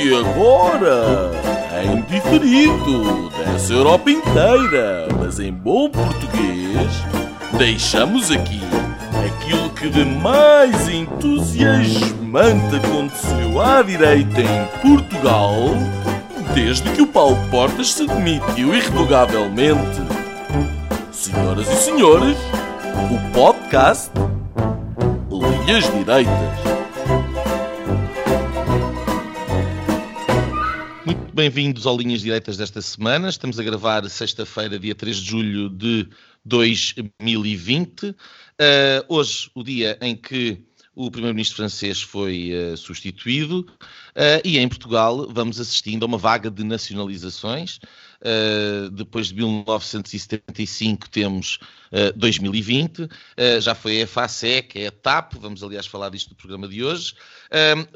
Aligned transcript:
E 0.00 0.14
agora, 0.14 1.32
em 1.82 2.02
diferido 2.02 3.30
dessa 3.30 3.72
Europa 3.72 4.08
inteira, 4.08 5.08
mas 5.18 5.40
em 5.40 5.52
bom 5.52 5.90
português, 5.90 6.88
deixamos 7.58 8.30
aqui 8.30 8.60
aquilo 9.26 9.68
que 9.70 9.88
de 9.88 10.04
mais 10.04 10.88
entusiasmante 10.88 12.76
aconteceu 12.76 13.60
à 13.60 13.82
direita 13.82 14.40
em 14.40 14.66
Portugal 14.80 15.56
desde 16.54 16.88
que 16.92 17.02
o 17.02 17.06
Paulo 17.06 17.36
Portas 17.50 17.92
se 17.92 18.06
demitiu 18.06 18.74
irrevogavelmente. 18.74 20.00
Senhoras 21.10 21.68
e 21.68 21.76
senhores, 21.76 22.36
o 23.10 23.32
podcast 23.32 24.12
Linhas 25.30 25.84
Direitas. 25.92 26.77
Bem-vindos 31.38 31.86
ao 31.86 31.96
Linhas 31.96 32.22
Direitas 32.22 32.56
desta 32.56 32.82
semana. 32.82 33.28
Estamos 33.28 33.60
a 33.60 33.62
gravar 33.62 34.04
sexta-feira, 34.10 34.76
dia 34.76 34.92
3 34.92 35.18
de 35.18 35.24
julho 35.24 35.68
de 35.68 36.08
2020. 36.44 38.06
Uh, 38.08 38.14
hoje, 39.06 39.48
o 39.54 39.62
dia 39.62 39.96
em 40.00 40.16
que 40.16 40.60
o 40.96 41.08
primeiro-ministro 41.08 41.58
francês 41.58 42.02
foi 42.02 42.50
uh, 42.50 42.76
substituído 42.76 43.60
uh, 43.60 44.42
e 44.44 44.58
em 44.58 44.68
Portugal 44.68 45.28
vamos 45.30 45.60
assistindo 45.60 46.02
a 46.02 46.06
uma 46.06 46.18
vaga 46.18 46.50
de 46.50 46.64
nacionalizações. 46.64 47.78
Uh, 48.20 48.90
depois 48.90 49.28
de 49.28 49.34
1975 49.36 51.08
temos 51.08 51.58
2020, 52.16 53.08
já 53.62 53.74
foi 53.74 54.02
a 54.02 54.06
FASEC, 54.06 54.78
é 54.78 54.88
a 54.88 54.90
TAP, 54.90 55.34
vamos 55.40 55.62
aliás 55.62 55.86
falar 55.86 56.10
disto 56.10 56.28
no 56.28 56.36
programa 56.36 56.68
de 56.68 56.84
hoje. 56.84 57.14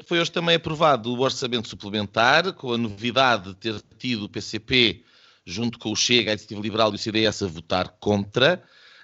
foi 0.07 0.19
hoje 0.19 0.31
também 0.31 0.55
aprovado 0.55 1.13
o 1.13 1.19
orçamento 1.19 1.67
suplementar, 1.67 2.53
com 2.53 2.73
a 2.73 2.77
novidade 2.77 3.49
de 3.49 3.55
ter 3.55 3.81
tido 3.99 4.25
o 4.25 4.29
PCP 4.29 5.03
junto 5.45 5.77
com 5.77 5.91
o 5.91 5.95
Chega, 5.95 6.31
a 6.31 6.33
Iniciativa 6.33 6.61
Liberal 6.61 6.91
e 6.91 6.95
o 6.95 6.97
CDS 6.97 7.43
a 7.43 7.47
votar 7.47 7.89
contra. 7.99 8.63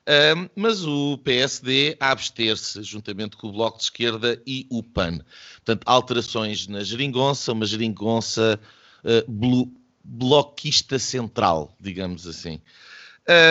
Um, 0.10 0.50
mas 0.56 0.84
o 0.86 1.20
PSD 1.20 1.96
a 2.00 2.12
abster-se, 2.12 2.82
juntamente 2.82 3.38
com 3.38 3.48
o 3.48 3.52
Bloco 3.52 3.78
de 3.78 3.84
Esquerda 3.84 4.42
e 4.46 4.66
o 4.70 4.82
PAN. 4.82 5.20
Portanto, 5.58 5.84
alterações 5.86 6.68
na 6.68 6.84
geringonça, 6.84 7.52
uma 7.52 7.66
geringonça 7.66 8.60
uh, 9.04 9.32
blo 9.32 9.72
bloquista 10.10 10.98
central, 10.98 11.76
digamos 11.80 12.26
assim. 12.26 12.60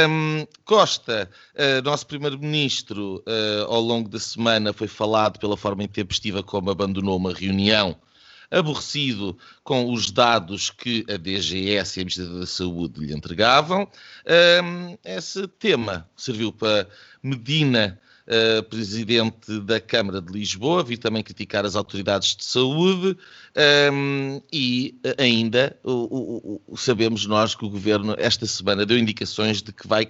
Um, 0.09 0.45
Costa, 0.65 1.31
uh, 1.55 1.83
nosso 1.85 2.05
primeiro-ministro, 2.05 3.23
uh, 3.27 3.73
ao 3.73 3.81
longo 3.81 4.09
da 4.09 4.19
semana 4.19 4.73
foi 4.73 4.89
falado 4.89 5.39
pela 5.39 5.57
forma 5.57 5.85
intempestiva 5.85 6.43
como 6.43 6.69
abandonou 6.69 7.17
uma 7.17 7.33
reunião 7.33 7.97
aborrecido 8.51 9.39
com 9.63 9.93
os 9.93 10.11
dados 10.11 10.71
que 10.71 11.05
a 11.09 11.17
DGS 11.17 11.99
e 11.99 12.01
a 12.01 12.05
Ministério 12.05 12.41
da 12.41 12.47
Saúde 12.47 13.01
lhe 13.01 13.15
entregavam. 13.15 13.89
Um, 14.65 14.99
esse 15.05 15.47
tema 15.47 16.09
serviu 16.17 16.51
para 16.51 16.89
Medina, 17.23 18.01
uh, 18.29 18.63
presidente 18.65 19.59
da 19.61 19.81
Câmara 19.81 20.21
de 20.21 20.31
Lisboa, 20.33 20.85
vir 20.85 20.99
também 20.99 21.23
criticar 21.23 21.65
as 21.65 21.75
autoridades 21.75 22.37
de 22.37 22.45
saúde 22.45 23.17
um, 23.93 24.43
e 24.53 25.01
ainda 25.17 25.75
o, 25.83 25.93
o, 25.93 26.61
o, 26.67 26.77
sabemos 26.77 27.25
nós 27.27 27.55
que 27.55 27.65
o 27.65 27.71
Governo 27.71 28.15
esta 28.19 28.45
semana 28.47 28.85
deu 28.85 28.99
indicações 28.99 29.63
de 29.63 29.73
que 29.73 29.89
vai 29.89 30.05
uh, 30.05 30.09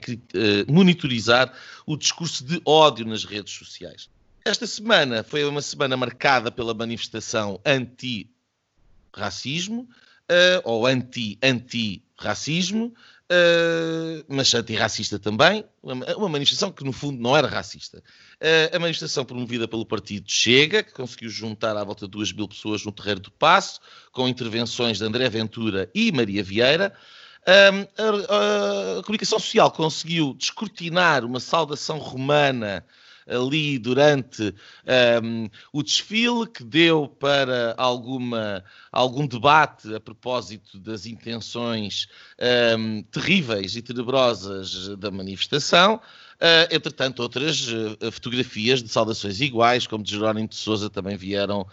monitorizar 0.70 1.52
o 1.86 1.96
discurso 1.96 2.44
de 2.44 2.60
ódio 2.64 3.06
nas 3.06 3.24
redes 3.24 3.54
sociais. 3.54 4.10
Esta 4.44 4.66
semana 4.66 5.22
foi 5.22 5.44
uma 5.44 5.62
semana 5.62 5.96
marcada 5.96 6.50
pela 6.50 6.74
manifestação 6.74 7.60
anti-racismo, 7.64 9.82
uh, 9.82 10.60
ou 10.64 10.84
anti-anti-racismo, 10.86 12.92
uh, 13.30 14.24
mas 14.28 14.52
antirracista 14.54 15.18
também, 15.18 15.64
uma, 15.82 16.28
manifestação 16.28 16.72
que 16.72 16.84
no 16.84 16.92
fundo 16.92 17.20
não 17.20 17.36
era 17.36 17.46
racista. 17.46 17.98
Uh, 17.98 18.76
a 18.76 18.78
manifestação 18.78 19.24
promovida 19.24 19.68
pelo 19.68 19.86
partido 19.86 20.30
Chega, 20.30 20.82
que 20.82 20.92
conseguiu 20.92 21.30
juntar 21.30 21.76
à 21.76 21.84
volta 21.84 22.06
de 22.06 22.10
duas 22.10 22.32
mil 22.32 22.48
pessoas 22.48 22.84
no 22.84 22.92
Terreiro 22.92 23.20
do 23.20 23.30
Passo, 23.30 23.80
com 24.12 24.28
intervenções 24.28 24.98
de 24.98 25.04
André 25.04 25.28
Ventura 25.28 25.90
e 25.94 26.10
Maria 26.12 26.42
Vieira. 26.42 26.92
a, 27.46 27.68
a, 28.02 28.98
a 28.98 29.02
comunicação 29.02 29.38
social 29.38 29.70
conseguiu 29.70 30.34
descortinar 30.34 31.24
uma 31.24 31.40
saudação 31.40 31.98
romana 31.98 32.84
ali 33.28 33.78
durante 33.78 34.54
um, 35.22 35.48
o 35.72 35.82
desfile, 35.82 36.46
que 36.46 36.64
deu 36.64 37.06
para 37.06 37.74
alguma, 37.76 38.64
algum 38.90 39.26
debate 39.26 39.94
a 39.94 40.00
propósito 40.00 40.78
das 40.78 41.06
intenções 41.06 42.08
um, 42.76 43.02
terríveis 43.02 43.76
e 43.76 43.82
tenebrosas 43.82 44.96
da 44.96 45.10
manifestação. 45.10 46.00
Uh, 46.36 46.70
entretanto, 46.70 47.20
outras 47.20 47.66
uh, 47.68 48.12
fotografias 48.12 48.82
de 48.82 48.88
saudações 48.88 49.40
iguais, 49.40 49.86
como 49.86 50.04
de 50.04 50.12
Jerónimo 50.12 50.48
de 50.48 50.54
Souza, 50.54 50.88
também 50.88 51.16
vieram 51.16 51.66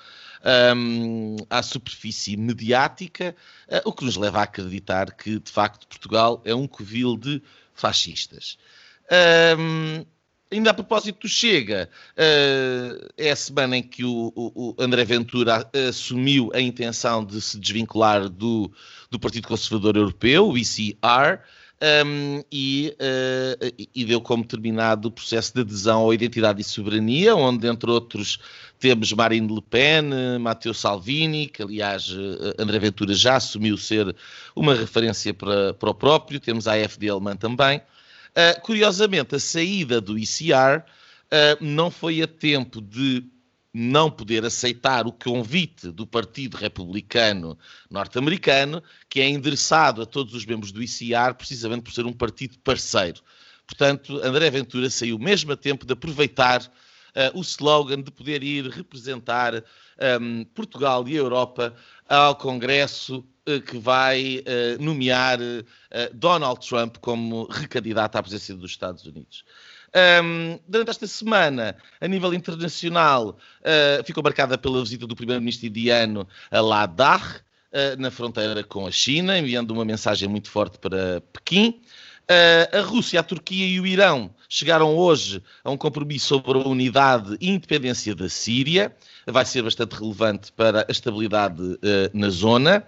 um, 0.76 1.36
à 1.50 1.62
superfície 1.62 2.36
mediática, 2.36 3.36
uh, 3.68 3.88
o 3.88 3.94
que 3.94 4.04
nos 4.04 4.16
leva 4.16 4.40
a 4.40 4.44
acreditar 4.44 5.12
que, 5.14 5.40
de 5.40 5.52
facto, 5.52 5.88
Portugal 5.88 6.42
é 6.46 6.54
um 6.54 6.68
covil 6.68 7.16
de 7.16 7.42
fascistas. 7.74 8.58
Um, 9.60 10.06
Ainda 10.52 10.70
a 10.70 10.74
propósito 10.74 11.28
Chega, 11.28 11.90
uh, 12.12 13.14
é 13.18 13.32
a 13.32 13.36
semana 13.36 13.78
em 13.78 13.84
que 13.84 14.06
o, 14.06 14.32
o, 14.36 14.76
André 14.78 15.04
Ventura 15.04 15.68
assumiu 15.90 16.52
a 16.54 16.62
intenção 16.62 17.26
de 17.26 17.42
se 17.42 17.60
desvincular 17.60 18.30
do, 18.30 18.72
do 19.10 19.20
Partido 19.20 19.48
Conservador 19.48 19.98
Europeu, 19.98 20.50
o 20.50 20.58
ECR, 20.58 21.42
um, 22.06 22.44
e, 22.52 22.96
uh, 23.02 23.86
e, 23.94 24.06
deu 24.06 24.22
como 24.22 24.46
terminado 24.46 25.08
o 25.08 25.12
processo 25.12 25.54
de 25.54 25.62
adesão 25.62 26.10
à 26.10 26.14
identidade 26.14 26.62
e 26.62 26.64
soberania, 26.64 27.36
onde, 27.36 27.68
entre 27.68 27.90
outros, 27.90 28.38
temos 28.80 29.12
Marine 29.14 29.52
Le 29.52 29.62
Pen, 29.64 30.04
Matteo 30.40 30.76
Salvini, 30.76 31.48
que, 31.48 31.64
aliás, 31.64 32.12
uh, 32.12 32.54
André 32.60 32.78
Ventura 32.78 33.16
já 33.16 33.38
assumiu 33.38 33.78
ser 33.78 34.16
uma 34.56 34.76
referência 34.76 35.34
para, 35.34 35.74
para 35.74 35.90
o 35.90 35.94
próprio, 35.94 36.40
temos 36.40 36.68
a 36.68 36.74
AFD 36.74 37.10
alemã 37.10 37.36
também. 37.36 37.82
Uh, 38.36 38.60
curiosamente, 38.62 39.34
a 39.34 39.40
saída 39.40 40.02
do 40.02 40.20
ICR 40.20 40.80
uh, 40.80 40.84
ah, 41.32 41.58
não 41.62 41.90
foi 41.90 42.22
a 42.22 42.28
tempo 42.28 42.82
de 42.82 43.24
não 43.74 44.12
poder 44.12 44.44
aceitar 44.46 45.08
o 45.08 45.12
convite 45.12 45.90
do 45.90 46.06
Partido 46.06 46.56
Republicano 46.56 47.58
Norte-Americano, 47.90 48.84
que 49.10 49.22
é 49.22 49.30
endereçado 49.30 50.02
a 50.02 50.06
todos 50.06 50.34
os 50.34 50.46
membros 50.46 50.72
do 50.74 50.84
ICR, 50.84 51.34
precisamente 51.38 51.84
por 51.84 51.94
ser 51.94 52.06
um 52.06 52.14
partido 52.14 52.58
parceiro. 52.60 53.22
Portanto, 53.66 54.20
André 54.22 54.50
Ventura 54.50 54.90
saiu 54.90 55.18
mesmo 55.18 55.54
a 55.54 55.58
tempo 55.58 55.86
de 55.86 55.94
aproveitar 55.94 56.62
uh, 56.62 57.40
o 57.40 57.42
slogan 57.42 58.02
de 58.02 58.12
poder 58.12 58.44
ir 58.44 58.68
representar 58.68 59.64
um, 60.22 60.44
Portugal 60.54 61.08
e 61.08 61.14
a 61.14 61.20
Europa 61.20 61.74
ao 62.08 62.36
Congresso 62.36 63.26
que 63.68 63.78
vai 63.78 64.40
uh, 64.40 64.84
nomear 64.84 65.40
uh, 65.40 66.14
Donald 66.14 66.68
Trump 66.68 66.98
como 66.98 67.46
recandidato 67.46 68.18
à 68.18 68.24
presidência 68.24 68.56
dos 68.56 68.72
Estados 68.72 69.06
Unidos. 69.06 69.46
Um, 70.24 70.60
durante 70.68 70.90
esta 70.90 71.08
semana, 71.08 71.76
a 72.02 72.08
nível 72.08 72.34
internacional, 72.34 73.38
uh, 73.62 74.04
ficou 74.04 74.24
marcada 74.24 74.58
pela 74.58 74.82
visita 74.82 75.06
do 75.06 75.16
primeiro-ministro 75.16 75.68
indiano 75.68 76.28
a 76.52 76.60
Ladakh, 76.60 77.46
na 78.00 78.10
fronteira 78.10 78.64
com 78.64 78.88
a 78.88 78.92
China, 78.92 79.38
enviando 79.38 79.72
uma 79.72 79.84
mensagem 79.84 80.30
muito 80.30 80.50
forte 80.50 80.80
para 80.80 81.20
Pequim. 81.34 81.82
a 82.72 82.80
Rússia, 82.80 83.20
a 83.20 83.24
Turquia 83.24 83.68
e 83.68 83.82
o 83.82 83.86
Irão 83.86 84.34
chegaram 84.48 84.96
hoje 84.96 85.44
a 85.62 85.70
um 85.70 85.76
compromisso 85.76 86.28
sobre 86.28 86.58
a 86.58 86.66
unidade 86.66 87.36
e 87.42 87.50
independência 87.50 88.16
da 88.16 88.30
Síria. 88.30 88.96
Vai 89.28 89.44
ser 89.44 89.62
bastante 89.62 89.92
relevante 89.92 90.54
para 90.54 90.86
a 90.88 90.90
estabilidade 90.90 91.78
na 92.14 92.30
zona. 92.30 92.88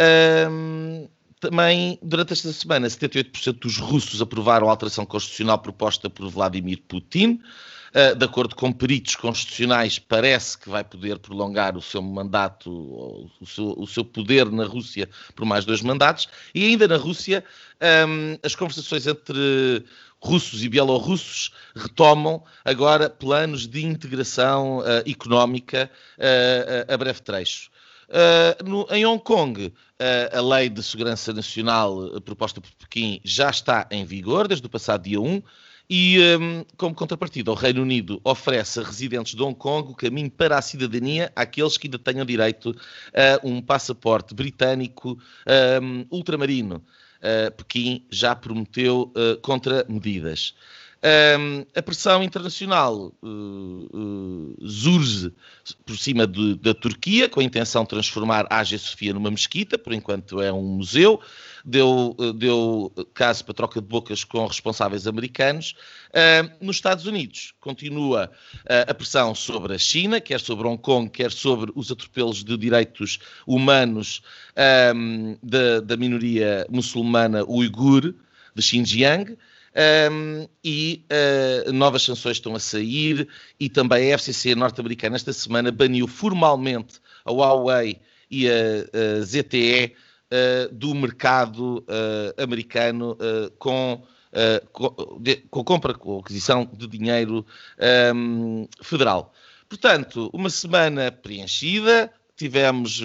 Um, 0.00 1.08
também, 1.40 1.98
durante 2.02 2.32
esta 2.32 2.52
semana, 2.52 2.86
78% 2.86 3.58
dos 3.58 3.78
russos 3.78 4.22
aprovaram 4.22 4.68
a 4.68 4.70
alteração 4.70 5.04
constitucional 5.04 5.58
proposta 5.58 6.08
por 6.08 6.28
Vladimir 6.28 6.82
Putin. 6.88 7.40
Uh, 7.94 8.16
de 8.16 8.24
acordo 8.24 8.56
com 8.56 8.72
peritos 8.72 9.14
constitucionais, 9.14 10.00
parece 10.00 10.58
que 10.58 10.68
vai 10.68 10.82
poder 10.82 11.18
prolongar 11.20 11.76
o 11.76 11.82
seu 11.82 12.02
mandato, 12.02 12.68
o 13.40 13.46
seu, 13.46 13.74
o 13.78 13.86
seu 13.86 14.04
poder 14.04 14.50
na 14.50 14.64
Rússia 14.64 15.08
por 15.36 15.44
mais 15.44 15.64
dois 15.64 15.80
mandatos. 15.80 16.28
E 16.52 16.66
ainda 16.66 16.88
na 16.88 16.96
Rússia, 16.96 17.44
um, 18.08 18.36
as 18.42 18.56
conversações 18.56 19.06
entre 19.06 19.84
russos 20.18 20.64
e 20.64 20.68
bielorrussos 20.68 21.52
retomam 21.76 22.42
agora 22.64 23.10
planos 23.10 23.66
de 23.68 23.84
integração 23.84 24.78
uh, 24.78 25.08
económica 25.08 25.88
uh, 26.18 26.92
a 26.92 26.96
breve 26.96 27.20
trecho. 27.20 27.70
Uh, 28.08 28.68
no, 28.68 28.86
em 28.90 29.04
Hong 29.06 29.22
Kong, 29.22 29.66
uh, 29.66 29.72
a 30.36 30.40
lei 30.40 30.68
de 30.68 30.82
segurança 30.82 31.32
nacional 31.32 31.98
uh, 31.98 32.20
proposta 32.20 32.60
por 32.60 32.70
Pequim 32.72 33.20
já 33.24 33.50
está 33.50 33.86
em 33.90 34.04
vigor 34.04 34.46
desde 34.48 34.66
o 34.66 34.70
passado 34.70 35.04
dia 35.04 35.20
1 35.20 35.42
E, 35.88 36.18
um, 36.38 36.64
como 36.76 36.94
contrapartida, 36.94 37.50
o 37.50 37.54
Reino 37.54 37.82
Unido 37.82 38.20
oferece 38.24 38.80
a 38.80 38.82
residentes 38.82 39.34
de 39.34 39.42
Hong 39.42 39.54
Kong 39.54 39.90
o 39.90 39.94
caminho 39.94 40.30
para 40.30 40.56
a 40.58 40.62
cidadania 40.62 41.30
àqueles 41.36 41.76
que 41.76 41.86
ainda 41.86 41.98
tenham 41.98 42.24
direito 42.24 42.74
a 43.12 43.46
um 43.46 43.60
passaporte 43.60 44.34
britânico 44.34 45.18
um, 45.82 46.06
ultramarino. 46.10 46.82
Uh, 47.20 47.50
Pequim 47.52 48.06
já 48.10 48.34
prometeu 48.34 49.12
uh, 49.16 49.40
contramedidas. 49.40 50.54
Um, 51.04 51.66
a 51.76 51.82
pressão 51.82 52.22
internacional 52.22 53.12
uh, 53.22 53.26
uh, 53.26 54.66
surge 54.66 55.30
por 55.84 55.98
cima 55.98 56.26
de, 56.26 56.54
da 56.54 56.72
Turquia, 56.72 57.28
com 57.28 57.40
a 57.40 57.44
intenção 57.44 57.82
de 57.82 57.90
transformar 57.90 58.46
a 58.48 58.60
Ágia 58.60 58.78
Sofia 58.78 59.12
numa 59.12 59.30
mesquita, 59.30 59.76
por 59.76 59.92
enquanto 59.92 60.40
é 60.40 60.50
um 60.50 60.62
museu. 60.62 61.20
Deu, 61.62 62.16
uh, 62.18 62.32
deu 62.32 62.90
caso 63.12 63.44
para 63.44 63.52
troca 63.52 63.82
de 63.82 63.86
bocas 63.86 64.24
com 64.24 64.46
responsáveis 64.46 65.06
americanos. 65.06 65.74
nos 66.58 66.76
Estados 66.76 67.04
Unidos, 67.04 67.52
continua 67.60 68.30
a 68.88 68.94
pressão 68.94 69.34
sobre 69.34 69.74
a 69.74 69.78
China, 69.78 70.22
quer 70.22 70.40
sobre 70.40 70.66
Hong 70.66 70.80
Kong, 70.80 71.10
quer 71.10 71.30
sobre 71.30 71.70
os 71.74 71.90
atropelos 71.90 72.42
de 72.42 72.56
direitos 72.56 73.18
humanos 73.46 74.22
um, 74.94 75.36
da, 75.42 75.80
da 75.80 75.96
minoria 75.98 76.66
muçulmana 76.70 77.44
uigur 77.44 78.14
de 78.54 78.62
Xinjiang. 78.62 79.36
Um, 79.76 80.46
e 80.62 81.04
uh, 81.66 81.72
novas 81.72 82.04
sanções 82.04 82.36
estão 82.36 82.54
a 82.54 82.60
sair 82.60 83.26
e 83.58 83.68
também 83.68 84.12
a 84.12 84.18
FCC 84.18 84.54
norte-americana 84.54 85.16
esta 85.16 85.32
semana 85.32 85.72
baniu 85.72 86.06
formalmente 86.06 87.00
a 87.24 87.32
Huawei 87.32 88.00
e 88.30 88.48
a, 88.48 88.52
a 88.52 89.24
ZTE 89.24 89.86
uh, 89.86 89.94
ah, 90.30 90.68
do 90.70 90.94
mercado 90.94 91.78
uh, 91.88 92.42
americano 92.42 93.18
com, 93.58 94.04
com, 94.72 95.18
de, 95.20 95.36
com, 95.50 95.64
compra, 95.64 95.94
com 95.94 96.18
aquisição 96.18 96.68
de 96.72 96.86
dinheiro 96.86 97.44
um, 98.14 98.68
federal. 98.80 99.32
Portanto, 99.68 100.30
uma 100.32 100.50
semana 100.50 101.10
preenchida, 101.10 102.12
tivemos 102.36 103.00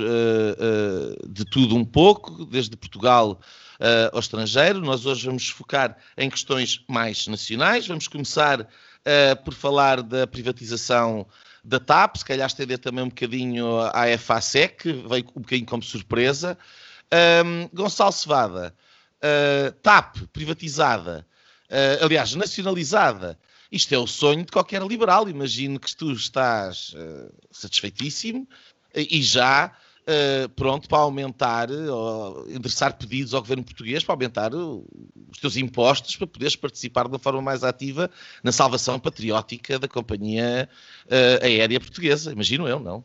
de 1.27 1.45
tudo 1.45 1.75
um 1.75 1.85
pouco, 1.85 2.45
desde 2.45 2.75
Portugal 2.75 3.39
uh, 3.79 4.13
ao 4.13 4.19
estrangeiro. 4.19 4.81
Nós 4.81 5.05
hoje 5.05 5.25
vamos 5.25 5.49
focar 5.49 5.97
em 6.17 6.29
questões 6.29 6.83
mais 6.87 7.27
nacionais. 7.27 7.87
Vamos 7.87 8.07
começar 8.07 8.61
uh, 8.61 9.43
por 9.43 9.53
falar 9.53 10.01
da 10.01 10.27
privatização 10.27 11.25
da 11.63 11.79
TAP, 11.79 12.17
se 12.17 12.25
calhar 12.25 12.47
estender 12.47 12.79
também 12.79 13.03
um 13.03 13.09
bocadinho 13.09 13.79
à 13.93 14.17
FASEC, 14.17 14.91
veio 14.91 15.25
um 15.35 15.41
bocadinho 15.41 15.65
como 15.65 15.83
surpresa. 15.83 16.57
Um, 17.45 17.67
Gonçalo 17.73 18.11
Cevada, 18.11 18.73
uh, 19.17 19.71
TAP 19.81 20.17
privatizada, 20.31 21.25
uh, 21.69 22.05
aliás, 22.05 22.35
nacionalizada, 22.35 23.37
isto 23.71 23.93
é 23.93 23.97
o 23.97 24.07
sonho 24.07 24.45
de 24.45 24.51
qualquer 24.51 24.81
liberal. 24.83 25.29
Imagino 25.29 25.79
que 25.79 25.95
tu 25.95 26.11
estás 26.11 26.93
uh, 26.93 27.31
satisfeitíssimo 27.51 28.47
e 28.95 29.21
já 29.21 29.71
uh, 30.09 30.49
pronto 30.49 30.89
para 30.89 30.99
aumentar, 30.99 31.69
ou 31.71 32.49
endereçar 32.49 32.97
pedidos 32.97 33.33
ao 33.33 33.41
governo 33.41 33.63
português 33.63 34.03
para 34.03 34.13
aumentar 34.13 34.53
os 34.53 35.37
teus 35.39 35.55
impostos 35.55 36.15
para 36.15 36.27
poderes 36.27 36.55
participar 36.55 37.03
de 37.03 37.09
uma 37.09 37.19
forma 37.19 37.41
mais 37.41 37.63
ativa 37.63 38.09
na 38.43 38.51
salvação 38.51 38.99
patriótica 38.99 39.77
da 39.77 39.87
companhia 39.87 40.67
uh, 41.05 41.45
aérea 41.45 41.79
portuguesa. 41.79 42.31
Imagino 42.31 42.67
eu, 42.67 42.79
não? 42.79 43.03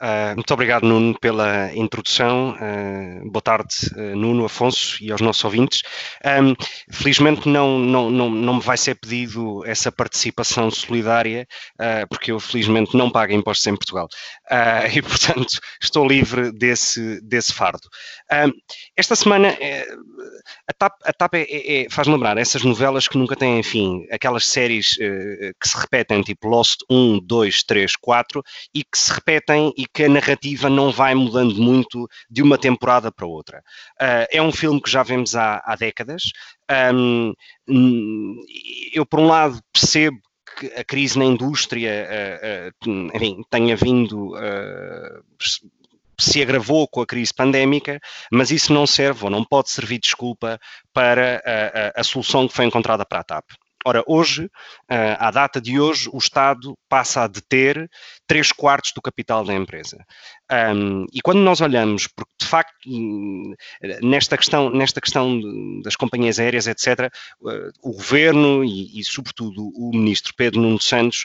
Uh, 0.00 0.34
muito 0.34 0.52
obrigado, 0.54 0.84
Nuno, 0.84 1.18
pela 1.18 1.74
introdução. 1.74 2.54
Uh, 2.54 3.30
boa 3.30 3.42
tarde, 3.42 3.74
uh, 3.96 4.16
Nuno, 4.16 4.44
Afonso 4.44 5.02
e 5.02 5.10
aos 5.10 5.20
nossos 5.20 5.44
ouvintes. 5.44 5.82
Um, 6.24 6.54
felizmente 6.90 7.48
não, 7.48 7.78
não, 7.78 8.10
não, 8.10 8.30
não 8.30 8.54
me 8.54 8.60
vai 8.60 8.76
ser 8.76 8.94
pedido 8.94 9.64
essa 9.66 9.90
participação 9.90 10.70
solidária, 10.70 11.46
porque 12.08 12.32
eu 12.32 12.40
felizmente 12.40 12.96
não 12.96 13.10
pago 13.10 13.32
impostos 13.32 13.66
em 13.66 13.76
Portugal. 13.76 14.08
e, 14.94 15.02
portanto, 15.02 15.58
estou 15.80 16.06
livre 16.06 16.52
desse, 16.52 17.20
desse 17.22 17.52
fardo. 17.52 17.88
esta 18.96 19.16
semana, 19.16 19.48
eh, 19.60 19.86
a 20.68 20.72
TAP, 20.72 20.92
a 21.04 21.12
TAP 21.12 21.34
é, 21.34 21.82
é, 21.84 21.90
faz 21.90 22.06
lembrar 22.06 22.38
essas 22.38 22.62
novelas 22.62 23.08
que 23.08 23.18
nunca 23.18 23.36
têm 23.36 23.62
fim, 23.62 24.06
aquelas 24.10 24.46
séries 24.46 24.96
que 24.96 25.68
se 25.68 25.76
repetem, 25.76 26.22
tipo 26.22 26.48
Lost 26.48 26.80
1, 26.90 27.20
2, 27.20 27.62
3, 27.64 27.96
4, 27.96 28.42
e 28.74 28.84
que 28.84 28.98
se 28.98 29.12
repetem 29.12 29.39
repetem 29.40 29.72
e 29.76 29.86
que 29.86 30.04
a 30.04 30.08
narrativa 30.08 30.68
não 30.68 30.92
vai 30.92 31.14
mudando 31.14 31.54
muito 31.56 32.08
de 32.30 32.42
uma 32.42 32.58
temporada 32.58 33.10
para 33.10 33.26
outra. 33.26 33.58
Uh, 34.00 34.26
é 34.30 34.42
um 34.42 34.52
filme 34.52 34.80
que 34.80 34.90
já 34.90 35.02
vemos 35.02 35.34
há, 35.34 35.62
há 35.64 35.74
décadas. 35.76 36.24
Um, 36.88 37.32
eu, 38.92 39.04
por 39.06 39.20
um 39.20 39.26
lado, 39.26 39.60
percebo 39.72 40.18
que 40.58 40.66
a 40.66 40.84
crise 40.84 41.18
na 41.18 41.24
indústria 41.24 42.08
uh, 42.84 42.88
uh, 42.88 43.10
enfim, 43.14 43.42
tenha 43.50 43.76
vindo 43.76 44.34
se 46.18 46.42
agravou 46.42 46.86
com 46.86 47.00
a 47.00 47.06
crise 47.06 47.32
pandémica, 47.34 47.98
mas 48.30 48.50
isso 48.50 48.74
não 48.74 48.86
serve 48.86 49.24
ou 49.24 49.30
não 49.30 49.42
pode 49.42 49.70
servir 49.70 49.94
de 49.94 50.02
desculpa 50.02 50.60
para 50.92 51.42
a, 51.46 51.98
a, 51.98 52.00
a 52.02 52.04
solução 52.04 52.46
que 52.46 52.54
foi 52.54 52.66
encontrada 52.66 53.06
para 53.06 53.20
a 53.20 53.24
TAP. 53.24 53.46
Ora, 53.84 54.02
hoje, 54.06 54.50
à 54.88 55.30
data 55.30 55.60
de 55.60 55.80
hoje, 55.80 56.08
o 56.12 56.18
Estado 56.18 56.76
passa 56.88 57.22
a 57.22 57.26
deter 57.26 57.88
3 58.26 58.52
quartos 58.52 58.92
do 58.92 59.00
capital 59.00 59.42
da 59.44 59.54
empresa. 59.54 60.04
Um, 60.50 61.06
e 61.12 61.20
quando 61.20 61.38
nós 61.38 61.60
olhamos, 61.60 62.08
porque 62.08 62.32
de 62.40 62.46
facto, 62.46 62.74
nesta 64.02 64.36
questão, 64.36 64.68
nesta 64.70 65.00
questão 65.00 65.40
das 65.82 65.94
companhias 65.94 66.40
aéreas, 66.40 66.66
etc., 66.66 67.12
uh, 67.40 67.70
o 67.80 67.92
governo 67.92 68.64
e, 68.64 68.98
e, 68.98 69.04
sobretudo, 69.04 69.70
o 69.76 69.90
ministro 69.92 70.34
Pedro 70.34 70.60
Nuno 70.60 70.80
Santos 70.80 71.24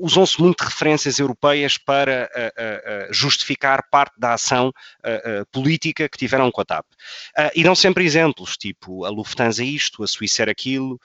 usam-se 0.00 0.40
muito 0.40 0.64
de 0.64 0.70
referências 0.70 1.18
europeias 1.18 1.76
para 1.76 2.30
uh, 2.34 3.10
uh, 3.10 3.12
justificar 3.12 3.88
parte 3.90 4.18
da 4.18 4.34
ação 4.34 4.72
política 5.50 6.08
que 6.08 6.16
tiveram 6.16 6.50
com 6.50 6.60
a 6.60 6.64
TAP. 6.64 6.86
e 7.54 7.62
dão 7.62 7.74
sempre 7.74 8.04
exemplos, 8.04 8.56
tipo 8.56 9.04
a 9.04 9.10
Lufthansa 9.10 9.62
isto, 9.62 10.02
a 10.02 10.06
Suíça 10.06 10.44
aquilo, 10.44 11.00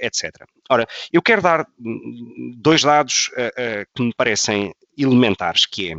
etc. 0.00 0.30
Ora, 0.68 0.86
eu 1.12 1.22
quero 1.22 1.42
dar 1.42 1.66
hum, 1.80 2.54
dois 2.56 2.82
dados 2.82 3.30
que 3.94 4.02
me 4.02 4.12
parecem 4.14 4.74
elementares, 4.96 5.66
que 5.66 5.92
é 5.92 5.96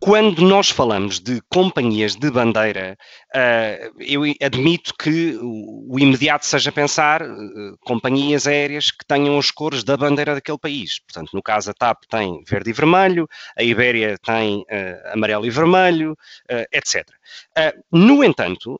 quando 0.00 0.40
nós 0.40 0.70
falamos 0.70 1.20
de 1.20 1.42
companhias 1.52 2.16
de 2.16 2.30
bandeira, 2.30 2.96
uh, 3.36 3.94
eu 4.00 4.22
admito 4.42 4.94
que 4.98 5.38
o, 5.42 5.98
imediato 5.98 6.46
seja 6.46 6.72
pensar 6.72 7.20
uh, 7.20 7.76
companhias 7.84 8.46
aéreas 8.46 8.90
que 8.90 9.04
tenham 9.06 9.38
as 9.38 9.50
cores 9.50 9.84
da 9.84 9.98
bandeira 9.98 10.34
daquele 10.34 10.58
país. 10.58 11.00
Portanto, 11.00 11.32
no 11.34 11.42
caso, 11.42 11.70
a 11.70 11.74
TAP 11.74 12.04
tem 12.08 12.42
verde 12.48 12.70
e 12.70 12.72
vermelho, 12.72 13.28
a 13.54 13.62
Ibéria 13.62 14.16
tem 14.24 14.60
uh, 14.60 15.12
amarelo 15.12 15.44
e 15.44 15.50
vermelho, 15.50 16.16
etc. 16.72 17.06
no 17.92 18.24
entanto, 18.24 18.78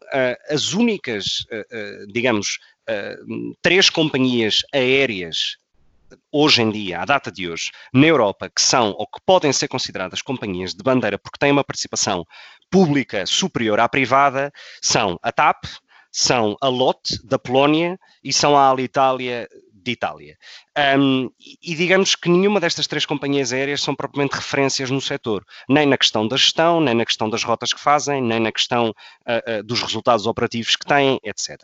as 0.49 0.73
únicas, 0.73 1.44
digamos, 2.12 2.59
três 3.62 3.90
companhias 3.90 4.62
aéreas 4.73 5.59
hoje 6.32 6.62
em 6.62 6.70
dia, 6.70 7.00
à 7.00 7.04
data 7.04 7.30
de 7.30 7.48
hoje, 7.48 7.70
na 7.92 8.06
Europa, 8.06 8.50
que 8.50 8.62
são 8.62 8.90
ou 8.90 9.06
que 9.06 9.20
podem 9.24 9.52
ser 9.52 9.68
consideradas 9.68 10.22
companhias 10.22 10.74
de 10.74 10.82
bandeira 10.82 11.18
porque 11.18 11.38
têm 11.38 11.52
uma 11.52 11.64
participação 11.64 12.24
pública 12.70 13.26
superior 13.26 13.80
à 13.80 13.88
privada, 13.88 14.52
são 14.80 15.18
a 15.22 15.32
TAP, 15.32 15.64
são 16.12 16.56
a 16.60 16.68
LOT 16.68 17.24
da 17.24 17.38
Polónia 17.38 17.98
e 18.22 18.32
são 18.32 18.56
a 18.56 18.70
Alitalia 18.70 19.48
de 19.82 19.92
Itália. 19.92 20.36
Um, 20.98 21.30
e 21.40 21.74
digamos 21.74 22.14
que 22.14 22.28
nenhuma 22.28 22.60
destas 22.60 22.86
três 22.86 23.06
companhias 23.06 23.52
aéreas 23.52 23.82
são 23.82 23.94
propriamente 23.94 24.36
referências 24.36 24.90
no 24.90 25.00
setor, 25.00 25.44
nem 25.68 25.86
na 25.86 25.96
questão 25.96 26.26
da 26.28 26.36
gestão, 26.36 26.80
nem 26.80 26.94
na 26.94 27.04
questão 27.04 27.28
das 27.28 27.42
rotas 27.42 27.72
que 27.72 27.80
fazem, 27.80 28.22
nem 28.22 28.40
na 28.40 28.52
questão 28.52 28.90
uh, 28.90 29.60
uh, 29.60 29.62
dos 29.62 29.82
resultados 29.82 30.26
operativos 30.26 30.76
que 30.76 30.86
têm, 30.86 31.18
etc. 31.24 31.60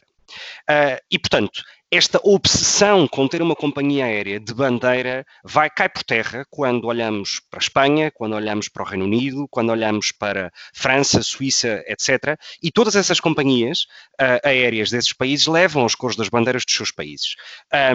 Uh, 0.69 0.99
e, 1.11 1.19
portanto, 1.19 1.63
esta 1.91 2.21
obsessão 2.25 3.07
com 3.07 3.29
ter 3.29 3.41
uma 3.41 3.55
companhia 3.55 4.07
aérea 4.07 4.41
de 4.41 4.53
bandeira 4.53 5.25
vai 5.45 5.71
cair 5.71 5.89
por 5.89 6.03
terra 6.03 6.45
quando 6.51 6.87
olhamos 6.87 7.41
para 7.49 7.61
a 7.61 7.63
Espanha, 7.63 8.11
quando 8.11 8.35
olhamos 8.35 8.69
para 8.69 8.83
o 8.83 8.87
Reino 8.87 9.05
Unido, 9.05 9.47
quando 9.49 9.71
olhamos 9.71 10.11
para 10.11 10.51
França, 10.75 11.23
Suíça, 11.23 11.85
etc. 11.87 12.39
E 12.63 12.73
todas 12.73 12.97
essas 12.97 13.21
companhias 13.21 13.83
uh, 14.21 14.41
aéreas 14.45 14.91
desses 14.91 15.13
países 15.13 15.47
levam 15.47 15.85
as 15.85 15.95
cores 15.95 16.17
das 16.17 16.29
bandeiras 16.29 16.65
dos 16.65 16.75
seus 16.75 16.91
países. 16.91 17.37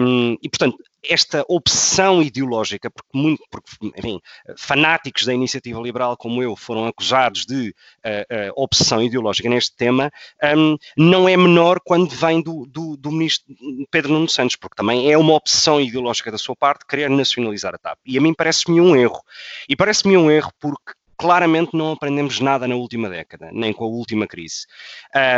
Um, 0.00 0.36
e, 0.42 0.48
portanto, 0.48 0.76
esta 1.04 1.44
obsessão 1.48 2.22
ideológica, 2.22 2.90
porque, 2.90 3.10
muito, 3.14 3.42
porque 3.50 3.68
enfim, 3.96 4.20
fanáticos 4.56 5.24
da 5.24 5.34
iniciativa 5.34 5.80
liberal 5.80 6.16
como 6.16 6.42
eu 6.42 6.54
foram 6.56 6.86
acusados 6.86 7.44
de 7.44 7.74
uh, 8.04 8.50
uh, 8.50 8.52
obsessão 8.56 9.02
ideológica 9.02 9.48
neste 9.48 9.76
tema, 9.76 10.10
um, 10.56 10.76
não 10.96 11.28
é 11.28 11.36
menor 11.36 11.80
quando 11.84 12.10
vem 12.10 12.42
do, 12.42 12.66
do, 12.66 12.96
do, 12.96 13.10
ministro 13.10 13.54
Pedro 13.90 14.12
Nuno 14.12 14.28
Santos, 14.28 14.56
porque 14.56 14.76
também 14.76 15.10
é 15.10 15.18
uma 15.18 15.34
obsessão 15.34 15.80
ideológica 15.80 16.30
da 16.30 16.38
sua 16.38 16.54
parte 16.54 16.86
querer 16.86 17.10
nacionalizar 17.10 17.74
a 17.74 17.78
TAP. 17.78 17.98
E 18.06 18.16
a 18.16 18.20
mim 18.20 18.34
parece-me 18.34 18.80
um 18.80 18.96
erro. 18.96 19.20
E 19.68 19.76
parece-me 19.76 20.16
um 20.16 20.30
erro 20.30 20.52
porque 20.60 20.92
claramente 21.22 21.70
não 21.72 21.92
aprendemos 21.92 22.40
nada 22.40 22.66
na 22.66 22.74
última 22.74 23.08
década, 23.08 23.48
nem 23.52 23.72
com 23.72 23.84
a 23.84 23.86
última 23.86 24.26
crise. 24.26 24.66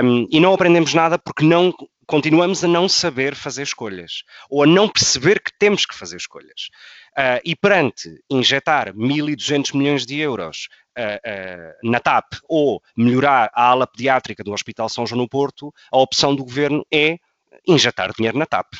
Um, 0.03 0.27
e 0.31 0.41
não 0.41 0.55
aprendemos 0.55 0.95
nada 0.95 1.19
porque 1.19 1.45
não 1.45 1.75
continuamos 2.07 2.65
a 2.65 2.69
não 2.69 2.89
saber 2.89 3.35
fazer 3.35 3.65
escolhas, 3.65 4.23
ou 4.49 4.63
a 4.63 4.67
não 4.67 4.89
perceber 4.89 5.43
que 5.43 5.53
temos 5.59 5.85
que 5.85 5.95
fazer 5.95 6.17
escolhas. 6.17 6.71
Uh, 7.13 7.41
e 7.45 7.55
perante 7.55 8.09
injetar 8.31 8.95
1.200 8.95 9.77
milhões 9.77 10.07
de 10.07 10.19
euros 10.19 10.69
uh, 10.99 11.03
uh, 11.03 11.91
na 11.91 12.01
TAP 12.01 12.33
ou 12.49 12.83
melhorar 12.97 13.51
a 13.55 13.65
ala 13.65 13.87
pediátrica 13.87 14.43
do 14.43 14.53
Hospital 14.55 14.89
São 14.89 15.07
João 15.07 15.21
no 15.21 15.29
Porto, 15.29 15.71
a 15.93 15.99
opção 15.99 16.35
do 16.35 16.45
governo 16.45 16.83
é 16.91 17.19
injetar 17.69 18.11
dinheiro 18.17 18.39
na 18.39 18.47
TAP. 18.47 18.73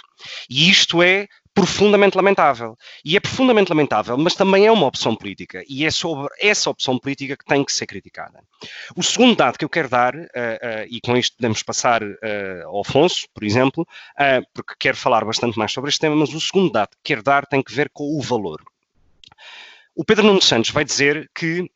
E 0.49 0.71
isto 0.71 1.03
é 1.03 1.29
profundamente 1.55 2.17
lamentável. 2.17 2.77
E 3.05 3.17
é 3.17 3.21
profundamente 3.21 3.71
lamentável, 3.71 4.19
mas 4.19 4.35
também 4.35 4.67
é 4.67 4.73
uma 4.73 4.87
opção 4.87 5.15
política. 5.15 5.63
E 5.69 5.87
é 5.87 5.91
sobre 5.91 6.29
essa 6.41 6.69
opção 6.69 6.99
política 6.99 7.37
que 7.37 7.45
tem 7.45 7.65
que 7.65 7.73
ser 7.73 7.87
criticada. 7.87 8.43
O 8.97 9.03
segundo 9.03 9.37
dado 9.37 9.57
que 9.57 9.65
eu 9.65 9.69
quero 9.69 9.89
dar, 9.89 10.15
uh, 10.17 10.19
uh, 10.19 10.87
e 10.91 11.01
com 11.01 11.17
isto 11.17 11.37
podemos 11.37 11.63
passar 11.63 12.03
uh, 12.03 12.17
ao 12.67 12.81
Afonso, 12.81 13.27
por 13.33 13.45
exemplo, 13.45 13.87
porque 14.53 14.75
quero 14.79 14.97
falar 14.97 15.25
bastante 15.25 15.57
mais 15.57 15.73
sobre 15.73 15.91
este 15.91 16.01
tema, 16.01 16.17
mas 16.17 16.35
o 16.35 16.41
segundo 16.41 16.73
dado 16.73 16.91
que 16.91 17.03
quero 17.05 17.23
dar 17.23 17.47
tem 17.47 17.63
que 17.63 17.73
ver 17.73 17.89
com 17.91 18.19
o 18.19 18.21
valor. 18.21 18.63
O 19.95 20.05
Pedro 20.05 20.25
Nuno 20.25 20.43
Santos 20.43 20.71
vai 20.71 20.85
dizer 20.85 21.31
que 21.33 21.71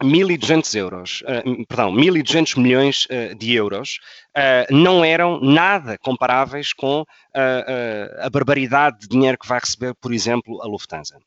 1.200 0.00 0.74
euros, 0.76 1.22
uh, 1.22 1.66
perdão, 1.66 1.92
1.200 1.92 2.58
milhões 2.58 3.06
uh, 3.06 3.34
de 3.34 3.54
euros 3.54 3.98
uh, 4.36 4.74
não 4.74 5.04
eram 5.04 5.40
nada 5.40 5.98
comparáveis 5.98 6.72
com 6.72 7.04
a 7.34 8.28
barbaridade 8.28 9.00
de 9.00 9.08
dinheiro 9.08 9.38
que 9.38 9.48
vai 9.48 9.58
receber, 9.58 9.94
por 9.94 10.12
exemplo, 10.12 10.60
a 10.62 10.66
Lufthansa. 10.66 11.18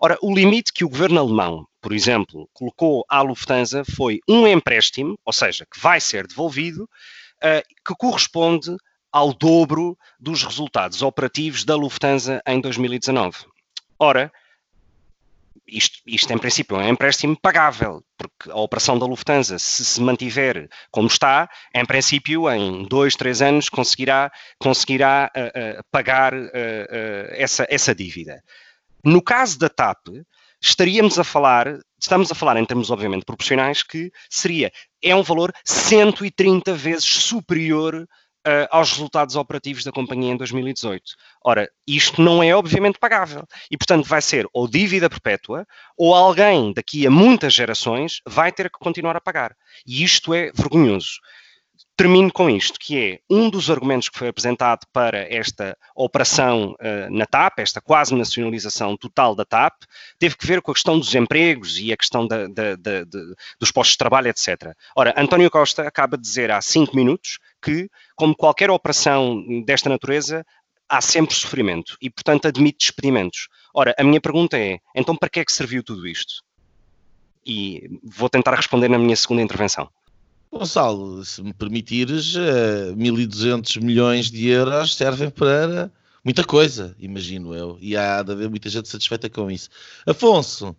Ora, 0.00 0.18
o 0.20 0.34
limite 0.34 0.72
que 0.72 0.84
o 0.84 0.88
governo 0.88 1.20
alemão, 1.20 1.64
por 1.80 1.92
exemplo, 1.92 2.48
colocou 2.52 3.04
à 3.08 3.22
Lufthansa 3.22 3.84
foi 3.84 4.18
um 4.28 4.44
empréstimo, 4.44 5.16
ou 5.24 5.32
seja, 5.32 5.64
que 5.72 5.78
vai 5.78 6.00
ser 6.00 6.26
devolvido, 6.26 6.88
que 7.86 7.94
corresponde 7.96 8.76
ao 9.12 9.32
dobro 9.32 9.96
dos 10.18 10.42
resultados 10.42 11.00
operativos 11.00 11.64
da 11.64 11.76
Lufthansa 11.76 12.42
em 12.44 12.60
2019. 12.60 13.36
Ora, 14.00 14.32
isto, 15.66 15.98
isto 16.06 16.32
em 16.32 16.38
princípio 16.38 16.76
é 16.80 16.84
um 16.84 16.88
empréstimo 16.88 17.36
pagável, 17.40 18.02
porque 18.16 18.50
a 18.50 18.56
operação 18.56 18.98
da 18.98 19.06
Lufthansa, 19.06 19.58
se 19.58 19.84
se 19.84 20.00
mantiver 20.00 20.68
como 20.90 21.08
está, 21.08 21.48
em 21.74 21.84
princípio, 21.84 22.50
em 22.50 22.84
dois, 22.84 23.14
três 23.16 23.40
anos, 23.40 23.68
conseguirá, 23.68 24.30
conseguirá 24.58 25.30
uh, 25.36 25.80
uh, 25.80 25.84
pagar 25.90 26.34
uh, 26.34 26.48
essa, 27.30 27.66
essa 27.70 27.94
dívida. 27.94 28.42
No 29.04 29.22
caso 29.22 29.58
da 29.58 29.68
TAP, 29.68 30.08
estaríamos 30.60 31.18
a 31.18 31.24
falar, 31.24 31.78
estamos 31.98 32.30
a 32.30 32.34
falar 32.34 32.56
em 32.56 32.64
termos 32.64 32.90
obviamente 32.90 33.24
proporcionais, 33.24 33.82
que 33.82 34.12
seria, 34.30 34.72
é 35.02 35.14
um 35.14 35.22
valor 35.22 35.52
130 35.64 36.72
vezes 36.74 37.04
superior 37.04 38.06
uh, 38.46 38.68
aos 38.70 38.92
resultados 38.92 39.36
operativos 39.36 39.84
da 39.84 39.92
companhia 39.92 40.32
em 40.32 40.36
2018. 40.36 41.02
Ora, 41.44 41.68
isto 41.86 42.20
não 42.20 42.42
é 42.42 42.54
obviamente 42.54 42.98
pagável 42.98 43.44
e, 43.70 43.76
portanto, 43.76 44.06
vai 44.06 44.22
ser 44.22 44.46
ou 44.52 44.68
dívida 44.68 45.08
perpétua 45.08 45.66
ou 45.96 46.14
alguém 46.14 46.72
daqui 46.72 47.06
a 47.06 47.10
muitas 47.10 47.54
gerações 47.54 48.20
vai 48.26 48.52
ter 48.52 48.70
que 48.70 48.78
continuar 48.78 49.16
a 49.16 49.20
pagar. 49.20 49.56
E 49.86 50.02
isto 50.02 50.34
é 50.34 50.50
vergonhoso. 50.52 51.20
Termino 51.94 52.32
com 52.32 52.48
isto, 52.48 52.78
que 52.80 52.98
é 52.98 53.20
um 53.28 53.50
dos 53.50 53.70
argumentos 53.70 54.08
que 54.08 54.18
foi 54.18 54.28
apresentado 54.28 54.86
para 54.92 55.18
esta 55.32 55.76
operação 55.94 56.74
uh, 56.80 57.10
na 57.10 57.26
TAP, 57.26 57.58
esta 57.58 57.82
quase 57.82 58.14
nacionalização 58.14 58.96
total 58.96 59.34
da 59.34 59.44
TAP, 59.44 59.82
teve 60.18 60.36
que 60.36 60.46
ver 60.46 60.62
com 60.62 60.70
a 60.70 60.74
questão 60.74 60.98
dos 60.98 61.14
empregos 61.14 61.78
e 61.78 61.92
a 61.92 61.96
questão 61.96 62.26
da, 62.26 62.48
da, 62.48 62.76
da, 62.76 63.04
dos 63.60 63.70
postos 63.70 63.92
de 63.92 63.98
trabalho, 63.98 64.28
etc. 64.28 64.74
Ora, 64.96 65.14
António 65.16 65.50
Costa 65.50 65.86
acaba 65.86 66.16
de 66.16 66.22
dizer 66.22 66.50
há 66.50 66.62
cinco 66.62 66.96
minutos 66.96 67.38
que, 67.60 67.90
como 68.16 68.34
qualquer 68.34 68.70
operação 68.70 69.44
desta 69.64 69.90
natureza, 69.90 70.46
há 70.88 71.00
sempre 71.00 71.34
sofrimento 71.34 71.96
e, 72.00 72.08
portanto, 72.08 72.48
admite 72.48 72.86
despedimentos. 72.86 73.48
Ora, 73.74 73.94
a 73.98 74.02
minha 74.02 74.20
pergunta 74.20 74.58
é: 74.58 74.78
então, 74.94 75.14
para 75.14 75.28
que 75.28 75.40
é 75.40 75.44
que 75.44 75.52
serviu 75.52 75.82
tudo 75.82 76.06
isto? 76.06 76.42
E 77.44 78.00
vou 78.02 78.30
tentar 78.30 78.54
responder 78.54 78.88
na 78.88 78.98
minha 78.98 79.16
segunda 79.16 79.42
intervenção. 79.42 79.90
Gonçalo, 80.52 81.24
se 81.24 81.42
me 81.42 81.54
permitires, 81.54 82.34
1.200 82.34 83.76
eh, 83.76 83.80
milhões 83.80 84.30
de 84.30 84.48
euros 84.48 84.94
servem 84.94 85.30
para 85.30 85.90
muita 86.22 86.44
coisa, 86.44 86.94
imagino 86.98 87.54
eu, 87.54 87.78
e 87.80 87.96
há 87.96 88.22
de 88.22 88.32
haver 88.32 88.50
muita 88.50 88.68
gente 88.68 88.86
satisfeita 88.86 89.30
com 89.30 89.50
isso. 89.50 89.70
Afonso, 90.06 90.76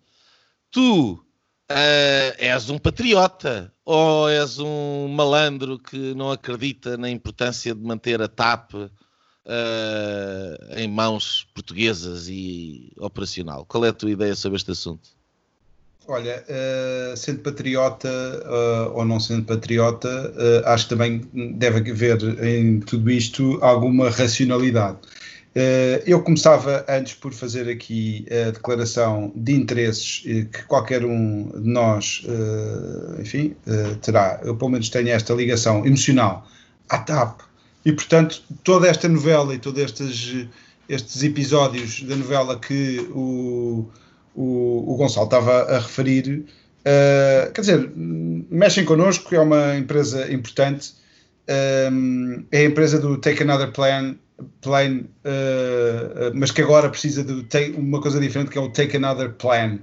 tu 0.70 1.14
uh, 1.14 2.34
és 2.38 2.70
um 2.70 2.78
patriota 2.78 3.74
ou 3.84 4.30
és 4.30 4.60
um 4.60 5.08
malandro 5.08 5.80
que 5.80 6.14
não 6.14 6.32
acredita 6.32 6.96
na 6.96 7.10
importância 7.10 7.74
de 7.74 7.82
manter 7.82 8.22
a 8.22 8.28
TAP 8.28 8.76
uh, 8.76 8.90
em 10.78 10.88
mãos 10.88 11.48
portuguesas 11.52 12.28
e 12.30 12.94
operacional? 12.98 13.66
Qual 13.66 13.84
é 13.84 13.90
a 13.90 13.94
tua 13.94 14.12
ideia 14.12 14.36
sobre 14.36 14.58
este 14.58 14.70
assunto? 14.70 15.10
Olha, 16.08 16.44
uh, 16.50 17.16
sendo 17.16 17.40
patriota 17.40 18.10
uh, 18.10 18.98
ou 18.98 19.06
não 19.06 19.22
sendo 19.22 19.46
patriota, 19.46 20.34
uh, 20.36 20.68
acho 20.68 20.84
que 20.84 20.90
também 20.90 21.22
deve 21.56 21.92
haver 21.92 22.44
em 22.44 22.82
tudo 22.82 23.10
isto 23.10 23.58
alguma 23.62 24.10
racionalidade. 24.10 24.98
eu 26.06 26.22
começava 26.22 26.84
antes 26.90 27.14
por 27.14 27.32
fazer 27.32 27.70
aqui 27.70 28.26
a 28.30 28.52
declaração 28.52 29.32
de 29.34 29.54
interesses 29.54 30.20
que 30.52 30.64
qualquer 30.68 31.06
um 31.06 31.50
de 31.52 31.70
nós, 31.70 32.26
enfim, 33.20 33.56
terá. 34.02 34.42
Eu, 34.44 34.56
pelo 34.56 34.72
menos, 34.72 34.90
tenho 34.90 35.10
esta 35.10 35.32
ligação 35.34 35.86
emocional 35.86 36.48
à 36.90 36.98
TAP 36.98 37.42
e, 37.86 37.94
portanto, 37.94 38.42
toda 38.64 38.88
esta 38.88 39.08
novela 39.08 39.54
e 39.54 39.60
todos 39.60 39.80
estes, 39.80 40.48
estes 40.90 41.22
episódios 41.22 42.02
da 42.02 42.16
novela 42.16 42.60
que 42.60 43.08
o 43.12 43.88
o, 44.36 44.94
o 44.94 44.98
Gonçalo 44.98 45.26
estava 45.26 45.64
a 45.64 45.80
referir, 45.80 46.46
uh, 46.80 47.52
quer 47.52 47.62
dizer, 47.62 47.92
mexem 47.96 48.86
connosco, 48.86 49.34
é 49.34 49.40
uma 49.40 49.76
empresa 49.76 50.32
importante, 50.32 50.94
um, 51.92 52.46
é 52.52 52.60
a 52.60 52.66
empresa 52.66 53.00
do 53.00 53.18
Take 53.18 53.44
Another 53.44 53.72
Plan, 53.72 54.16
plan 54.62 55.02
uh, 55.26 56.32
mas 56.34 56.52
que 56.52 56.62
agora 56.62 56.90
precisa 56.90 57.24
de 57.24 57.46
uma 57.76 58.02
coisa 58.02 58.20
diferente 58.20 58.50
que 58.50 58.58
é 58.58 58.62
o 58.62 58.70
Take 58.70 58.98
Another 58.98 59.32
Plan. 59.34 59.80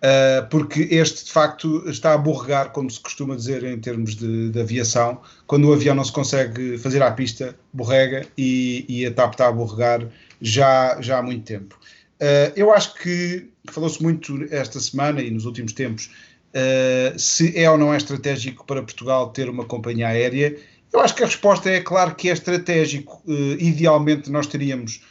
Uh, 0.00 0.48
porque 0.48 0.88
este 0.90 1.26
de 1.26 1.30
facto 1.30 1.86
está 1.86 2.14
a 2.14 2.18
borregar, 2.18 2.70
como 2.70 2.90
se 2.90 2.98
costuma 2.98 3.36
dizer 3.36 3.62
em 3.64 3.78
termos 3.78 4.16
de, 4.16 4.48
de, 4.48 4.58
aviação, 4.58 5.20
quando 5.46 5.68
o 5.68 5.74
avião 5.74 5.94
não 5.94 6.02
se 6.02 6.10
consegue 6.10 6.78
fazer 6.78 7.02
à 7.02 7.10
pista, 7.10 7.54
borrega 7.70 8.26
e, 8.36 8.86
e 8.88 9.04
a 9.04 9.12
TAP 9.12 9.32
está 9.32 9.48
a 9.48 9.52
borregar 9.52 10.08
já, 10.40 10.98
já 11.02 11.18
há 11.18 11.22
muito 11.22 11.44
tempo. 11.44 11.78
Uh, 12.20 12.52
eu 12.54 12.70
acho 12.70 12.94
que 12.96 13.48
falou-se 13.70 14.02
muito 14.02 14.46
esta 14.50 14.78
semana 14.78 15.22
e 15.22 15.30
nos 15.30 15.46
últimos 15.46 15.72
tempos 15.72 16.10
uh, 16.54 17.18
se 17.18 17.56
é 17.56 17.70
ou 17.70 17.78
não 17.78 17.94
é 17.94 17.96
estratégico 17.96 18.66
para 18.66 18.82
Portugal 18.82 19.30
ter 19.30 19.48
uma 19.48 19.64
companhia 19.64 20.08
aérea. 20.08 20.54
Eu 20.92 21.00
acho 21.00 21.14
que 21.14 21.22
a 21.22 21.26
resposta 21.26 21.70
é 21.70 21.80
claro 21.80 22.14
que 22.14 22.28
é 22.28 22.32
estratégico. 22.32 23.22
Uh, 23.26 23.56
idealmente 23.58 24.30
nós 24.30 24.46
teríamos 24.46 25.02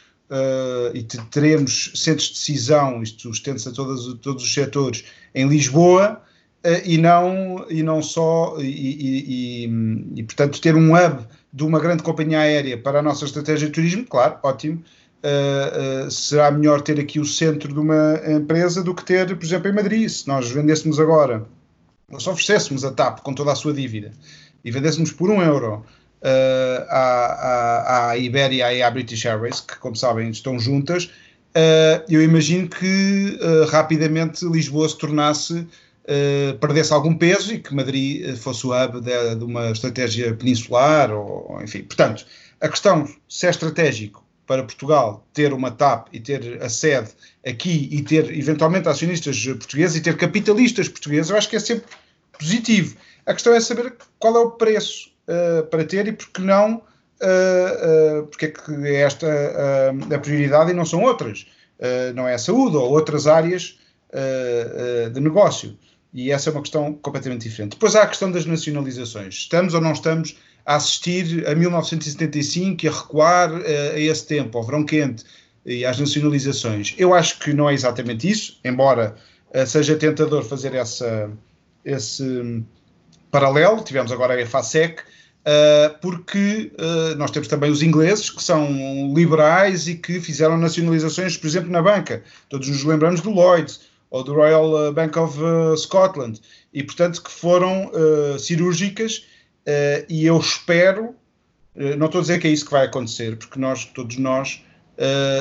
e 0.94 1.02
teremos 1.32 1.90
centros 1.96 2.28
de 2.28 2.34
decisão, 2.34 3.02
isto 3.02 3.28
estende-se 3.30 3.68
a 3.68 3.72
todos, 3.72 4.06
os 4.24 4.54
setores, 4.54 5.04
em 5.34 5.48
Lisboa. 5.48 6.22
e, 6.84 6.96
não, 6.98 7.66
e 7.68 7.82
não 7.82 8.00
só, 8.00 8.56
e, 8.60 8.62
e, 8.62 9.64
e, 9.64 10.14
e 10.14 10.22
portanto 10.22 10.60
ter 10.60 10.76
um 10.76 10.94
hub 10.94 11.26
de 11.52 11.64
uma 11.64 11.80
grande 11.80 12.04
companhia 12.04 12.38
aérea 12.38 12.78
para 12.78 13.00
a 13.00 13.02
nossa 13.02 13.24
estratégia 13.24 13.66
de 13.66 13.72
turismo, 13.72 14.04
claro, 14.04 14.38
ótimo, 14.44 14.84
Uh, 15.22 16.06
uh, 16.06 16.10
será 16.10 16.50
melhor 16.50 16.80
ter 16.80 16.98
aqui 16.98 17.20
o 17.20 17.26
centro 17.26 17.70
de 17.70 17.78
uma 17.78 18.18
empresa 18.26 18.82
do 18.82 18.94
que 18.94 19.04
ter, 19.04 19.36
por 19.36 19.44
exemplo, 19.44 19.68
em 19.68 19.74
Madrid. 19.74 20.08
Se 20.08 20.26
nós 20.26 20.50
vendêssemos 20.50 20.98
agora, 20.98 21.44
nós 22.08 22.26
oferecêssemos 22.26 22.86
a 22.86 22.90
TAP 22.90 23.20
com 23.20 23.34
toda 23.34 23.52
a 23.52 23.54
sua 23.54 23.74
dívida 23.74 24.12
e 24.64 24.70
vendêssemos 24.70 25.12
por 25.12 25.30
um 25.30 25.42
euro 25.42 25.84
uh, 26.22 26.86
à, 26.88 26.96
à, 26.96 28.10
à 28.10 28.16
Iberia 28.16 28.72
e 28.72 28.82
à 28.82 28.90
British 28.90 29.26
Airways, 29.26 29.60
que, 29.60 29.76
como 29.78 29.94
sabem, 29.94 30.30
estão 30.30 30.58
juntas, 30.58 31.10
eu 32.08 32.22
imagino 32.22 32.68
que 32.68 33.36
rapidamente 33.70 34.46
Lisboa 34.46 34.88
se 34.88 34.96
tornasse. 34.96 35.66
perdesse 36.60 36.92
algum 36.92 37.12
peso 37.12 37.52
e 37.52 37.58
que 37.58 37.74
Madrid 37.74 38.36
fosse 38.36 38.64
o 38.64 38.70
hub 38.70 39.00
de, 39.00 39.34
de 39.34 39.44
uma 39.44 39.72
estratégia 39.72 40.32
peninsular, 40.32 41.10
ou 41.10 41.60
enfim. 41.60 41.82
Portanto, 41.82 42.24
a 42.60 42.68
questão 42.68 43.04
se 43.28 43.48
é 43.48 43.50
estratégico 43.50 44.24
para 44.50 44.64
Portugal 44.64 45.24
ter 45.32 45.52
uma 45.52 45.70
TAP 45.70 46.08
e 46.12 46.18
ter 46.18 46.60
a 46.60 46.68
sede 46.68 47.10
aqui 47.46 47.88
e 47.92 48.02
ter 48.02 48.36
eventualmente 48.36 48.88
acionistas 48.88 49.46
portugueses 49.46 49.94
e 49.94 50.00
ter 50.00 50.16
capitalistas 50.16 50.88
portugueses, 50.88 51.30
eu 51.30 51.36
acho 51.36 51.48
que 51.48 51.54
é 51.54 51.60
sempre 51.60 51.84
positivo. 52.36 52.96
A 53.24 53.32
questão 53.32 53.54
é 53.54 53.60
saber 53.60 53.94
qual 54.18 54.34
é 54.34 54.40
o 54.40 54.50
preço 54.50 55.12
uh, 55.28 55.64
para 55.66 55.84
ter 55.84 56.08
e 56.08 56.12
porque 56.12 56.42
não, 56.42 56.78
uh, 56.78 58.22
uh, 58.22 58.26
porque 58.26 58.46
é 58.46 58.48
que 58.48 58.72
é 58.88 59.02
esta 59.02 59.28
a 60.12 60.18
prioridade 60.18 60.72
e 60.72 60.74
não 60.74 60.84
são 60.84 61.00
outras. 61.04 61.46
não 62.16 62.26
é 62.26 62.34
a 62.34 62.38
saúde 62.38 62.76
ou 62.76 62.90
outras 62.90 63.28
áreas 63.28 63.78
de 65.14 65.20
negócio. 65.20 65.78
E 66.12 66.32
essa 66.32 66.50
é 66.50 66.52
uma 66.52 66.62
questão 66.62 66.92
completamente 66.94 67.48
diferente. 67.48 67.74
Depois 67.74 67.94
há 67.94 68.02
a 68.02 68.08
questão 68.08 68.32
das 68.32 68.46
nacionalizações. 68.46 69.34
Estamos 69.34 69.74
ou 69.74 69.80
não 69.80 69.92
estamos 69.92 70.36
a 70.64 70.76
assistir 70.76 71.46
a 71.46 71.54
1975 71.54 72.84
e 72.84 72.88
a 72.88 72.92
recuar 72.92 73.52
uh, 73.52 73.94
a 73.94 73.98
esse 73.98 74.26
tempo, 74.26 74.58
ao 74.58 74.64
verão 74.64 74.84
quente 74.84 75.24
e 75.64 75.84
às 75.84 75.98
nacionalizações? 75.98 76.94
Eu 76.98 77.14
acho 77.14 77.38
que 77.38 77.52
não 77.52 77.68
é 77.68 77.74
exatamente 77.74 78.28
isso, 78.28 78.58
embora 78.64 79.14
uh, 79.54 79.66
seja 79.66 79.96
tentador 79.96 80.44
fazer 80.44 80.74
essa, 80.74 81.30
esse 81.84 82.22
um, 82.22 82.64
paralelo. 83.30 83.82
Tivemos 83.82 84.12
agora 84.12 84.40
a 84.40 84.46
FASEC, 84.46 85.02
Uh, 85.40 85.98
porque 86.02 86.70
nós 87.16 87.30
temos 87.30 87.48
também 87.48 87.70
os 87.70 87.82
ingleses, 87.82 88.28
que 88.28 88.42
são 88.42 89.10
liberais 89.14 89.88
e 89.88 89.94
que 89.94 90.20
fizeram 90.20 90.58
nacionalizações, 90.58 91.34
por 91.34 91.46
exemplo, 91.46 91.70
na 91.70 91.80
banca. 91.80 92.22
Todos 92.50 92.68
nos 92.68 92.84
lembramos 92.84 93.22
do 93.22 93.30
Lloyds 93.30 93.80
ou 94.10 94.22
do 94.22 94.34
Royal 94.34 94.92
Bank 94.92 95.18
of 95.18 95.38
Scotland, 95.78 96.42
e 96.74 96.82
portanto 96.82 97.22
que 97.22 97.30
foram 97.30 97.90
cirúrgicas. 98.38 99.24
E 100.08 100.26
eu 100.26 100.38
espero, 100.38 101.14
não 101.96 102.06
estou 102.06 102.20
a 102.20 102.22
dizer 102.22 102.40
que 102.40 102.48
é 102.48 102.50
isso 102.50 102.64
que 102.64 102.72
vai 102.72 102.86
acontecer, 102.86 103.36
porque 103.36 103.58
nós, 103.58 103.84
todos 103.84 104.16
nós, 104.16 104.62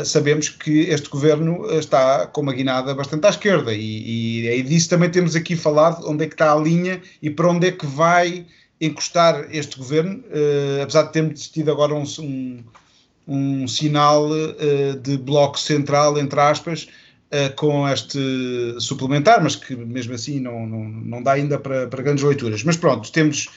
sabemos 0.05 0.49
que 0.49 0.81
este 0.81 1.09
governo 1.09 1.65
está 1.71 2.27
com 2.27 2.41
uma 2.41 2.53
guinada 2.53 2.93
bastante 2.93 3.25
à 3.25 3.29
esquerda, 3.29 3.73
e, 3.73 4.43
e 4.43 4.47
é 4.47 4.61
disso 4.61 4.89
também 4.89 5.09
temos 5.09 5.35
aqui 5.35 5.55
falado 5.55 6.07
onde 6.07 6.25
é 6.25 6.27
que 6.27 6.35
está 6.35 6.53
a 6.53 6.55
linha 6.55 7.01
e 7.21 7.29
para 7.29 7.49
onde 7.49 7.67
é 7.67 7.71
que 7.71 7.85
vai 7.85 8.45
encostar 8.81 9.47
este 9.51 9.77
governo, 9.77 10.23
uh, 10.27 10.83
apesar 10.83 11.03
de 11.03 11.13
termos 11.13 11.49
tido 11.49 11.71
agora 11.71 11.93
um, 11.93 12.03
um, 12.19 12.63
um 13.27 13.67
sinal 13.67 14.29
uh, 14.29 14.95
de 15.01 15.17
bloco 15.17 15.59
central, 15.59 16.17
entre 16.17 16.39
aspas, 16.39 16.87
uh, 17.33 17.53
com 17.55 17.87
este 17.87 18.19
suplementar, 18.79 19.43
mas 19.43 19.55
que 19.55 19.75
mesmo 19.75 20.13
assim 20.13 20.39
não, 20.39 20.65
não, 20.65 20.83
não 20.85 21.23
dá 21.23 21.33
ainda 21.33 21.59
para, 21.59 21.87
para 21.87 22.03
grandes 22.03 22.23
leituras. 22.23 22.63
Mas 22.63 22.77
pronto, 22.77 23.11
temos 23.11 23.49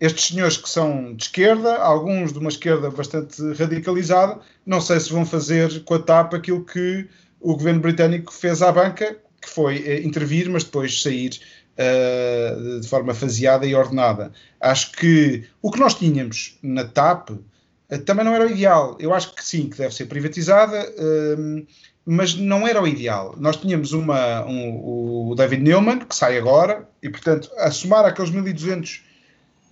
estes 0.00 0.28
senhores 0.28 0.56
que 0.56 0.68
são 0.68 1.14
de 1.14 1.24
esquerda, 1.24 1.76
alguns 1.76 2.32
de 2.32 2.38
uma 2.38 2.48
esquerda 2.48 2.90
bastante 2.90 3.40
radicalizada, 3.54 4.38
não 4.64 4.80
sei 4.80 5.00
se 5.00 5.12
vão 5.12 5.24
fazer 5.24 5.82
com 5.84 5.94
a 5.94 5.98
TAP 5.98 6.34
aquilo 6.34 6.64
que 6.64 7.08
o 7.40 7.54
governo 7.54 7.80
britânico 7.80 8.32
fez 8.32 8.62
à 8.62 8.70
banca, 8.70 9.16
que 9.40 9.48
foi 9.48 10.04
intervir, 10.04 10.50
mas 10.50 10.64
depois 10.64 11.02
sair 11.02 11.38
uh, 11.76 12.80
de 12.80 12.88
forma 12.88 13.14
faseada 13.14 13.66
e 13.66 13.74
ordenada. 13.74 14.32
Acho 14.60 14.92
que 14.92 15.44
o 15.62 15.70
que 15.70 15.78
nós 15.78 15.94
tínhamos 15.94 16.58
na 16.62 16.84
TAP 16.84 17.30
uh, 17.30 17.98
também 18.04 18.24
não 18.24 18.34
era 18.34 18.46
o 18.46 18.50
ideal. 18.50 18.96
Eu 18.98 19.14
acho 19.14 19.34
que 19.34 19.44
sim, 19.44 19.68
que 19.68 19.78
deve 19.78 19.94
ser 19.94 20.06
privatizada, 20.06 20.90
uh, 20.98 21.66
mas 22.04 22.34
não 22.34 22.66
era 22.66 22.82
o 22.82 22.86
ideal. 22.86 23.34
Nós 23.38 23.56
tínhamos 23.56 23.92
uma, 23.92 24.44
um, 24.46 25.30
o 25.30 25.34
David 25.34 25.62
Neumann, 25.62 26.00
que 26.00 26.14
sai 26.14 26.38
agora, 26.38 26.88
e 27.02 27.08
portanto, 27.08 27.50
a 27.58 27.70
somar 27.70 28.04
aqueles 28.04 28.30
1.200 28.30 29.00
uh, 29.00 29.05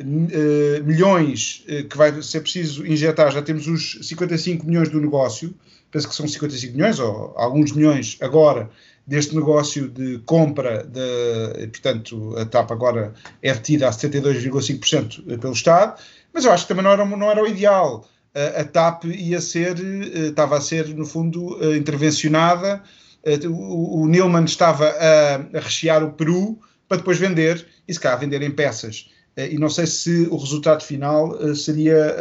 milhões 0.02 1.64
que 1.88 1.96
vai 1.96 2.20
ser 2.22 2.40
preciso 2.40 2.86
injetar, 2.86 3.30
já 3.32 3.42
temos 3.42 3.66
os 3.68 3.98
55 4.02 4.66
milhões 4.66 4.88
do 4.88 5.00
negócio, 5.00 5.54
penso 5.90 6.08
que 6.08 6.14
são 6.14 6.26
55 6.26 6.74
milhões, 6.74 6.98
ou 6.98 7.32
alguns 7.36 7.72
milhões 7.72 8.18
agora, 8.20 8.68
deste 9.06 9.34
negócio 9.34 9.88
de 9.88 10.18
compra, 10.24 10.84
de, 10.84 11.66
portanto, 11.68 12.34
a 12.38 12.44
TAP 12.44 12.72
agora 12.72 13.14
é 13.42 13.52
retida 13.52 13.88
a 13.88 13.90
72,5% 13.90 15.38
pelo 15.38 15.52
Estado, 15.52 16.00
mas 16.32 16.44
eu 16.44 16.52
acho 16.52 16.64
que 16.64 16.68
também 16.68 16.84
não 16.84 16.90
era, 16.90 17.04
não 17.04 17.30
era 17.30 17.42
o 17.42 17.46
ideal. 17.46 18.08
A, 18.34 18.62
a 18.62 18.64
TAP 18.64 19.04
ia 19.04 19.40
ser, 19.40 19.76
eh, 19.78 20.28
estava 20.28 20.56
a 20.56 20.60
ser, 20.60 20.88
no 20.88 21.06
fundo, 21.06 21.58
eh, 21.62 21.76
intervencionada, 21.76 22.82
eh, 23.22 23.38
o, 23.46 24.02
o 24.02 24.44
estava 24.44 24.88
a, 24.88 25.34
a 25.36 25.60
rechear 25.60 26.02
o 26.02 26.12
Peru 26.12 26.58
para 26.88 26.96
depois 26.98 27.18
vender, 27.18 27.64
e 27.86 27.94
se 27.94 28.00
calhar 28.00 28.18
vender 28.18 28.42
em 28.42 28.50
peças. 28.50 29.10
E 29.36 29.58
não 29.58 29.68
sei 29.68 29.86
se 29.86 30.28
o 30.30 30.36
resultado 30.36 30.84
final 30.84 31.36
seria 31.56 32.16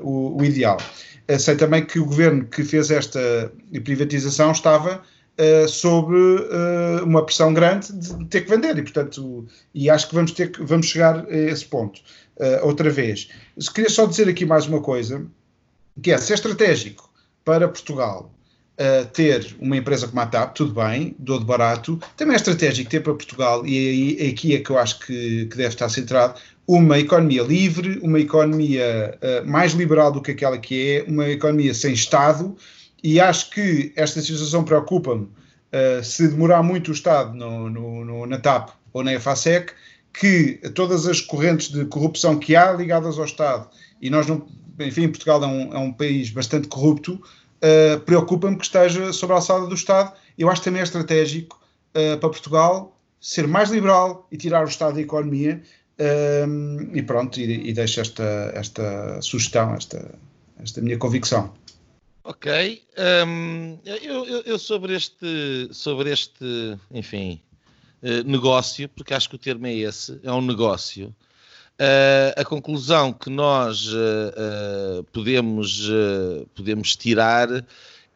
uh, 0.00 0.06
o, 0.06 0.38
o, 0.40 0.44
ideal. 0.44 0.78
Sei 1.38 1.54
também 1.56 1.84
que 1.84 1.98
o 1.98 2.06
governo 2.06 2.46
que 2.46 2.64
fez 2.64 2.90
esta 2.90 3.52
privatização 3.84 4.52
estava 4.52 5.02
uh, 5.38 5.68
sob 5.68 6.14
uh, 6.14 7.04
uma 7.04 7.24
pressão 7.24 7.54
grande 7.54 7.92
de 7.92 8.24
ter 8.26 8.42
que 8.42 8.50
vender 8.50 8.76
e 8.76 8.82
portanto 8.82 9.46
e 9.74 9.88
acho 9.88 10.08
que 10.08 10.14
vamos 10.14 10.32
ter 10.32 10.50
que 10.50 10.62
vamos 10.62 10.86
chegar 10.86 11.26
a 11.26 11.36
esse 11.36 11.64
ponto 11.64 12.00
uh, 12.38 12.66
outra 12.66 12.90
vez 12.90 13.28
queria 13.72 13.90
só 13.90 14.06
dizer 14.06 14.28
aqui 14.28 14.44
mais 14.44 14.66
uma 14.66 14.80
coisa 14.80 15.24
que 16.02 16.10
é 16.10 16.18
se 16.18 16.32
é 16.32 16.34
estratégico 16.34 17.10
para 17.44 17.68
Portugal 17.68 18.30
Uh, 18.80 19.04
ter 19.06 19.56
uma 19.58 19.76
empresa 19.76 20.06
como 20.06 20.20
a 20.20 20.26
TAP, 20.26 20.54
tudo 20.54 20.72
bem, 20.72 21.16
dou 21.18 21.40
de 21.40 21.44
barato, 21.44 21.98
também 22.16 22.34
é 22.34 22.36
estratégico 22.36 22.88
ter 22.88 23.00
para 23.00 23.12
Portugal, 23.12 23.66
e 23.66 23.76
aí, 24.20 24.30
aqui 24.30 24.54
é 24.54 24.60
que 24.60 24.70
eu 24.70 24.78
acho 24.78 25.00
que, 25.00 25.46
que 25.46 25.56
deve 25.56 25.70
estar 25.70 25.88
centrado, 25.88 26.38
uma 26.64 26.96
economia 26.96 27.42
livre, 27.42 27.98
uma 28.02 28.20
economia 28.20 29.18
uh, 29.20 29.48
mais 29.48 29.72
liberal 29.72 30.12
do 30.12 30.22
que 30.22 30.30
aquela 30.30 30.56
que 30.58 30.90
é, 30.90 31.04
uma 31.10 31.28
economia 31.28 31.74
sem 31.74 31.92
Estado, 31.92 32.56
e 33.02 33.18
acho 33.18 33.50
que 33.50 33.92
esta 33.96 34.20
situação 34.20 34.62
preocupa-me 34.62 35.24
uh, 35.24 36.04
se 36.04 36.28
demorar 36.28 36.62
muito 36.62 36.88
o 36.88 36.94
Estado 36.94 37.34
no, 37.34 37.68
no, 37.68 38.04
no, 38.04 38.26
na 38.26 38.38
TAP 38.38 38.70
ou 38.92 39.02
na 39.02 39.14
EFASEC, 39.14 39.72
que 40.12 40.60
todas 40.74 41.06
as 41.06 41.20
correntes 41.20 41.70
de 41.70 41.84
corrupção 41.86 42.38
que 42.38 42.54
há 42.54 42.72
ligadas 42.72 43.18
ao 43.18 43.24
Estado, 43.24 43.68
e 44.00 44.10
nós, 44.10 44.26
não, 44.26 44.46
enfim, 44.78 45.08
Portugal 45.08 45.42
é 45.42 45.46
um, 45.46 45.74
é 45.74 45.78
um 45.78 45.92
país 45.92 46.30
bastante 46.30 46.68
corrupto, 46.68 47.20
uh, 47.62 48.00
preocupa-me 48.00 48.56
que 48.56 48.64
esteja 48.64 49.12
sobre 49.12 49.34
a 49.34 49.36
alçada 49.36 49.66
do 49.66 49.74
Estado. 49.74 50.12
Eu 50.36 50.50
acho 50.50 50.62
também 50.62 50.80
é 50.80 50.84
estratégico 50.84 51.60
uh, 51.90 52.18
para 52.18 52.28
Portugal 52.28 52.96
ser 53.20 53.48
mais 53.48 53.70
liberal 53.70 54.26
e 54.30 54.36
tirar 54.36 54.64
o 54.64 54.68
Estado 54.68 54.94
da 54.94 55.00
economia. 55.00 55.62
e 56.94 57.02
pronto, 57.02 57.40
e, 57.40 57.68
e 57.68 57.72
deixo 57.72 58.00
esta, 58.00 58.52
esta 58.54 59.20
sugestão, 59.20 59.74
esta, 59.74 60.14
esta 60.62 60.80
minha 60.80 60.96
convicção. 60.96 61.52
Ok, 62.28 62.82
um, 63.26 63.78
eu, 63.86 64.26
eu, 64.26 64.42
eu, 64.42 64.58
sobre 64.58 64.94
este, 64.94 65.68
sobre 65.72 66.12
este, 66.12 66.78
enfim, 66.90 67.40
uh, 68.02 68.22
negócio, 68.22 68.86
porque 68.90 69.14
acho 69.14 69.30
que 69.30 69.36
o 69.36 69.38
termo 69.38 69.66
é 69.66 69.74
esse, 69.74 70.20
é 70.22 70.30
um 70.30 70.42
negócio. 70.42 71.14
Uh, 71.80 72.34
a 72.36 72.44
conclusão 72.44 73.12
que 73.12 73.30
nós 73.30 73.86
uh, 73.86 75.04
podemos, 75.12 75.88
podemos 76.54 76.96
tirar 76.96 77.48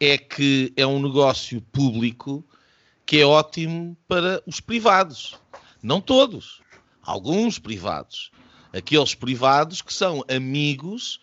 é 0.00 0.18
que 0.18 0.72
é 0.76 0.84
um 0.86 1.00
negócio 1.00 1.60
público 1.72 2.44
que 3.06 3.20
é 3.20 3.26
ótimo 3.26 3.96
para 4.08 4.42
os 4.46 4.58
privados. 4.60 5.36
Não 5.82 6.00
todos, 6.00 6.60
alguns 7.02 7.58
privados. 7.58 8.32
Aqueles 8.72 9.14
privados 9.14 9.80
que 9.80 9.92
são 9.92 10.24
amigos 10.28 11.20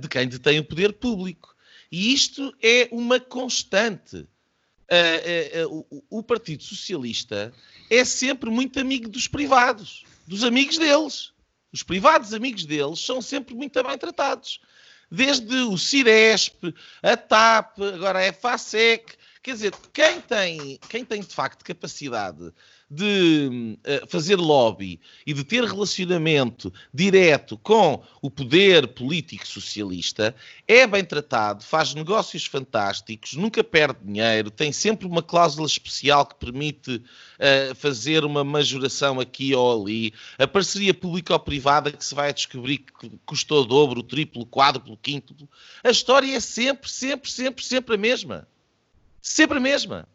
de 0.00 0.08
quem 0.08 0.28
detém 0.28 0.60
o 0.60 0.64
poder 0.64 0.92
público. 0.92 1.50
E 1.90 2.12
isto 2.12 2.54
é 2.62 2.88
uma 2.92 3.18
constante. 3.18 4.16
Uh, 4.16 5.66
uh, 5.66 5.68
uh, 5.68 5.86
o, 6.10 6.18
o, 6.18 6.22
Partido 6.22 6.64
Socialista 6.64 7.52
é 7.88 8.04
sempre 8.04 8.50
muito 8.50 8.80
amigo 8.80 9.08
dos 9.08 9.28
privados, 9.28 10.04
dos 10.26 10.42
amigos 10.42 10.78
deles. 10.78 11.32
Os 11.72 11.82
privados 11.82 12.34
amigos 12.34 12.64
deles 12.64 13.00
são 13.00 13.22
sempre 13.22 13.54
muito 13.54 13.82
bem 13.82 13.98
tratados. 13.98 14.60
Desde 15.10 15.54
o 15.62 15.76
Ciresp, 15.76 16.74
a 17.02 17.16
TAP, 17.16 17.80
agora 17.94 18.28
a 18.28 18.32
FASEC. 18.32 19.16
Quer 19.42 19.54
dizer, 19.54 19.74
quem 19.92 20.20
tem, 20.20 20.78
quem 20.88 21.04
tem 21.04 21.20
de 21.20 21.34
facto 21.34 21.64
capacidade 21.64 22.52
de 22.90 23.78
uh, 23.86 24.06
fazer 24.08 24.34
lobby 24.34 25.00
e 25.24 25.32
de 25.32 25.44
ter 25.44 25.62
relacionamento 25.62 26.72
direto 26.92 27.56
com 27.56 28.02
o 28.20 28.28
poder 28.28 28.88
político 28.88 29.46
socialista, 29.46 30.34
é 30.66 30.86
bem 30.88 31.04
tratado, 31.04 31.62
faz 31.62 31.94
negócios 31.94 32.46
fantásticos, 32.46 33.34
nunca 33.34 33.62
perde 33.62 34.00
dinheiro, 34.04 34.50
tem 34.50 34.72
sempre 34.72 35.06
uma 35.06 35.22
cláusula 35.22 35.68
especial 35.68 36.26
que 36.26 36.34
permite 36.34 36.96
uh, 36.96 37.74
fazer 37.76 38.24
uma 38.24 38.42
majoração 38.42 39.20
aqui 39.20 39.54
ou 39.54 39.82
ali, 39.82 40.12
a 40.36 40.48
parceria 40.48 40.92
público-privada 40.92 41.92
que 41.92 42.04
se 42.04 42.14
vai 42.14 42.32
descobrir 42.34 42.78
que 42.78 43.10
custou 43.24 43.62
o 43.62 43.66
dobro, 43.66 44.00
o 44.00 44.02
triplo, 44.02 44.42
o 44.42 44.46
quádruplo, 44.46 44.94
o 44.94 44.96
quíntuplo. 44.96 45.48
A 45.84 45.90
história 45.90 46.34
é 46.34 46.40
sempre, 46.40 46.90
sempre, 46.90 47.30
sempre, 47.30 47.64
sempre 47.64 47.94
a 47.94 47.98
mesma. 47.98 48.48
Sempre 49.22 49.58
a 49.58 49.60
mesma. 49.60 50.08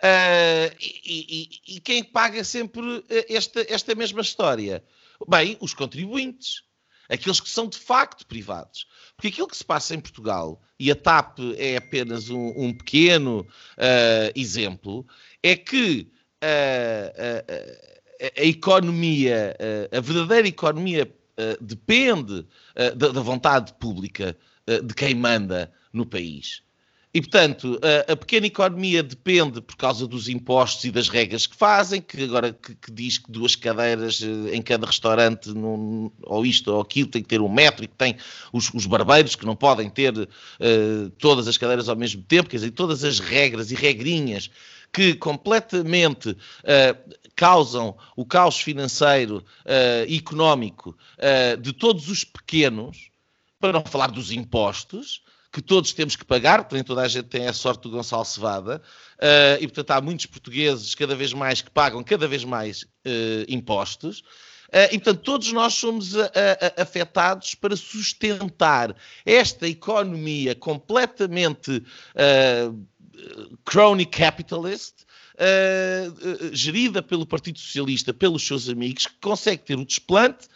Uh, 0.00 0.74
e, 0.80 1.50
e, 1.66 1.74
e, 1.76 1.80
quem 1.80 2.02
paga 2.02 2.42
sempre 2.42 3.04
eh, 3.10 3.26
esta, 3.28 3.60
esta 3.68 3.94
mesma 3.94 4.22
história? 4.22 4.82
Bem, 5.28 5.58
os 5.60 5.74
contribuintes. 5.74 6.62
Aqueles 7.06 7.38
que 7.38 7.50
são 7.50 7.68
de 7.68 7.76
facto 7.76 8.26
privados. 8.26 8.86
Porque 9.14 9.28
aquilo 9.28 9.48
que 9.48 9.56
se 9.56 9.64
passa 9.64 9.94
em 9.94 10.00
Portugal, 10.00 10.62
e 10.78 10.90
a 10.90 10.96
TAP 10.96 11.40
é 11.58 11.76
apenas 11.76 12.30
um, 12.30 12.52
um 12.56 12.72
pequeno 12.72 13.40
uh, 13.40 14.32
exemplo, 14.34 15.06
é 15.42 15.54
que 15.54 16.10
uh, 16.42 17.60
a 18.38 18.44
economia, 18.44 19.56
a 19.90 20.00
verdadeira 20.00 20.46
economia, 20.46 21.10
depende 21.58 22.46
da, 22.96 23.08
da, 23.08 23.20
vontade 23.22 23.72
pública 23.74 24.36
de 24.84 24.94
quem 24.94 25.14
manda 25.14 25.72
no 25.90 26.04
país. 26.04 26.62
E, 27.12 27.20
portanto, 27.20 27.80
a, 27.82 28.12
a, 28.12 28.16
pequena 28.16 28.46
economia 28.46 29.02
depende 29.02 29.60
por 29.60 29.74
causa 29.76 30.06
dos 30.06 30.28
impostos 30.28 30.84
e 30.84 30.92
das 30.92 31.08
regras 31.08 31.44
que 31.44 31.56
fazem, 31.56 32.00
que 32.00 32.22
agora 32.22 32.52
que, 32.52 32.72
que 32.76 32.92
diz 32.92 33.18
que 33.18 33.32
duas 33.32 33.56
cadeiras 33.56 34.22
eh, 34.22 34.54
em 34.54 34.62
cada 34.62 34.86
restaurante, 34.86 35.48
num, 35.48 36.12
ou 36.22 36.46
isto 36.46 36.72
ou 36.72 36.80
aquilo, 36.80 37.08
tem 37.08 37.20
que 37.20 37.28
ter 37.28 37.40
um 37.40 37.48
metro, 37.48 37.84
e 37.84 37.88
que 37.88 37.96
tem 37.96 38.16
os, 38.52 38.72
os 38.72 38.86
barbeiros 38.86 39.34
que 39.34 39.44
não 39.44 39.56
podem 39.56 39.90
ter 39.90 40.16
uh, 40.16 41.10
todas 41.18 41.48
as 41.48 41.58
cadeiras 41.58 41.88
ao 41.88 41.96
mesmo 41.96 42.22
tempo, 42.22 42.48
quer 42.48 42.58
dizer, 42.58 42.70
todas 42.70 43.02
as 43.02 43.18
regras 43.18 43.72
e 43.72 43.74
regrinhas 43.74 44.48
que 44.92 45.14
completamente 45.14 46.30
uh, 46.30 47.14
causam 47.34 47.96
o 48.14 48.24
caos 48.24 48.60
financeiro 48.60 49.44
e 50.06 50.16
uh, 50.16 50.18
económico 50.18 50.96
de 51.60 51.72
todos 51.72 52.08
os 52.08 52.22
pequenos, 52.22 53.10
para 53.58 53.72
não 53.72 53.84
falar 53.84 54.10
dos 54.10 54.30
impostos, 54.30 55.22
que 55.52 55.60
todos 55.60 55.92
temos 55.92 56.14
que 56.14 56.24
pagar, 56.24 56.64
porém 56.64 56.84
toda 56.84 57.02
a 57.02 57.08
gente 57.08 57.26
tem 57.26 57.46
a 57.46 57.52
sorte 57.52 57.82
do 57.82 57.90
Gonçalo 57.90 58.24
Cevada, 58.24 58.80
uh, 59.16 59.62
e 59.62 59.66
portanto 59.66 59.90
há 59.90 60.00
muitos 60.00 60.26
portugueses 60.26 60.94
cada 60.94 61.16
vez 61.16 61.32
mais 61.32 61.60
que 61.60 61.70
pagam 61.70 62.02
cada 62.04 62.28
vez 62.28 62.44
mais 62.44 62.82
uh, 62.82 63.44
impostos. 63.48 64.20
Uh, 64.68 64.86
e, 64.92 64.98
portanto, 65.00 65.22
todos 65.22 65.52
nós 65.52 65.74
somos 65.74 66.16
a, 66.16 66.26
a, 66.26 66.82
afetados 66.82 67.56
para 67.56 67.74
sustentar 67.74 68.94
esta 69.26 69.66
economia 69.66 70.54
completamente 70.54 71.82
crony 73.64 74.06
capitalist, 74.06 74.94
gerida 76.52 77.02
pelo 77.02 77.26
Partido 77.26 77.58
Socialista, 77.58 78.14
pelos 78.14 78.46
seus 78.46 78.68
amigos, 78.68 79.08
que 79.08 79.14
consegue 79.20 79.64
ter 79.64 79.76
o 79.76 79.84
desplante 79.84 80.46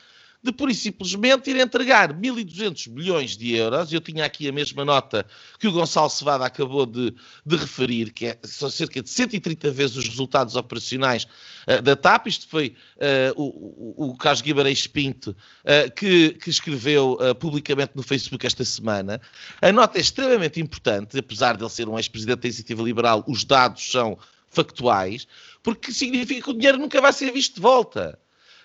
de 0.44 0.52
pura 0.52 0.70
e 0.70 0.74
simplesmente 0.74 1.50
ir 1.50 1.56
entregar 1.56 2.12
1.200 2.12 2.90
milhões 2.90 3.34
de 3.34 3.56
euros. 3.56 3.90
Eu 3.90 4.00
tinha 4.00 4.26
aqui 4.26 4.46
a 4.46 4.52
mesma 4.52 4.84
nota 4.84 5.24
que 5.58 5.66
o 5.66 5.72
Gonçalo 5.72 6.10
Cevada 6.10 6.44
acabou 6.44 6.84
de, 6.84 7.14
de 7.46 7.56
referir, 7.56 8.12
que 8.12 8.26
é, 8.26 8.38
são 8.42 8.68
cerca 8.68 9.02
de 9.02 9.08
130 9.08 9.70
vezes 9.70 9.96
os 9.96 10.06
resultados 10.06 10.54
operacionais 10.54 11.26
uh, 11.66 11.80
da 11.80 11.96
TAP. 11.96 12.26
Isto 12.26 12.46
foi 12.46 12.76
uh, 12.96 13.40
o, 13.42 14.04
o, 14.04 14.10
o 14.10 14.16
Carlos 14.18 14.42
Guimarães 14.42 14.86
Pinto 14.86 15.30
uh, 15.30 15.90
que, 15.96 16.30
que, 16.34 16.50
escreveu 16.50 17.18
publicamente 17.40 17.92
no 17.94 18.02
Facebook 18.02 18.46
esta 18.46 18.64
semana. 18.64 19.20
A 19.62 19.72
nota 19.72 19.96
é 19.96 20.00
extremamente 20.02 20.60
importante, 20.60 21.18
apesar 21.18 21.56
de 21.56 21.62
ele 21.62 21.70
ser 21.70 21.88
um 21.88 21.98
ex-presidente 21.98 22.40
da 22.40 22.48
Iniciativa 22.48 22.82
Liberal, 22.82 23.24
os 23.26 23.44
dados 23.44 23.90
são 23.90 24.18
factuais, 24.50 25.26
porque 25.62 25.90
significa 25.90 26.42
que 26.42 26.50
o 26.50 26.54
dinheiro 26.54 26.78
nunca 26.78 27.00
vai 27.00 27.12
ser 27.12 27.32
visto 27.32 27.54
de 27.56 27.60
volta. 27.60 28.18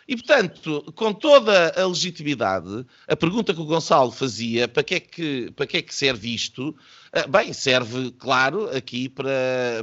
E, 0.10 0.16
portanto, 0.16 0.92
com 0.96 1.14
toda 1.14 1.72
a 1.80 1.86
legitimidade, 1.86 2.84
a 3.08 3.16
pergunta 3.16 3.54
que 3.54 3.62
o 3.62 3.66
Gonçalo 3.66 4.12
fazia, 4.12 4.68
para 4.68 4.82
que 4.82 4.96
é 4.96 5.00
que, 5.00 5.52
para 5.52 5.68
que, 5.68 5.78
é 5.78 5.82
que 5.84 5.94
serve 5.94 6.34
isto? 6.34 6.76
Ah, 7.14 7.28
bem, 7.28 7.54
serve, 7.54 8.10
claro, 8.18 8.76
aqui 8.76 9.08
para, 9.08 9.30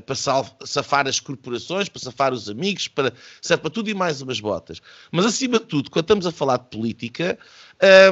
para 0.05 0.17
safar 0.17 1.07
as 1.07 1.21
corporações, 1.21 1.89
para 1.89 2.03
safar 2.03 2.33
os 2.33 2.51
amigos, 2.51 2.89
para, 2.89 3.12
serve 3.41 3.62
para 3.62 3.71
tudo 3.71 3.89
e 3.89 3.95
mais 3.95 4.21
umas 4.21 4.41
botas. 4.41 4.83
Mas, 5.12 5.27
acima 5.27 5.61
de 5.61 5.67
tudo, 5.67 5.93
quando 5.93 6.07
estamos 6.07 6.27
a 6.27 6.33
falar 6.33 6.57
de 6.57 6.71
política, 6.77 7.39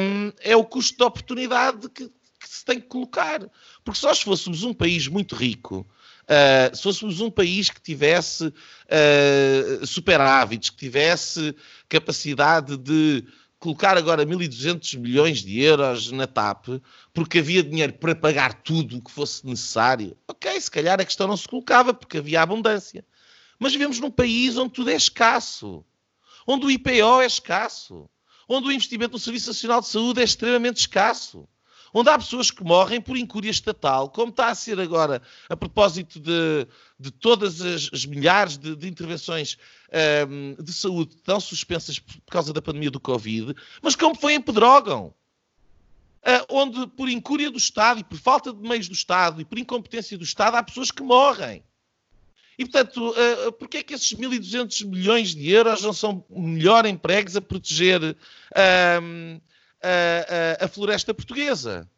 um, 0.01 0.31
é 0.41 0.55
o 0.55 0.65
custo 0.65 0.97
de 0.97 1.03
oportunidade 1.03 1.89
que, 1.89 2.05
que 2.07 2.49
se 2.49 2.65
tem 2.65 2.81
que 2.81 2.87
colocar. 2.87 3.41
Porque 3.85 3.99
se 3.99 4.07
nós 4.07 4.23
fôssemos 4.23 4.63
um 4.63 4.73
país 4.73 5.09
muito 5.09 5.35
rico, 5.35 5.85
Uh, 6.25 6.75
se 6.75 6.83
fôssemos 6.83 7.21
um 7.21 7.31
país 7.31 7.69
que 7.69 7.81
tivesse 7.81 8.47
uh, 8.47 9.87
superávites, 9.87 10.71
que 10.71 10.77
tivesse 10.77 11.55
capacidade 11.89 12.79
de 12.79 13.25
colocar 13.59 13.97
agora 13.97 14.25
1.200 14.25 14.99
milhões 14.99 15.43
de 15.43 15.61
euros 15.61 16.11
na 16.11 16.27
TAP, 16.27 16.69
porque 17.13 17.39
havia 17.39 17.63
dinheiro 17.63 17.95
para 17.95 18.15
pagar 18.15 18.63
tudo 18.63 18.97
o 18.97 19.03
que 19.03 19.11
fosse 19.11 19.47
necessário, 19.47 20.17
ok, 20.29 20.61
se 20.61 20.71
calhar 20.71 21.01
a 21.01 21.05
questão 21.05 21.27
não 21.27 21.37
se 21.37 21.49
colocava, 21.49 21.93
porque 21.93 22.19
havia 22.19 22.43
abundância. 22.43 23.05
Mas 23.59 23.73
vivemos 23.73 24.01
num 24.01 24.11
país 24.11 24.57
onde 24.57 24.73
tudo 24.73 24.91
é 24.91 24.97
escasso, 24.97 25.85
onde 26.47 26.67
o 26.67 26.71
IPO 26.71 27.23
é 27.23 27.27
escasso, 27.27 28.09
onde 28.49 28.69
o 28.69 28.73
investimento 28.73 29.13
no 29.13 29.19
Serviço 29.19 29.49
Nacional 29.49 29.81
de 29.81 29.89
Saúde 29.89 30.21
é 30.21 30.25
extremamente 30.25 30.81
escasso 30.81 31.49
onde 31.95 32.11
há 32.11 32.19
pessoas 32.19 32.51
que 32.51 32.65
morrem 32.65 33.01
por 33.01 33.17
incúria 33.17 33.51
estatal, 33.51 34.11
como 34.11 34.31
está 34.31 34.49
a 34.49 34.55
ser 34.55 34.81
agora 34.81 35.23
a 35.49 35.57
propósito 35.57 36.19
de, 36.19 36.67
de 36.99 37.13
todas 37.13 37.61
as, 37.61 37.89
as 37.93 38.05
milhares 38.05 38.59
de, 38.59 38.75
de 38.75 38.89
intervenções 38.89 39.57
um, 40.29 40.61
de 40.61 40.73
saúde 40.73 41.11
que 41.11 41.21
estão 41.21 41.39
suspensas 41.39 42.01
por 42.01 42.21
causa 42.29 42.53
da 42.53 42.61
pandemia 42.61 42.91
do 42.91 42.99
Covid, 42.99 43.55
mas 43.81 43.95
como 43.95 44.17
foi 44.17 44.35
em 44.35 44.41
Pedrógão. 44.41 45.15
Uh, 46.27 46.41
onde, 46.49 46.87
por 46.87 47.07
incúria 47.07 47.51
do 47.51 47.59
Estado 47.59 48.01
e 48.01 48.05
por 48.05 48.17
falta 48.17 48.51
de 48.51 48.67
meios 48.67 48.89
do 48.89 48.95
Estado 48.95 49.43
e 49.43 49.45
por 49.45 49.59
incompetência 49.59 50.17
do 50.17 50.25
Estado, 50.25 50.57
há 50.57 50.63
pessoas 50.63 50.91
que 50.91 51.03
morrem. 51.03 51.63
E, 52.59 52.65
portanto, 52.65 53.11
uh, 53.11 53.53
porquê 53.53 53.79
é 53.79 53.83
que 53.83 53.93
esses 53.93 54.11
1.200 54.15 54.87
milhões 54.87 55.35
de 55.35 55.51
euros 55.51 55.83
não 55.83 55.93
são 55.93 56.25
melhor 56.31 56.87
empregos 56.87 57.37
a 57.37 57.43
proteger 57.43 58.03
uh, 58.03 59.43
a, 59.85 60.65
a, 60.65 60.69
floresta 60.69 61.13
portuguesa. 61.13 61.89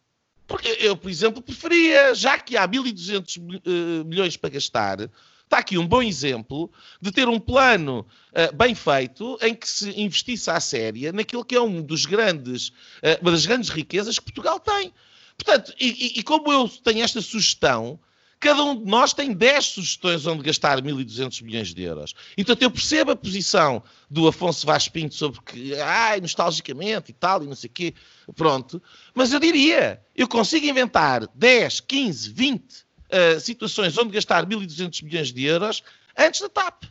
Porque 0.46 0.68
eu, 0.80 0.96
por 0.96 1.10
exemplo, 1.10 1.42
preferia, 1.42 2.14
já 2.14 2.38
que 2.38 2.56
há 2.56 2.66
1.200 2.68 3.36
uh, 3.38 3.60
eh, 3.64 4.04
milhões 4.04 4.36
para 4.36 4.50
gastar, 4.50 5.00
está 5.00 5.58
aqui 5.58 5.76
um 5.76 5.86
bom 5.86 6.02
exemplo 6.02 6.70
de 7.00 7.10
ter 7.10 7.28
um 7.28 7.40
plano 7.40 8.06
uh, 8.30 8.56
bem 8.56 8.74
feito 8.74 9.36
em 9.42 9.54
que 9.54 9.68
se 9.68 9.90
investisse 10.00 10.48
à 10.48 10.60
séria 10.60 11.12
naquilo 11.12 11.44
que 11.44 11.56
é 11.56 11.60
um 11.60 11.82
dos 11.82 12.06
grandes, 12.06 12.68
uh, 12.68 13.20
uma 13.22 13.32
das 13.32 13.44
grandes 13.44 13.70
riquezas 13.70 14.18
que 14.18 14.24
Portugal 14.24 14.60
tem. 14.60 14.92
Portanto, 15.36 15.74
e, 15.78 16.18
e, 16.18 16.22
como 16.22 16.50
eu 16.50 16.68
tenho 16.68 17.04
esta 17.04 17.20
sugestão, 17.20 17.98
Cada 18.38 18.62
um 18.62 18.76
de 18.76 18.84
nós 18.84 19.14
tem 19.14 19.32
10 19.32 19.64
sugestões 19.64 20.26
onde 20.26 20.42
gastar 20.42 20.80
1.200 20.82 21.42
milhões 21.42 21.74
de 21.74 21.82
euros. 21.82 22.14
Então 22.36 22.54
eu 22.60 22.70
percebo 22.70 23.10
a 23.10 23.16
posição 23.16 23.82
do 24.10 24.28
Afonso 24.28 24.66
Vaz 24.66 24.88
Pinto 24.88 25.14
sobre 25.14 25.40
que, 25.40 25.74
ai, 25.74 26.20
nostalgicamente 26.20 27.10
e 27.10 27.14
tal, 27.14 27.42
e 27.42 27.46
não 27.46 27.54
sei 27.54 27.68
o 27.68 27.72
quê, 27.72 27.94
pronto. 28.34 28.82
Mas 29.14 29.32
eu 29.32 29.40
diria, 29.40 30.02
eu 30.14 30.28
consigo 30.28 30.66
inventar 30.66 31.26
10, 31.34 31.80
15, 31.80 32.30
20 32.30 32.62
uh, 32.62 33.40
situações 33.40 33.96
onde 33.96 34.10
gastar 34.10 34.44
1.200 34.46 35.02
milhões 35.02 35.32
de 35.32 35.44
euros 35.44 35.82
antes 36.16 36.40
da 36.42 36.48
TAP. 36.48 36.84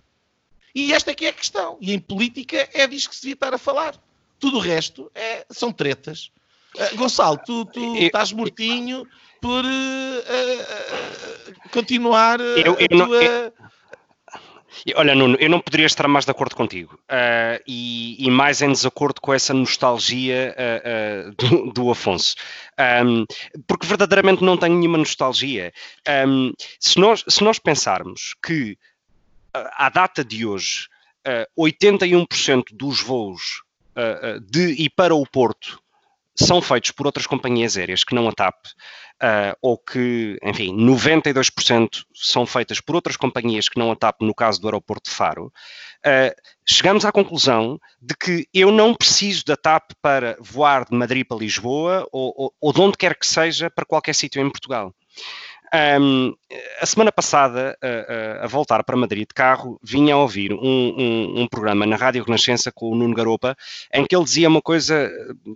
E 0.73 0.93
esta 0.93 1.11
é 1.11 1.15
que 1.15 1.25
é 1.25 1.29
a 1.29 1.33
questão. 1.33 1.77
E 1.79 1.93
em 1.93 1.99
política 1.99 2.69
é 2.73 2.87
disso 2.87 3.09
que 3.09 3.15
se 3.15 3.21
devia 3.21 3.35
estar 3.35 3.53
a 3.53 3.57
falar. 3.57 3.95
Tudo 4.39 4.57
o 4.57 4.59
resto 4.59 5.11
é, 5.13 5.45
são 5.51 5.71
tretas. 5.71 6.31
Uh, 6.75 6.97
Gonçalo, 6.97 7.39
tu, 7.45 7.65
tu 7.65 7.79
eu, 7.79 8.07
estás 8.07 8.33
mortinho 8.33 9.07
por 9.45 9.63
uh, 9.63 9.67
uh, 9.67 11.69
continuar 11.69 12.39
eu, 12.39 12.65
eu 12.65 12.73
a 12.73 13.05
tua... 13.05 13.21
Não, 13.21 13.53
Olha, 14.95 15.15
Nuno, 15.15 15.35
eu 15.39 15.49
não 15.49 15.59
poderia 15.59 15.87
estar 15.87 16.07
mais 16.07 16.25
de 16.25 16.31
acordo 16.31 16.55
contigo 16.55 16.93
uh, 17.05 17.59
e, 17.65 18.23
e, 18.23 18.29
mais 18.29 18.61
em 18.61 18.71
desacordo 18.71 19.19
com 19.19 19.33
essa 19.33 19.51
nostalgia 19.51 20.55
uh, 20.55 21.29
uh, 21.29 21.35
do, 21.35 21.73
do, 21.73 21.89
Afonso, 21.89 22.35
um, 23.03 23.25
porque 23.65 23.87
verdadeiramente 23.87 24.43
não 24.43 24.57
tenho 24.57 24.77
nenhuma 24.77 24.99
nostalgia. 24.99 25.73
Um, 26.27 26.53
se, 26.79 26.99
nós, 26.99 27.23
se 27.27 27.43
nós 27.43 27.57
pensarmos 27.57 28.35
que 28.45 28.77
à 29.53 29.89
data 29.89 30.23
de 30.23 30.45
hoje 30.45 30.87
81% 31.57 32.65
dos 32.73 33.01
voos 33.01 33.63
de 34.51 34.75
e 34.77 34.89
para 34.89 35.15
o 35.15 35.25
Porto 35.25 35.81
são 36.35 36.61
feitos 36.61 36.91
por 36.91 37.05
outras 37.05 37.25
companhias 37.25 37.77
aéreas 37.77 38.03
que 38.03 38.13
não 38.13 38.27
a 38.27 38.31
TAP, 38.31 38.55
uh, 39.23 39.55
ou 39.61 39.77
que, 39.77 40.37
enfim, 40.43 40.75
92% 40.75 42.03
são 42.13 42.45
feitas 42.45 42.81
por 42.81 42.95
outras 42.95 43.15
companhias 43.15 43.69
que 43.69 43.79
não 43.79 43.91
a 43.91 43.95
TAP, 43.95 44.21
no 44.21 44.35
caso 44.35 44.59
do 44.59 44.67
aeroporto 44.67 45.09
de 45.09 45.15
Faro, 45.15 45.47
uh, 45.47 46.35
chegamos 46.67 47.05
à 47.05 47.11
conclusão 47.11 47.79
de 48.01 48.15
que 48.15 48.47
eu 48.53 48.71
não 48.71 48.93
preciso 48.93 49.45
da 49.45 49.55
TAP 49.55 49.91
para 50.01 50.37
voar 50.39 50.85
de 50.85 50.95
Madrid 50.95 51.25
para 51.25 51.37
Lisboa 51.37 52.07
ou, 52.11 52.33
ou, 52.35 52.53
ou 52.59 52.73
de 52.73 52.81
onde 52.81 52.97
quer 52.97 53.17
que 53.17 53.25
seja 53.25 53.69
para 53.69 53.85
qualquer 53.85 54.13
sítio 54.13 54.41
em 54.41 54.49
Portugal. 54.49 54.93
Um, 55.73 56.33
a 56.79 56.85
semana 56.85 57.11
passada, 57.11 57.77
a, 57.81 58.45
a, 58.45 58.47
voltar 58.47 58.83
para 58.83 58.95
Madrid 58.95 59.27
de 59.27 59.33
carro, 59.33 59.79
vinha 59.83 60.13
a 60.13 60.17
ouvir 60.17 60.53
um, 60.53 60.57
um, 60.59 61.41
um, 61.41 61.47
programa 61.47 61.85
na 61.85 61.95
Rádio 61.95 62.23
Renascença 62.23 62.71
com 62.71 62.89
o 62.89 62.95
Nuno 62.95 63.13
Garopa, 63.13 63.55
em 63.93 64.05
que 64.05 64.15
ele 64.15 64.23
dizia 64.23 64.47
uma 64.47 64.61
coisa 64.61 65.11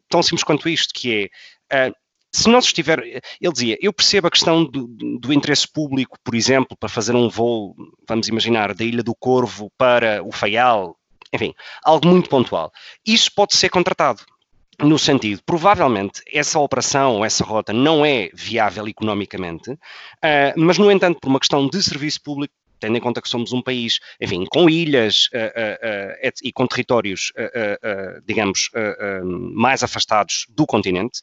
tão 0.09 0.21
simples 0.23 0.43
quanto 0.43 0.69
isto, 0.69 0.93
que 0.93 1.29
é... 1.69 1.89
Uh, 1.89 1.93
se 2.31 2.47
nós 2.47 2.65
estiver, 2.65 2.99
ele 2.99 3.51
dizia, 3.51 3.75
eu 3.81 3.91
percebo 3.91 4.27
a 4.27 4.31
questão 4.31 4.63
do, 4.63 4.87
do, 5.19 5.33
interesse 5.33 5.67
público, 5.67 6.15
por 6.23 6.35
exemplo, 6.35 6.77
para 6.77 6.87
fazer 6.87 7.15
um 7.15 7.27
voo, 7.27 7.75
vamos 8.07 8.27
imaginar, 8.27 8.75
da 8.75 8.83
Ilha 8.83 9.01
do 9.01 9.15
Corvo 9.15 9.71
para 9.75 10.21
o 10.23 10.31
Faial, 10.31 10.95
enfim, 11.33 11.55
algo 11.83 12.07
muito 12.07 12.29
pontual. 12.29 12.71
Isso 13.03 13.31
pode 13.35 13.55
ser 13.55 13.69
contratado 13.69 14.23
no 14.81 14.97
sentido, 14.97 15.41
provavelmente 15.45 16.21
essa 16.31 16.59
operação 16.59 17.23
essa 17.23 17.43
rota 17.43 17.73
não 17.73 18.05
é 18.05 18.29
viável 18.33 18.87
economicamente, 18.87 19.71
uh, 19.71 19.77
mas, 20.55 20.77
no 20.77 20.91
entanto, 20.91 21.19
por 21.19 21.29
uma 21.29 21.39
questão 21.39 21.67
de 21.67 21.81
serviço 21.81 22.21
público, 22.21 22.53
tendo 22.79 22.97
em 22.97 23.01
conta 23.01 23.21
que 23.21 23.27
somos 23.27 23.51
um 23.51 23.61
país, 23.61 23.99
enfim, 24.21 24.45
com 24.49 24.69
ilhas 24.69 25.27
uh, 25.33 26.29
uh, 26.31 26.31
e 26.41 26.51
com 26.53 26.65
territórios, 26.65 27.33
digamos, 28.25 28.71
mais 29.53 29.83
afastados 29.83 30.45
do 30.47 30.65
continente, 30.65 31.19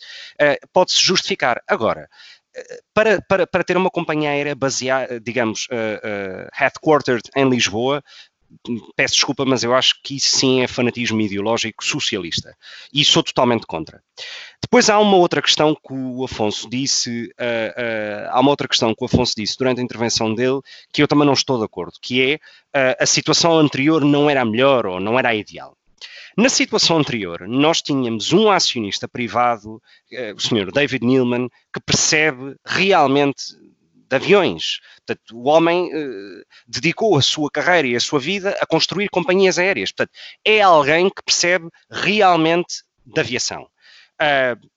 pode-se 0.71 1.03
justificar. 1.03 1.63
Agora, 1.67 2.11
para, 2.95 3.21
para, 3.23 3.47
para 3.47 3.65
ter 3.65 3.77
uma 3.77 3.91
companhia 3.91 4.31
aérea 4.31 4.55
baseada, 4.55 5.21
digamos, 5.21 5.67
uh, 5.71 5.75
uh, 5.75 6.49
headquartered 6.53 7.23
em 7.35 7.49
Lisboa, 7.49 8.03
peço 8.97 9.15
desculpa, 9.15 9.45
mas 9.45 9.63
eu 9.63 9.75
acho 9.75 9.95
que 10.03 10.17
isso 10.17 10.37
sim 10.37 10.63
é 10.63 10.67
fanatismo 10.67 11.21
ideológico 11.21 11.85
socialista. 11.85 12.57
E 12.93 13.05
sou 13.05 13.23
totalmente 13.23 13.67
contra. 13.67 14.03
Depois 14.63 14.89
há 14.89 14.99
uma 14.99 15.17
outra 15.17 15.43
questão 15.43 15.75
que 15.75 15.93
o 15.93 16.25
Afonso 16.25 16.69
disse, 16.69 17.27
uh, 17.27 17.29
uh, 17.29 18.31
há 18.31 18.41
uma 18.41 18.51
outra 18.51 18.69
questão 18.69 18.95
que 18.95 19.03
o 19.03 19.07
Afonso 19.07 19.35
disse 19.37 19.57
durante 19.59 19.81
a 19.81 19.85
intervenção 19.85 20.35
dele, 20.35 20.61
que 20.93 21.03
eu 21.03 21.09
também 21.09 21.27
não 21.27 21.35
estou 21.35 21.59
de 21.59 21.65
acordo, 21.65 21.95
que 22.01 22.23
é 22.23 22.35
uh, 22.37 22.97
a 23.01 23.07
situação 23.07 23.59
anterior 23.59 24.05
não 24.05 24.29
era 24.29 24.43
a 24.43 24.45
melhor 24.45 24.87
ou 24.87 25.01
não 25.01 25.19
era 25.19 25.31
a 25.31 25.35
ideal. 25.35 25.77
Na 26.37 26.51
situação 26.51 26.99
anterior, 26.99 27.49
nós 27.49 27.81
tínhamos 27.81 28.31
um 28.31 28.51
acionista 28.51 29.09
privado, 29.09 29.81
o 30.37 30.41
senhor 30.41 30.71
David 30.71 31.03
Neilman, 31.03 31.49
que 31.73 31.81
percebe 31.81 32.57
realmente 32.63 33.57
de 34.09 34.17
aviões. 34.17 34.81
Portanto, 35.05 35.37
o 35.37 35.49
homem 35.49 35.87
uh, 35.95 36.45
dedicou 36.67 37.17
a 37.17 37.23
sua 37.23 37.51
carreira 37.51 37.89
e 37.89 37.97
a 37.97 38.01
sua 38.01 38.19
vida 38.19 38.57
a 38.61 38.67
construir 38.67 39.09
companhias 39.09 39.59
aéreas. 39.59 39.93
Portanto, 39.93 40.17
é 40.45 40.61
alguém 40.61 41.09
que 41.09 41.23
percebe 41.25 41.69
realmente 41.91 42.83
de 43.05 43.21
aviação. 43.21 43.69
Uh, 44.21 44.69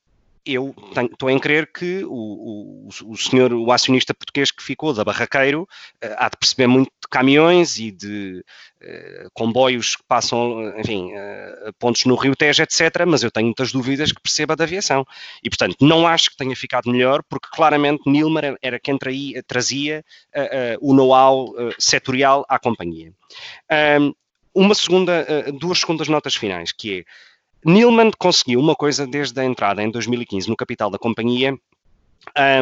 eu 0.45 0.73
estou 1.12 1.30
em 1.30 1.38
crer 1.38 1.71
que 1.71 2.04
o, 2.06 2.10
o, 2.12 2.89
o, 3.06 3.17
senhor, 3.17 3.54
o 3.54 3.71
acionista 3.71 4.13
português 4.13 4.52
que 4.52 4.63
ficou 4.63 4.93
da 4.93 5.04
Barraqueiro, 5.04 5.63
uh, 5.63 6.15
há 6.17 6.30
de 6.30 6.38
perceber 6.38 6.67
muito 6.67 6.89
de 6.89 7.08
caminhões 7.10 7.78
e 7.78 7.91
de 7.91 8.43
uh, 8.82 9.30
comboios 9.34 9.95
que 9.95 10.04
passam, 10.08 10.73
enfim, 10.80 11.12
uh, 11.13 11.73
pontos 11.78 12.06
no 12.06 12.15
Rio 12.15 12.36
Tejo, 12.36 12.63
etc. 12.63 13.06
Mas 13.08 13.23
eu 13.23 13.32
tenho 13.32 13.47
muitas 13.47 13.71
dúvidas 13.71 14.12
que 14.12 14.21
perceba 14.21 14.56
da 14.56 14.63
aviação. 14.63 15.06
E, 15.43 15.49
portanto, 15.49 15.75
não 15.82 16.08
acho 16.08 16.32
que 16.32 16.38
tenha 16.38 16.56
ficado 16.56 16.91
melhor, 16.91 17.23
porque 17.30 17.49
claramente 17.52 18.10
Nilmer 18.10 18.58
era 18.62 18.80
quem 18.80 18.97
traía, 18.97 19.43
trazia 19.43 20.04
o 20.82 20.93
know-how 20.93 21.54
setorial 21.78 22.45
à 22.47 22.58
companhia. 22.60 23.13
uma 24.54 24.75
segunda, 24.75 25.25
duas 25.60 25.80
segundas 25.80 26.08
notas 26.08 26.36
finais, 26.36 26.71
que 26.71 26.99
é 26.99 27.04
Neilman 27.65 28.12
conseguiu 28.17 28.60
uma 28.60 28.76
coisa 28.76 29.06
desde 29.06 29.39
a 29.39 29.45
entrada 29.45 29.84
em 29.84 29.91
2015 29.91 30.50
no 30.50 30.56
capital 30.56 30.89
da 30.89 30.98
companhia, 30.98 31.58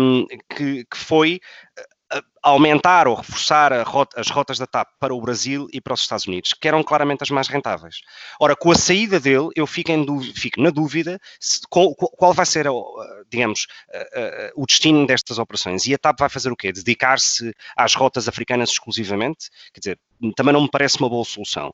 um, 0.02 0.26
que, 0.50 0.86
que, 0.86 0.98
foi 0.98 1.40
uh, 2.14 2.22
aumentar 2.42 3.08
ou 3.08 3.16
reforçar 3.16 3.74
rota, 3.84 4.20
as 4.20 4.30
rotas 4.30 4.58
da 4.58 4.66
TAP 4.66 4.88
para 5.00 5.14
o 5.14 5.22
Brasil 5.22 5.68
e 5.72 5.82
para 5.82 5.94
os 5.94 6.02
Estados 6.02 6.26
Unidos, 6.26 6.54
que 6.54 6.68
eram 6.68 6.82
claramente 6.84 7.24
as 7.24 7.30
mais 7.30 7.48
rentáveis. 7.48 8.02
Ora, 8.40 8.56
com 8.56 8.72
a 8.72 8.76
saída 8.76 9.20
dele, 9.20 9.50
eu 9.56 9.68
fico, 9.68 9.96
dúvida, 10.06 10.34
fico 10.40 10.62
na 10.62 10.70
dúvida 10.70 11.20
se, 11.40 11.62
qual, 11.70 11.94
qual, 11.96 12.34
vai 12.34 12.46
ser, 12.46 12.68
digamos, 13.30 13.68
uh, 13.90 13.98
uh, 13.98 14.64
o 14.64 14.66
destino 14.66 15.06
destas 15.06 15.38
operações. 15.38 15.86
E 15.86 15.94
a 15.94 15.98
TAP 15.98 16.20
vai 16.20 16.30
fazer 16.30 16.52
o 16.52 16.56
quê? 16.56 16.72
Dedicar-se 16.72 17.54
às 17.76 17.94
rotas 17.94 18.28
africanas 18.28 18.70
exclusivamente? 18.70 19.50
Quer 19.74 19.80
dizer, 19.80 20.00
também 20.36 20.54
não 20.54 20.62
me 20.62 20.70
parece 20.72 21.00
uma 21.00 21.10
boa 21.10 21.26
solução. 21.26 21.74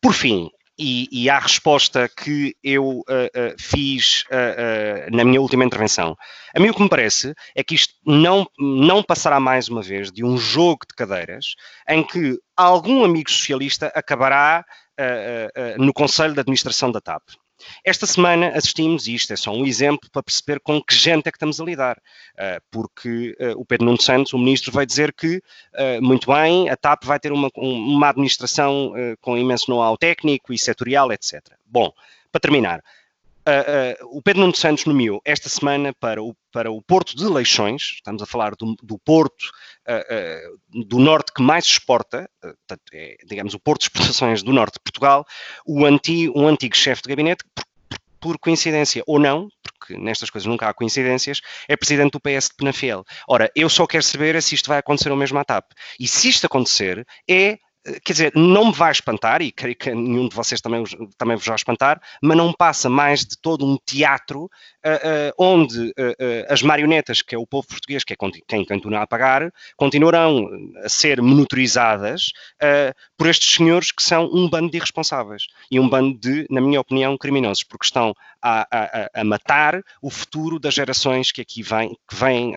Por 0.00 0.12
fim, 0.12 0.50
e, 0.78 1.08
e 1.10 1.28
à 1.28 1.38
resposta 1.38 2.08
que 2.08 2.54
eu 2.62 2.84
uh, 2.88 3.00
uh, 3.00 3.54
fiz 3.58 4.22
uh, 4.30 5.14
na 5.14 5.24
minha 5.24 5.40
última 5.40 5.64
intervenção. 5.64 6.16
A 6.54 6.60
mim 6.60 6.70
o 6.70 6.74
que 6.74 6.82
me 6.82 6.88
parece 6.88 7.34
é 7.54 7.64
que 7.64 7.74
isto 7.74 7.94
não, 8.06 8.46
não 8.58 9.02
passará 9.02 9.40
mais 9.40 9.68
uma 9.68 9.82
vez 9.82 10.12
de 10.12 10.24
um 10.24 10.38
jogo 10.38 10.86
de 10.88 10.94
cadeiras 10.94 11.56
em 11.88 12.02
que 12.04 12.38
algum 12.56 13.04
amigo 13.04 13.30
socialista 13.30 13.92
acabará 13.94 14.64
no 15.78 15.92
Conselho 15.92 16.34
de 16.34 16.40
Administração 16.40 16.90
da 16.90 17.00
TAP. 17.00 17.22
Esta 17.84 18.06
semana 18.06 18.48
assistimos, 18.48 19.06
e 19.06 19.14
isto 19.14 19.32
é 19.32 19.36
só 19.36 19.52
um 19.52 19.66
exemplo 19.66 20.08
para 20.10 20.22
perceber 20.22 20.60
com 20.60 20.82
que 20.82 20.94
gente 20.94 21.28
é 21.28 21.30
que 21.30 21.36
estamos 21.36 21.60
a 21.60 21.64
lidar, 21.64 21.98
uh, 21.98 22.62
porque 22.70 23.36
uh, 23.40 23.60
o 23.60 23.64
Pedro 23.64 23.86
Nuno 23.86 24.00
Santos, 24.00 24.32
o 24.32 24.38
ministro, 24.38 24.72
vai 24.72 24.86
dizer 24.86 25.12
que, 25.12 25.36
uh, 25.36 26.02
muito 26.02 26.32
bem, 26.32 26.68
a 26.68 26.76
TAP 26.76 27.04
vai 27.04 27.18
ter 27.18 27.32
uma, 27.32 27.50
uma 27.56 28.08
administração 28.08 28.92
com 29.20 29.36
imenso 29.36 29.70
know-how 29.70 29.96
técnico 29.96 30.52
e 30.52 30.58
setorial, 30.58 31.12
etc. 31.12 31.42
Bom, 31.66 31.92
para 32.30 32.40
terminar, 32.40 32.82
Uh, 33.48 34.18
o 34.18 34.20
Pedro 34.20 34.42
Nuno 34.42 34.54
Santos 34.54 34.84
nomeou 34.84 35.22
esta 35.24 35.48
semana 35.48 35.94
para 35.98 36.22
o, 36.22 36.36
para 36.52 36.70
o 36.70 36.82
Porto 36.82 37.16
de 37.16 37.24
Leixões, 37.24 37.94
estamos 37.94 38.20
a 38.20 38.26
falar 38.26 38.54
do, 38.54 38.76
do 38.82 38.98
Porto 38.98 39.50
uh, 39.88 40.84
do 40.86 40.98
Norte 40.98 41.32
que 41.32 41.42
mais 41.42 41.64
exporta, 41.64 42.28
é, 42.92 43.16
digamos, 43.26 43.54
o 43.54 43.58
Porto 43.58 43.80
de 43.80 43.84
Exportações 43.86 44.42
do 44.42 44.52
Norte 44.52 44.74
de 44.74 44.80
Portugal, 44.80 45.24
o 45.66 45.86
anti, 45.86 46.28
um 46.36 46.46
antigo 46.46 46.76
chefe 46.76 47.00
de 47.00 47.08
gabinete, 47.08 47.42
por, 47.54 47.64
por, 48.20 48.38
coincidência 48.38 49.02
ou 49.06 49.18
não, 49.18 49.48
porque 49.62 49.96
nestas 49.96 50.28
coisas 50.28 50.46
nunca 50.46 50.68
há 50.68 50.74
coincidências, 50.74 51.40
é 51.66 51.74
presidente 51.74 52.12
do 52.12 52.20
PS 52.20 52.50
de 52.50 52.56
Penafiel. 52.58 53.02
Ora, 53.26 53.50
eu 53.56 53.70
só 53.70 53.86
quero 53.86 54.02
saber 54.02 54.42
se 54.42 54.56
isto 54.56 54.68
vai 54.68 54.76
acontecer 54.76 55.08
ao 55.08 55.16
mesmo 55.16 55.38
à. 55.38 55.74
E 55.98 56.06
se 56.06 56.28
isto 56.28 56.44
acontecer, 56.44 57.06
é 57.26 57.58
quer 58.04 58.12
dizer, 58.12 58.32
não 58.34 58.66
me 58.66 58.72
vai 58.72 58.92
espantar, 58.92 59.42
e 59.42 59.52
creio 59.52 59.76
que 59.76 59.94
nenhum 59.94 60.28
de 60.28 60.34
vocês 60.34 60.60
também, 60.60 60.84
também 61.16 61.36
vos 61.36 61.46
vai 61.46 61.56
espantar, 61.56 62.00
mas 62.22 62.36
não 62.36 62.52
passa 62.52 62.88
mais 62.88 63.24
de 63.24 63.36
todo 63.38 63.66
um 63.66 63.78
teatro 63.84 64.44
uh, 64.44 64.48
uh, 64.48 65.32
onde 65.38 65.88
uh, 65.90 65.92
as 66.48 66.62
marionetas, 66.62 67.22
que 67.22 67.34
é 67.34 67.38
o 67.38 67.46
povo 67.46 67.66
português, 67.66 68.04
que 68.04 68.12
é 68.12 68.16
quem 68.46 68.64
continua 68.64 69.02
a 69.02 69.06
pagar, 69.06 69.52
continuarão 69.76 70.48
a 70.84 70.88
ser 70.88 71.20
monitorizadas 71.20 72.32
por 73.16 73.28
estes 73.28 73.54
senhores 73.54 73.92
que 73.92 74.02
são 74.02 74.28
um 74.32 74.48
bando 74.48 74.70
de 74.70 74.76
irresponsáveis 74.76 75.46
e 75.70 75.78
um 75.78 75.88
bando 75.88 76.18
de, 76.18 76.46
na 76.50 76.60
minha 76.60 76.80
opinião, 76.80 77.16
criminosos, 77.16 77.64
porque 77.64 77.84
estão 77.84 78.14
a, 78.42 78.66
a, 78.70 79.20
a 79.20 79.24
matar 79.24 79.82
o 80.02 80.10
futuro 80.10 80.58
das 80.58 80.74
gerações 80.74 81.32
que 81.32 81.40
aqui 81.40 81.62
vêm, 81.62 81.96
que 82.08 82.14
vêm, 82.14 82.54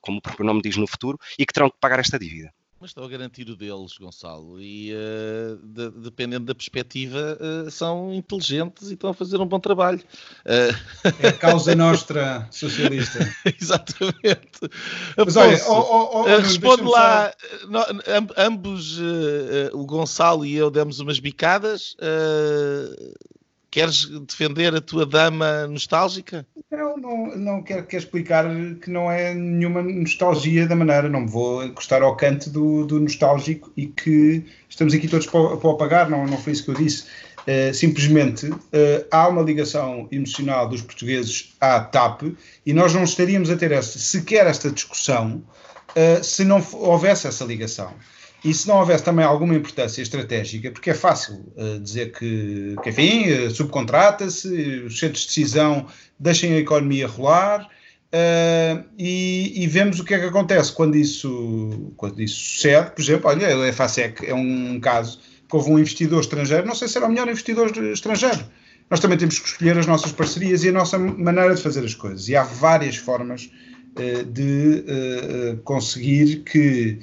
como 0.00 0.18
o 0.18 0.22
próprio 0.22 0.46
nome 0.46 0.62
diz, 0.62 0.76
no 0.76 0.86
futuro, 0.86 1.18
e 1.38 1.46
que 1.46 1.52
terão 1.52 1.70
que 1.70 1.76
pagar 1.80 1.98
esta 1.98 2.18
dívida. 2.18 2.52
Mas 2.82 2.90
estão 2.90 3.04
a 3.04 3.08
garantir 3.08 3.48
o 3.48 3.54
deles, 3.54 3.96
Gonçalo, 3.96 4.60
e 4.60 4.92
uh, 4.92 5.56
de, 5.62 5.88
dependendo 6.00 6.46
da 6.46 6.52
perspectiva, 6.52 7.38
uh, 7.40 7.70
são 7.70 8.12
inteligentes 8.12 8.90
e 8.90 8.94
estão 8.94 9.10
a 9.10 9.14
fazer 9.14 9.40
um 9.40 9.46
bom 9.46 9.60
trabalho. 9.60 10.00
Uh... 10.44 11.12
É 11.22 11.28
a 11.28 11.32
causa 11.32 11.76
nostra 11.76 12.48
socialista. 12.50 13.20
Exatamente. 13.60 14.68
Mas 15.16 15.36
olha, 15.36 15.62
oh, 15.68 15.72
oh, 15.72 16.20
oh, 16.22 16.24
responde 16.24 16.82
lá, 16.82 17.32
no, 17.68 17.84
ambos, 18.36 18.98
o 19.72 19.86
Gonçalo 19.86 20.44
e 20.44 20.56
eu 20.56 20.68
demos 20.68 20.98
umas 20.98 21.20
bicadas. 21.20 21.96
Queres 23.72 24.04
defender 24.28 24.74
a 24.74 24.82
tua 24.82 25.06
dama 25.06 25.66
nostálgica? 25.66 26.46
Não, 26.70 26.94
não, 26.98 27.36
não 27.38 27.62
quero, 27.62 27.86
quero 27.86 28.02
explicar 28.02 28.44
que 28.82 28.90
não 28.90 29.10
é 29.10 29.32
nenhuma 29.32 29.82
nostalgia 29.82 30.66
da 30.66 30.76
maneira, 30.76 31.08
não 31.08 31.22
me 31.22 31.30
vou 31.30 31.64
encostar 31.64 32.02
ao 32.02 32.14
canto 32.14 32.50
do, 32.50 32.84
do 32.84 33.00
nostálgico 33.00 33.72
e 33.74 33.86
que 33.86 34.44
estamos 34.68 34.92
aqui 34.92 35.08
todos 35.08 35.26
para, 35.26 35.56
para 35.56 35.70
o 35.70 35.76
pagar, 35.78 36.10
não, 36.10 36.26
não 36.26 36.36
foi 36.36 36.52
isso 36.52 36.64
que 36.66 36.70
eu 36.70 36.74
disse. 36.74 37.04
Uh, 37.48 37.72
simplesmente 37.72 38.46
uh, 38.50 38.60
há 39.10 39.26
uma 39.26 39.40
ligação 39.40 40.06
emocional 40.12 40.68
dos 40.68 40.82
portugueses 40.82 41.56
à 41.58 41.80
TAP 41.80 42.24
e 42.66 42.74
nós 42.74 42.92
não 42.92 43.04
estaríamos 43.04 43.48
a 43.48 43.56
ter 43.56 43.72
esta, 43.72 43.98
sequer 43.98 44.46
esta 44.46 44.70
discussão 44.70 45.42
uh, 45.96 46.22
se 46.22 46.44
não 46.44 46.62
houvesse 46.74 47.26
essa 47.26 47.42
ligação. 47.42 47.94
E 48.44 48.52
se 48.52 48.66
não 48.66 48.78
houvesse 48.78 49.04
também 49.04 49.24
alguma 49.24 49.54
importância 49.54 50.02
estratégica, 50.02 50.70
porque 50.72 50.90
é 50.90 50.94
fácil 50.94 51.44
uh, 51.56 51.78
dizer 51.78 52.10
que, 52.12 52.74
que 52.82 52.90
enfim, 52.90 53.30
uh, 53.30 53.50
subcontrata-se, 53.50 54.82
os 54.84 54.98
centros 54.98 55.22
de 55.22 55.28
decisão 55.28 55.86
deixem 56.18 56.52
a 56.54 56.58
economia 56.58 57.06
rolar, 57.06 57.62
uh, 57.62 58.84
e, 58.98 59.62
e, 59.62 59.66
vemos 59.68 60.00
o 60.00 60.04
que 60.04 60.14
é 60.14 60.18
que 60.18 60.26
acontece 60.26 60.72
quando 60.72 60.96
isso, 60.96 61.92
quando 61.96 62.20
isso 62.20 62.34
sucede. 62.34 62.90
Por 62.90 63.00
exemplo, 63.00 63.30
olha, 63.30 63.46
a 63.46 63.68
EFASEC 63.68 64.26
é 64.26 64.34
um 64.34 64.80
caso 64.80 65.20
que 65.48 65.54
houve 65.54 65.70
um 65.70 65.78
investidor 65.78 66.20
estrangeiro, 66.20 66.66
não 66.66 66.74
sei 66.74 66.88
se 66.88 66.98
era 66.98 67.06
o 67.06 67.10
melhor 67.10 67.28
investidor 67.28 67.70
estrangeiro. 67.92 68.44
Nós 68.90 68.98
também 68.98 69.18
temos 69.18 69.38
que 69.38 69.48
escolher 69.48 69.78
as 69.78 69.86
nossas 69.86 70.10
parcerias 70.10 70.64
e 70.64 70.68
a 70.68 70.72
nossa 70.72 70.98
maneira 70.98 71.54
de 71.54 71.62
fazer 71.62 71.84
as 71.84 71.94
coisas. 71.94 72.28
E 72.28 72.34
há 72.34 72.42
várias 72.42 72.96
formas 72.96 73.50
de 74.26 74.84
conseguir 75.64 76.42
que 76.44 76.98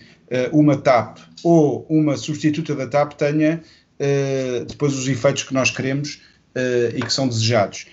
uma 0.51 0.77
TAP 0.77 1.17
ou 1.43 1.85
uma 1.89 2.15
substituta 2.17 2.75
da 2.75 2.87
TAP 2.87 3.13
tenha 3.13 3.61
uh, 3.99 4.65
depois 4.65 4.93
os 4.95 5.07
efeitos 5.07 5.43
que 5.43 5.53
nós 5.53 5.71
queremos 5.71 6.21
uh, 6.55 6.95
e 6.95 7.01
que 7.01 7.11
são 7.11 7.27
desejados. 7.27 7.87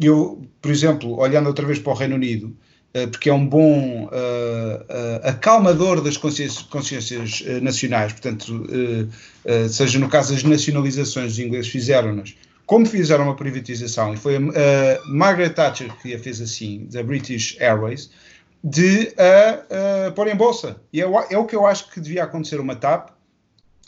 eu, 0.00 0.42
por 0.60 0.70
exemplo, 0.70 1.18
olhando 1.18 1.46
outra 1.46 1.66
vez 1.66 1.78
para 1.78 1.92
o 1.92 1.96
Reino 1.96 2.14
Unido, 2.14 2.56
porque 3.10 3.28
é 3.28 3.34
um 3.34 3.44
bom 3.44 4.08
acalmador 5.24 6.00
das 6.00 6.16
consciências, 6.16 6.62
consciências 6.62 7.42
nacionais, 7.60 8.12
portanto, 8.12 8.68
seja 9.68 9.98
no 9.98 10.08
caso 10.08 10.32
das 10.32 10.44
nacionalizações, 10.44 11.32
os 11.32 11.38
ingleses 11.40 11.68
fizeram-nas, 11.68 12.34
como 12.64 12.86
fizeram 12.86 13.24
uma 13.24 13.36
privatização, 13.36 14.14
e 14.14 14.16
foi 14.16 14.36
a, 14.36 14.38
a 14.38 15.08
Margaret 15.08 15.50
Thatcher 15.50 15.92
que 16.00 16.14
a 16.14 16.18
fez 16.20 16.40
assim, 16.40 16.86
da 16.90 17.02
British 17.02 17.56
Airways, 17.60 18.10
de 18.64 19.14
a, 19.18 20.10
pôr 20.12 20.28
em 20.28 20.34
bolsa. 20.34 20.80
E 20.90 21.02
é, 21.02 21.04
é, 21.04 21.36
o 21.36 21.44
que 21.44 21.54
eu 21.54 21.66
acho 21.66 21.90
que 21.90 22.00
devia 22.00 22.24
acontecer 22.24 22.58
uma 22.58 22.74
TAP. 22.74 23.10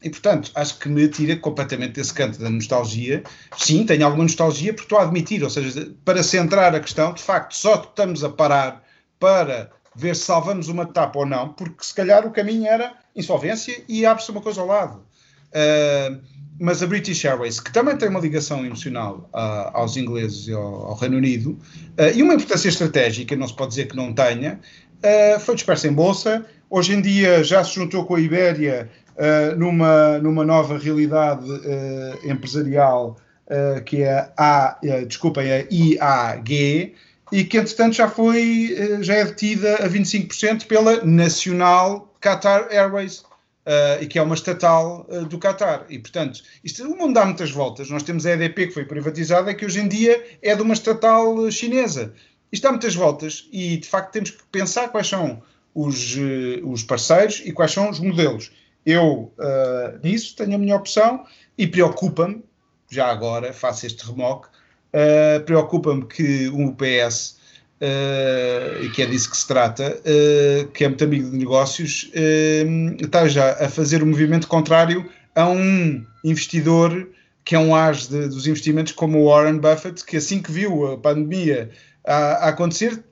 E, 0.02 0.10
portanto, 0.10 0.52
acho 0.54 0.78
que 0.78 0.90
me 0.90 1.08
tira 1.08 1.34
completamente 1.36 1.94
desse 1.94 2.12
canto 2.12 2.38
da 2.38 2.50
nostalgia. 2.50 3.24
Sim, 3.56 3.86
tenho 3.86 4.04
alguma 4.04 4.24
nostalgia, 4.24 4.74
porque 4.74 4.84
estou 4.84 4.98
a 4.98 5.04
admitir, 5.04 5.42
ou 5.42 5.48
seja, 5.48 5.90
para 6.04 6.22
centrar 6.22 6.74
a 6.74 6.80
questão, 6.80 7.14
de 7.14 7.22
facto, 7.22 7.56
só 7.56 7.76
estamos 7.76 8.22
a 8.22 8.28
parar 8.28 8.84
para 9.18 9.70
ver 9.94 10.14
se 10.14 10.24
salvamos 10.24 10.68
uma 10.68 10.84
TAP 10.84 11.16
ou 11.16 11.24
não, 11.24 11.54
porque 11.54 11.82
se 11.82 11.94
calhar 11.94 12.26
o 12.26 12.30
caminho 12.30 12.66
era 12.66 12.92
insolvência 13.16 13.82
e 13.88 14.04
abre-se 14.04 14.30
uma 14.30 14.42
coisa 14.42 14.60
ao 14.60 14.66
lado. 14.66 15.06
Uh, 15.48 16.20
mas 16.58 16.82
a 16.82 16.86
British 16.86 17.24
Airways, 17.24 17.60
que 17.60 17.72
também 17.72 17.96
tem 17.96 18.08
uma 18.08 18.20
ligação 18.20 18.64
emocional 18.64 19.28
uh, 19.32 19.70
aos 19.74 19.96
ingleses 19.96 20.48
e 20.48 20.52
ao, 20.52 20.86
ao 20.86 20.94
Reino 20.94 21.16
Unido, 21.16 21.50
uh, 21.50 22.14
e 22.14 22.22
uma 22.22 22.34
importância 22.34 22.68
estratégica, 22.68 23.36
não 23.36 23.46
se 23.46 23.54
pode 23.54 23.70
dizer 23.70 23.88
que 23.88 23.96
não 23.96 24.12
tenha, 24.12 24.58
foi 25.40 25.54
dispersa 25.54 25.86
em 25.86 25.92
bolsa. 25.92 26.44
Hoje 26.68 26.94
em 26.94 27.00
dia 27.00 27.44
já 27.44 27.62
se 27.62 27.74
juntou 27.74 28.04
com 28.06 28.16
a 28.16 28.20
Ibéria 28.20 28.90
numa, 29.56 30.18
numa 30.18 30.44
nova 30.44 30.78
realidade 30.78 31.46
empresarial 32.24 33.16
que 33.84 34.02
é 34.02 34.32
a, 34.36 34.78
desculpem, 35.06 35.52
a 35.52 35.64
IAG, 35.70 36.94
e 37.30 37.44
que 37.44 37.58
entretanto 37.58 37.94
já 37.94 38.08
foi, 38.08 38.74
já 39.02 39.14
é 39.14 39.24
detida 39.26 39.76
a 39.76 39.88
25% 39.88 40.66
pela 40.66 41.04
Nacional 41.04 42.12
Qatar 42.20 42.66
Airways, 42.72 43.25
uh, 43.66 44.02
e 44.02 44.06
que 44.06 44.18
é 44.18 44.22
uma 44.22 44.34
estatal 44.34 45.06
uh, 45.08 45.24
do 45.26 45.38
Qatar. 45.38 45.84
E, 45.90 45.98
portanto, 45.98 46.42
isto, 46.62 46.84
o 46.84 46.96
mundo 46.96 47.14
dá 47.14 47.24
muitas 47.24 47.50
voltas. 47.50 47.90
Nós 47.90 48.02
temos 48.02 48.24
a 48.24 48.32
EDP, 48.32 48.68
que 48.68 48.74
foi 48.74 48.84
privatizada, 48.84 49.52
que 49.52 49.66
hoje 49.66 49.80
em 49.80 49.88
dia 49.88 50.24
é 50.40 50.54
de 50.54 50.62
uma 50.62 50.74
estatal 50.74 51.50
chinesa. 51.50 52.14
Isto 52.52 52.62
dá 52.62 52.70
muitas 52.70 52.94
voltas 52.94 53.48
e, 53.52 53.76
de 53.78 53.88
facto, 53.88 54.12
temos 54.12 54.30
que 54.30 54.42
pensar 54.52 54.88
quais 54.88 55.08
são 55.08 55.42
os, 55.74 56.14
uh, 56.16 56.66
os 56.68 56.84
parceiros 56.84 57.42
e 57.44 57.52
quais 57.52 57.72
são 57.72 57.90
os 57.90 57.98
modelos. 57.98 58.52
Eu, 58.84 59.34
nisso, 60.00 60.36
tenho 60.36 60.54
a 60.54 60.58
minha 60.58 60.76
opção 60.76 61.26
e 61.58 61.66
preocupa-me, 61.66 62.44
já 62.88 63.08
agora, 63.08 63.52
faço 63.52 63.84
este 63.84 64.06
remoque, 64.06 64.46
preocupa-me 65.44 66.06
que 66.06 66.46
o 66.50 66.72
Uh, 67.78 68.84
e 68.84 68.88
que 68.88 69.02
é 69.02 69.06
disso 69.06 69.30
que 69.30 69.36
se 69.36 69.46
trata, 69.46 70.00
uh, 70.00 70.68
que 70.68 70.82
é 70.82 70.88
muito 70.88 71.04
amigo 71.04 71.30
de 71.30 71.36
negócios, 71.36 72.10
uh, 72.14 73.04
está 73.04 73.28
já 73.28 73.52
a 73.62 73.68
fazer 73.68 74.02
o 74.02 74.06
um 74.06 74.08
movimento 74.08 74.48
contrário 74.48 75.06
a 75.34 75.46
um 75.46 76.02
investidor 76.24 77.06
que 77.44 77.54
é 77.54 77.58
um 77.58 77.76
as 77.76 78.08
de, 78.08 78.28
dos 78.28 78.46
investimentos 78.46 78.92
como 78.92 79.18
o 79.18 79.28
Warren 79.28 79.58
Buffett, 79.58 80.04
que 80.04 80.16
assim 80.16 80.42
que 80.42 80.50
viu 80.50 80.92
a 80.92 80.98
pandemia 80.98 81.70
a, 82.06 82.14
a, 82.14 82.48
acontecer, 82.48 83.02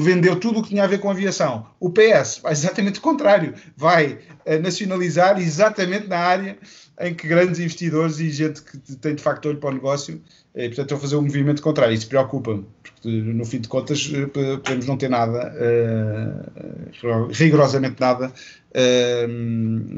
vendeu 0.00 0.36
tudo 0.36 0.60
o 0.60 0.62
que 0.62 0.68
tinha 0.70 0.84
a 0.84 0.86
ver 0.86 0.98
com 0.98 1.10
aviação. 1.10 1.66
O 1.80 1.90
PS 1.90 2.40
vai 2.42 2.52
exatamente 2.52 2.98
o 2.98 3.02
contrário, 3.02 3.54
vai 3.76 4.18
nacionalizar 4.60 5.40
exatamente 5.40 6.06
na 6.06 6.18
área 6.18 6.58
em 7.00 7.14
que 7.14 7.28
grandes 7.28 7.60
investidores 7.60 8.18
e 8.20 8.30
gente 8.30 8.62
que 8.62 8.78
tem 8.96 9.14
de 9.14 9.22
facto 9.22 9.46
olho 9.46 9.58
para 9.58 9.70
o 9.70 9.72
negócio, 9.72 10.20
e, 10.54 10.68
portanto, 10.68 10.86
estão 10.86 10.98
a 10.98 11.00
fazer 11.00 11.16
um 11.16 11.22
movimento 11.22 11.60
contrário. 11.60 11.94
Isso 11.94 12.08
preocupa-me, 12.08 12.64
porque 12.82 13.08
no 13.08 13.44
fim 13.44 13.60
de 13.60 13.68
contas 13.68 14.10
eh, 14.14 14.26
podemos 14.26 14.86
não 14.86 14.96
ter 14.96 15.10
nada, 15.10 15.52
uh, 15.54 17.28
rigorosamente 17.30 18.00
nada, 18.00 18.32
uh, 18.70 19.28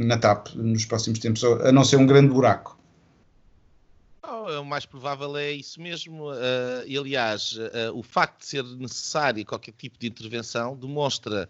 na 0.05 0.19
TAP 0.19 0.49
nos 0.57 0.85
próximos 0.85 1.21
tempos, 1.21 1.45
a 1.45 1.71
não 1.71 1.85
ser 1.85 1.97
um 1.97 2.07
grande 2.07 2.35
buraco. 2.35 2.78
O 4.61 4.65
mais 4.65 4.87
provável 4.87 5.37
é 5.37 5.53
isso 5.53 5.81
mesmo. 5.81 6.31
Uh, 6.31 6.85
e, 6.87 6.97
aliás, 6.97 7.57
o 7.95 8.03
facto 8.03 8.41
de 8.41 8.47
ser 8.47 8.65
necessário 8.65 9.45
qualquer 9.45 9.73
tipo 9.73 9.99
de 9.99 10.07
intervenção 10.07 10.77
demonstra 10.77 11.49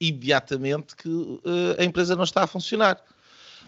imediatamente 0.00 0.94
que 0.94 1.08
a 1.78 1.84
empresa 1.84 2.14
não 2.14 2.24
está 2.24 2.44
a 2.44 2.46
funcionar. 2.46 3.02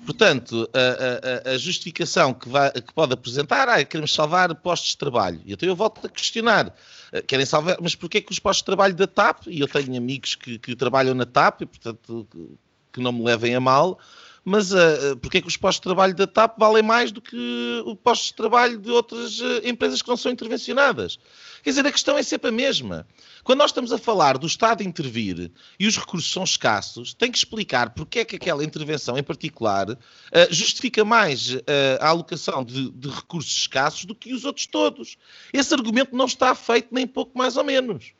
Portanto, 0.04 0.68
a, 0.72 1.50
a, 1.50 1.54
a 1.54 1.58
justificação 1.58 2.32
que, 2.32 2.48
vai, 2.48 2.70
que, 2.72 2.92
pode 2.94 3.12
apresentar, 3.12 3.68
ah, 3.68 3.84
queremos 3.84 4.14
salvar 4.14 4.54
postos 4.54 4.90
de 4.90 4.96
trabalho. 4.96 5.40
E 5.44 5.52
então 5.52 5.68
eu 5.68 5.76
volto 5.76 6.06
a 6.06 6.08
questionar, 6.08 6.74
querem 7.26 7.44
salvar, 7.44 7.76
mas 7.80 7.94
porquê 7.94 8.20
que 8.20 8.32
os 8.32 8.38
postos 8.38 8.62
de 8.62 8.66
trabalho 8.66 8.94
da 8.94 9.06
TAP, 9.06 9.48
e 9.48 9.60
eu 9.60 9.68
tenho 9.68 9.96
amigos 9.96 10.34
que, 10.34 10.58
que 10.58 10.74
trabalham 10.74 11.14
na 11.14 11.26
TAP, 11.26 11.62
portanto 11.62 12.26
que, 12.30 12.58
que 12.94 13.00
não 13.00 13.12
me 13.12 13.22
levem 13.22 13.54
a 13.54 13.60
mal, 13.60 13.98
mas 14.44 14.72
uh, 14.72 15.16
porquê 15.20 15.40
que 15.40 15.48
os 15.48 15.56
postos 15.56 15.80
de 15.80 15.84
trabalho 15.84 16.14
da 16.14 16.26
TAP 16.26 16.58
valem 16.58 16.82
mais 16.82 17.12
do 17.12 17.20
que 17.20 17.82
os 17.84 17.96
postos 18.02 18.28
de 18.28 18.34
trabalho 18.34 18.78
de 18.78 18.90
outras 18.90 19.40
uh, 19.40 19.60
empresas 19.64 20.02
que 20.02 20.08
não 20.08 20.16
são 20.16 20.32
intervencionadas? 20.32 21.18
Quer 21.62 21.70
dizer, 21.70 21.86
a 21.86 21.92
questão 21.92 22.16
é 22.16 22.22
sempre 22.22 22.48
a 22.48 22.52
mesma. 22.52 23.06
Quando 23.44 23.58
nós 23.58 23.70
estamos 23.70 23.92
a 23.92 23.98
falar 23.98 24.38
do 24.38 24.46
Estado 24.46 24.82
intervir 24.82 25.50
e 25.78 25.86
os 25.86 25.96
recursos 25.96 26.32
são 26.32 26.42
escassos, 26.42 27.12
tem 27.12 27.30
que 27.30 27.36
explicar 27.36 27.90
porque 27.90 28.20
é 28.20 28.24
que 28.24 28.36
aquela 28.36 28.64
intervenção 28.64 29.18
em 29.18 29.22
particular 29.22 29.90
uh, 29.90 29.96
justifica 30.50 31.04
mais 31.04 31.54
uh, 31.54 31.60
a 32.00 32.08
alocação 32.08 32.64
de, 32.64 32.90
de, 32.90 33.08
recursos 33.08 33.54
escassos 33.56 34.04
do 34.06 34.14
que 34.14 34.32
os 34.32 34.44
outros 34.44 34.66
todos. 34.66 35.16
Esse 35.52 35.74
argumento 35.74 36.16
não 36.16 36.24
está 36.24 36.54
feito 36.54 36.88
nem 36.92 37.06
pouco 37.06 37.36
mais 37.36 37.56
ou 37.56 37.64
menos. 37.64 38.12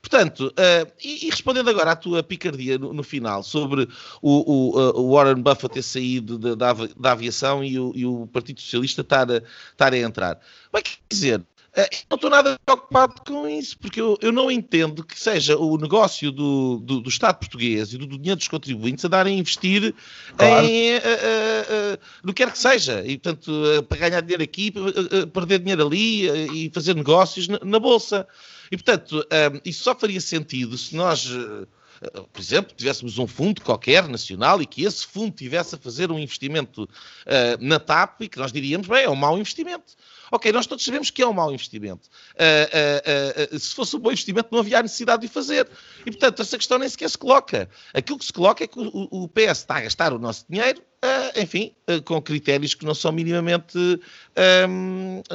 Portanto, 0.00 0.46
uh, 0.48 0.90
e, 1.02 1.26
e, 1.26 1.30
respondendo 1.30 1.68
agora 1.68 1.92
à 1.92 1.96
tua 1.96 2.22
picardia 2.22 2.78
no, 2.78 2.92
no 2.92 3.02
final 3.02 3.42
sobre 3.42 3.86
o, 4.22 4.30
o, 4.30 5.00
o, 5.00 5.14
Warren 5.14 5.42
Buffett 5.42 5.74
ter 5.74 5.82
saído 5.82 6.38
da 6.56 7.12
aviação 7.12 7.62
e 7.62 7.78
o, 7.78 7.92
e 7.94 8.06
o, 8.06 8.26
Partido 8.26 8.60
Socialista 8.60 9.02
estar 9.02 9.30
a, 9.30 9.42
estar 9.72 9.92
a 9.92 9.98
entrar. 9.98 10.40
Bem, 10.72 10.82
quer 10.82 10.98
dizer, 11.08 11.46
eh, 11.74 11.88
não 12.08 12.16
estou 12.16 12.28
nada 12.28 12.58
preocupado 12.64 13.22
com 13.24 13.48
isso, 13.48 13.78
porque 13.78 14.00
eu, 14.00 14.18
eu 14.20 14.32
não 14.32 14.50
entendo 14.50 15.04
que 15.04 15.18
seja 15.18 15.56
o 15.56 15.76
negócio 15.76 16.32
do, 16.32 16.78
do, 16.78 17.00
do, 17.00 17.08
Estado 17.08 17.38
português 17.38 17.92
e 17.92 17.98
do, 17.98 18.06
do 18.06 18.18
dinheiro 18.18 18.38
dos 18.38 18.48
contribuintes 18.48 19.04
a 19.04 19.08
darem 19.08 19.36
a 19.36 19.38
investir 19.38 19.94
claro. 20.36 20.66
em, 20.66 20.96
uh, 20.96 20.98
uh, 20.98 21.98
no 22.24 22.34
que 22.34 22.44
quer 22.44 22.52
que 22.52 22.58
seja. 22.58 23.04
E, 23.06 23.18
portanto, 23.18 23.52
para 23.88 23.98
ganhar 23.98 24.20
dinheiro 24.20 24.42
aqui, 24.42 24.72
perder 25.32 25.60
dinheiro 25.60 25.86
ali 25.86 26.66
e 26.66 26.70
fazer 26.74 26.94
negócios 26.94 27.46
na, 27.46 27.60
na 27.62 27.78
Bolsa. 27.78 28.26
E, 28.70 28.76
portanto, 28.76 29.24
isso 29.64 29.84
só 29.84 29.94
faria 29.94 30.20
sentido 30.20 30.76
se 30.76 30.94
nós 30.96 31.28
por 32.32 32.40
exemplo, 32.40 32.72
tivéssemos 32.74 33.18
um 33.18 33.26
fundo 33.26 33.60
qualquer, 33.60 34.08
nacional, 34.08 34.62
e 34.62 34.66
que 34.66 34.84
esse 34.84 35.06
fundo 35.06 35.32
tivesse 35.32 35.74
a 35.74 35.78
fazer 35.78 36.10
um 36.10 36.18
investimento 36.18 36.84
uh, 36.84 36.88
na 37.60 37.78
TAP 37.78 38.22
e 38.22 38.28
que 38.28 38.38
nós 38.38 38.50
diríamos, 38.50 38.88
bem, 38.88 39.04
é 39.04 39.10
um 39.10 39.14
mau 39.14 39.36
investimento. 39.36 39.94
Ok, 40.30 40.52
nós 40.52 40.66
todos 40.66 40.84
sabemos 40.84 41.10
que 41.10 41.22
é 41.22 41.26
um 41.26 41.32
mau 41.32 41.52
investimento. 41.52 42.08
Uh, 42.34 43.52
uh, 43.52 43.54
uh, 43.54 43.58
se 43.58 43.74
fosse 43.74 43.96
um 43.96 43.98
bom 43.98 44.10
investimento, 44.10 44.48
não 44.52 44.60
havia 44.60 44.82
necessidade 44.82 45.22
de 45.22 45.28
o 45.28 45.30
fazer. 45.30 45.68
E, 46.06 46.10
portanto, 46.10 46.40
essa 46.40 46.56
questão 46.56 46.78
nem 46.78 46.88
sequer 46.88 47.10
se 47.10 47.18
coloca. 47.18 47.68
Aquilo 47.92 48.18
que 48.18 48.24
se 48.24 48.32
coloca 48.32 48.62
é 48.62 48.66
que 48.66 48.78
o, 48.78 49.08
o 49.10 49.28
PS 49.28 49.58
está 49.58 49.76
a 49.76 49.80
gastar 49.80 50.12
o 50.12 50.18
nosso 50.18 50.44
dinheiro, 50.48 50.80
enfim, 51.36 51.74
com 52.04 52.20
critérios 52.20 52.74
que 52.74 52.84
não 52.84 52.94
são 52.94 53.10
minimamente, 53.10 53.78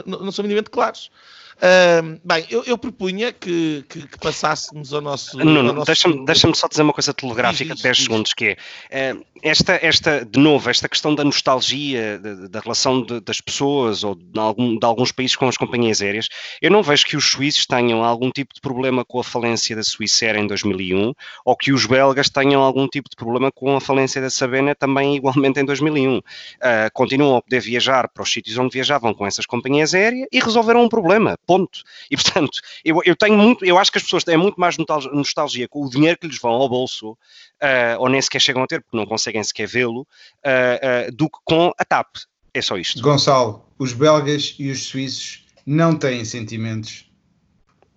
não 0.05 0.31
são 0.31 0.43
minimamente 0.43 0.69
claros. 0.69 1.10
Uh, 1.56 2.20
bem, 2.24 2.46
eu, 2.50 2.63
eu 2.65 2.78
propunha 2.78 3.32
que, 3.32 3.86
que, 3.88 4.08
que, 4.08 4.18
passássemos 4.20 4.94
ao 4.94 5.00
nosso. 5.00 5.38
Nuno, 5.38 5.72
nosso... 5.72 5.86
deixa-me 5.86 6.26
deixa 6.26 6.54
só 6.54 6.68
dizer 6.68 6.82
uma 6.82 6.91
coisa 6.91 7.13
telegráfica 7.13 7.74
de 7.74 7.82
10 7.82 7.98
segundos, 7.98 8.34
que 8.34 8.58
é 8.89 9.13
uh, 9.13 9.26
esta, 9.41 9.80
esta, 9.82 10.26
de 10.26 10.39
novo, 10.39 10.70
esta 10.70 10.89
questão 10.89 11.13
da 11.13 11.24
nostalgia, 11.24 12.20
da 12.50 12.60
relação 12.60 13.02
de, 13.02 13.22
das 13.22 13.39
pessoas 13.39 14.04
ou 14.04 14.15
de, 14.15 14.39
algum, 14.39 14.78
de 14.78 14.86
alguns 14.86 15.12
países 15.12 15.36
com 15.36 15.48
as 15.48 15.56
companhias 15.56 16.02
aéreas. 16.02 16.28
Eu 16.62 16.72
não 16.72 16.82
vejo 16.82 17.06
que 17.06 17.15
os 17.15 17.30
suíços 17.30 17.65
tenham 17.65 18.04
algum 18.04 18.32
tipo 18.32 18.54
de 18.54 18.60
problema 18.60 19.06
com 19.06 19.20
a 19.20 19.24
falência 19.24 19.76
da 19.76 19.84
Swissair 19.84 20.36
em 20.36 20.48
2001 20.48 21.13
ou 21.46 21.56
que 21.56 21.72
os 21.72 21.86
belgas 21.86 22.30
tenham 22.30 22.62
algum 22.62 22.88
tipo 22.88 23.10
de 23.10 23.15
problema 23.15 23.52
com 23.52 23.76
a 23.76 23.82
falência 23.82 24.22
da 24.22 24.30
Sabena 24.30 24.74
também 24.74 25.15
igualmente 25.15 25.60
em 25.60 25.65
2001. 25.65 26.18
Uh, 26.18 26.22
ah, 26.62 26.89
continuam 26.91 27.38
a 27.38 27.41
poder 27.41 27.60
viajar 27.60 28.10
para 28.10 28.24
os 28.24 28.32
sítios 28.32 28.58
onde 28.58 28.74
viajavam 28.74 29.13
com 29.13 29.26
essas 29.26 29.46
companhias 29.46 29.94
aéreas 29.94 30.28
e 30.32 30.39
resolveram 30.39 30.84
um 30.84 30.89
problema 30.89 31.38
ponto. 31.45 31.81
E 32.10 32.15
portanto, 32.15 32.60
eu, 32.84 33.01
eu 33.05 33.15
tenho 33.15 33.38
muito, 33.38 33.63
eu 33.65 33.77
acho 33.77 33.91
que 33.91 33.97
as 33.97 34.03
pessoas 34.03 34.23
têm 34.23 34.38
muito 34.38 34.60
mais 34.60 34.77
nostalgia 34.77 35.67
com 35.67 35.86
o 35.86 35.89
dinheiro 35.89 36.17
que 36.17 36.27
lhes 36.27 36.39
vão 36.39 36.51
ao 36.51 36.67
bolso, 36.69 37.12
uh, 37.12 37.99
ou 37.99 38.10
nem 38.10 38.21
sequer 38.21 38.39
chegam 38.39 38.63
a 38.63 38.67
ter, 38.67 38.81
porque 38.81 38.97
não 38.97 39.05
conseguem 39.05 39.43
sequer 39.43 39.67
vê-lo, 39.67 40.01
uh, 40.01 41.10
uh, 41.10 41.12
do 41.15 41.29
que 41.29 41.38
com 41.43 41.71
a 41.77 41.86
TAP. 41.86 42.08
É 42.53 42.62
só 42.62 42.77
isto. 42.77 43.01
Gonçalo, 43.01 43.65
os 43.77 43.91
belgas 43.91 44.55
e 44.58 44.71
os 44.71 44.86
suíços 44.86 45.45
não 45.65 45.95
têm 45.95 46.23
sentimentos. 46.23 47.05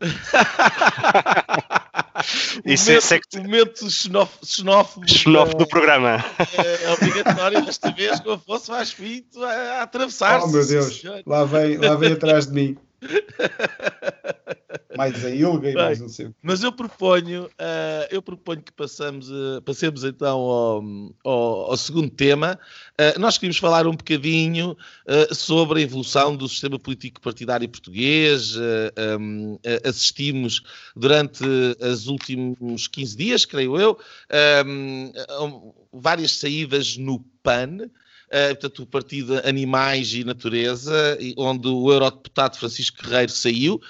Isso 2.65 2.91
momento, 2.91 3.13
é 3.13 3.21
que... 3.21 3.39
momento 3.39 3.91
xenófobo, 3.91 5.09
xenófobo 5.09 5.59
do 5.59 5.67
programa. 5.67 6.25
É, 6.57 6.85
é 6.85 6.91
obrigatório 6.93 7.65
desta 7.65 7.91
vez 7.91 8.21
que 8.21 8.29
eu 8.29 8.39
fosse 8.39 8.71
mais 8.71 8.91
finto 8.91 9.43
a, 9.43 9.51
a 9.51 9.83
atravessar. 9.83 10.43
Oh 10.43 10.49
meu 10.49 10.67
Deus, 10.67 11.03
lá 11.27 11.45
vem, 11.45 11.77
lá 11.79 11.95
vem 11.95 12.13
atrás 12.13 12.47
de 12.47 12.53
mim. 12.53 12.77
Mais 14.97 15.25
a 15.25 15.31
Ilga 15.31 15.71
e 15.71 15.75
Bem, 15.75 15.83
mais 15.83 16.01
não 16.01 16.09
sei. 16.09 16.31
Mas 16.43 16.63
eu 16.63 16.73
proponho, 16.73 17.45
uh, 17.45 18.09
eu 18.11 18.21
proponho 18.21 18.61
que 18.61 18.73
passamos, 18.73 19.31
uh, 19.31 19.63
passemos 19.65 20.03
então 20.03 20.39
ao, 20.39 20.83
ao, 21.25 21.71
ao 21.71 21.77
segundo 21.77 22.11
tema. 22.11 22.59
Uh, 23.01 23.19
nós 23.21 23.39
queríamos 23.39 23.59
falar 23.59 23.87
um 23.87 23.95
bocadinho 23.95 24.77
sobre 25.33 25.81
a 25.81 25.83
evolução 25.83 26.37
do 26.37 26.49
sistema 26.49 26.79
político 26.79 27.21
partidário 27.21 27.69
português. 27.69 28.57
Um, 28.57 29.59
assistimos 29.85 30.63
durante 30.97 31.45
os 31.81 32.09
últimos 32.09 32.89
15 32.89 33.17
dias, 33.17 33.45
creio 33.45 33.79
eu, 33.79 33.99
um, 34.67 35.73
várias 35.93 36.33
saídas 36.33 36.97
no 36.97 37.21
PAN. 37.43 37.89
Uh, 38.29 38.55
portanto, 38.55 38.83
o 38.83 38.87
Partido 38.87 39.41
Animais 39.45 40.13
e 40.13 40.23
Natureza, 40.23 41.19
onde 41.37 41.67
o 41.67 41.91
eurodeputado 41.91 42.59
Francisco 42.59 43.03
Guerreiro 43.03 43.33
saiu. 43.33 43.81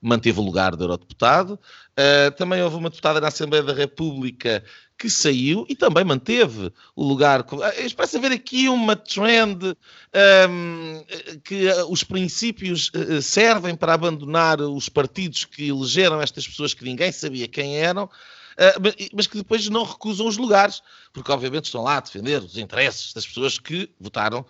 manteve 0.00 0.38
o 0.38 0.42
lugar 0.42 0.76
de 0.76 0.82
eurodeputado. 0.82 1.58
Uh, 1.98 2.30
também 2.36 2.62
houve 2.62 2.76
uma 2.76 2.90
deputada 2.90 3.20
na 3.20 3.28
Assembleia 3.28 3.62
da 3.62 3.72
República 3.72 4.62
que 4.98 5.08
saiu 5.10 5.66
e 5.68 5.76
também 5.76 6.04
manteve 6.04 6.72
o 6.94 7.04
lugar. 7.06 7.40
Eh, 7.74 7.88
parece 7.94 8.16
haver 8.16 8.32
aqui 8.32 8.68
uma 8.68 8.96
trend 8.96 9.62
um, 9.64 9.74
ehm, 10.12 11.04
que 11.44 11.68
os 11.88 12.02
princípios 12.02 12.90
servem 13.22 13.74
para 13.74 13.92
abandonar 13.92 14.60
os 14.60 14.88
partidos 14.88 15.44
que 15.44 15.68
elegeram 15.68 16.20
estas 16.20 16.48
pessoas 16.48 16.72
que 16.72 16.84
ninguém 16.84 17.12
sabia 17.12 17.46
quem 17.46 17.76
eram. 17.76 18.08
Uh, 18.58 19.10
mas 19.12 19.26
que 19.26 19.36
depois 19.36 19.68
não 19.68 19.84
recusam 19.84 20.26
os 20.26 20.36
lugares, 20.36 20.82
porque 21.12 21.30
obviamente 21.30 21.66
estão 21.66 21.82
lá 21.82 21.98
a 21.98 22.00
defender 22.00 22.42
os 22.42 22.56
interesses 22.56 23.12
das 23.12 23.26
pessoas 23.26 23.58
que 23.58 23.90
votaram 24.00 24.46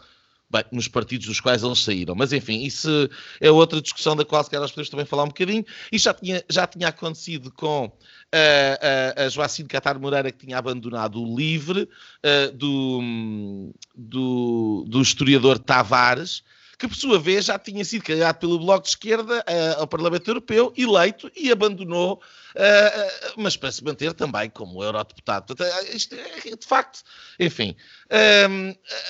bem, 0.51 0.65
nos 0.73 0.89
partidos 0.89 1.27
dos 1.27 1.41
quais 1.41 1.63
eles 1.63 1.83
saíram. 1.83 2.15
Mas 2.15 2.33
enfim, 2.33 2.63
isso 2.63 3.09
é 3.41 3.51
outra 3.51 3.81
discussão 3.81 4.17
da 4.17 4.25
qual 4.25 4.43
se 4.43 4.51
calhar 4.51 4.63
nós 4.63 4.71
podemos 4.71 4.91
também 4.91 5.07
falar 5.07 5.25
um 5.25 5.29
bocadinho. 5.29 5.65
Isto 5.91 6.05
já 6.05 6.15
tinha, 6.15 6.45
já 6.49 6.67
tinha 6.67 6.89
acontecido 6.89 7.51
com 7.53 7.87
uh, 7.87 9.25
a 9.25 9.29
Joacine 9.29 9.69
Catar 9.69 9.99
Moreira, 9.99 10.31
que 10.31 10.47
tinha 10.47 10.59
abandonado 10.59 11.21
o 11.21 11.37
LIVRE 11.37 11.83
uh, 11.83 12.53
do, 12.53 13.73
do, 13.95 14.85
do 14.89 15.03
historiador 15.03 15.59
Tavares, 15.59 16.43
que 16.79 16.87
por 16.87 16.97
sua 16.97 17.19
vez 17.19 17.47
já 17.47 17.59
tinha 17.59 17.85
sido 17.85 18.05
candidato 18.05 18.41
pelo 18.41 18.59
Bloco 18.59 18.83
de 18.83 18.91
Esquerda 18.91 19.39
uh, 19.41 19.81
ao 19.81 19.87
Parlamento 19.87 20.29
Europeu, 20.29 20.73
eleito 20.77 21.31
e 21.35 21.51
abandonou, 21.51 22.21
uh, 22.55 23.33
mas 23.37 23.57
para 23.57 23.73
se 23.73 23.83
manter 23.83 24.13
também 24.13 24.51
como 24.51 24.83
eurodeputado. 24.83 25.55
Isto 25.93 26.15
é, 26.15 26.57
de 26.57 26.67
facto, 26.67 27.03
enfim. 27.41 27.75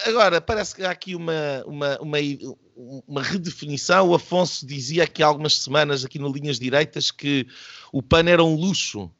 agora, 0.06 0.40
parece 0.40 0.74
que 0.74 0.84
há 0.84 0.90
aqui 0.90 1.14
uma, 1.14 1.64
uma, 1.66 1.98
uma, 2.00 2.18
uma 3.06 3.22
redefinição. 3.22 4.08
O 4.08 4.14
Afonso 4.14 4.64
dizia 4.64 5.04
aqui 5.04 5.22
há 5.22 5.26
algumas 5.26 5.58
semanas, 5.58 6.04
aqui 6.04 6.18
no 6.18 6.32
Linhas 6.32 6.58
Direitas, 6.58 7.10
que 7.10 7.46
o 7.92 8.02
PAN 8.02 8.28
era 8.28 8.44
um 8.44 8.54
luxo 8.54 9.10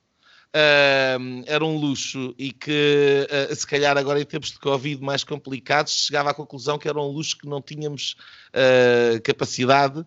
Uh, 0.56 1.44
era 1.46 1.62
um 1.62 1.76
luxo 1.76 2.34
e 2.38 2.50
que, 2.50 3.28
uh, 3.28 3.54
se 3.54 3.66
calhar, 3.66 3.98
agora 3.98 4.18
em 4.18 4.24
tempos 4.24 4.52
de 4.52 4.58
Covid 4.58 5.02
mais 5.02 5.22
complicados, 5.22 6.06
chegava 6.06 6.30
à 6.30 6.34
conclusão 6.34 6.78
que 6.78 6.88
era 6.88 6.98
um 6.98 7.08
luxo 7.08 7.36
que 7.36 7.46
não 7.46 7.60
tínhamos 7.60 8.16
uh, 8.54 9.20
capacidade. 9.20 10.02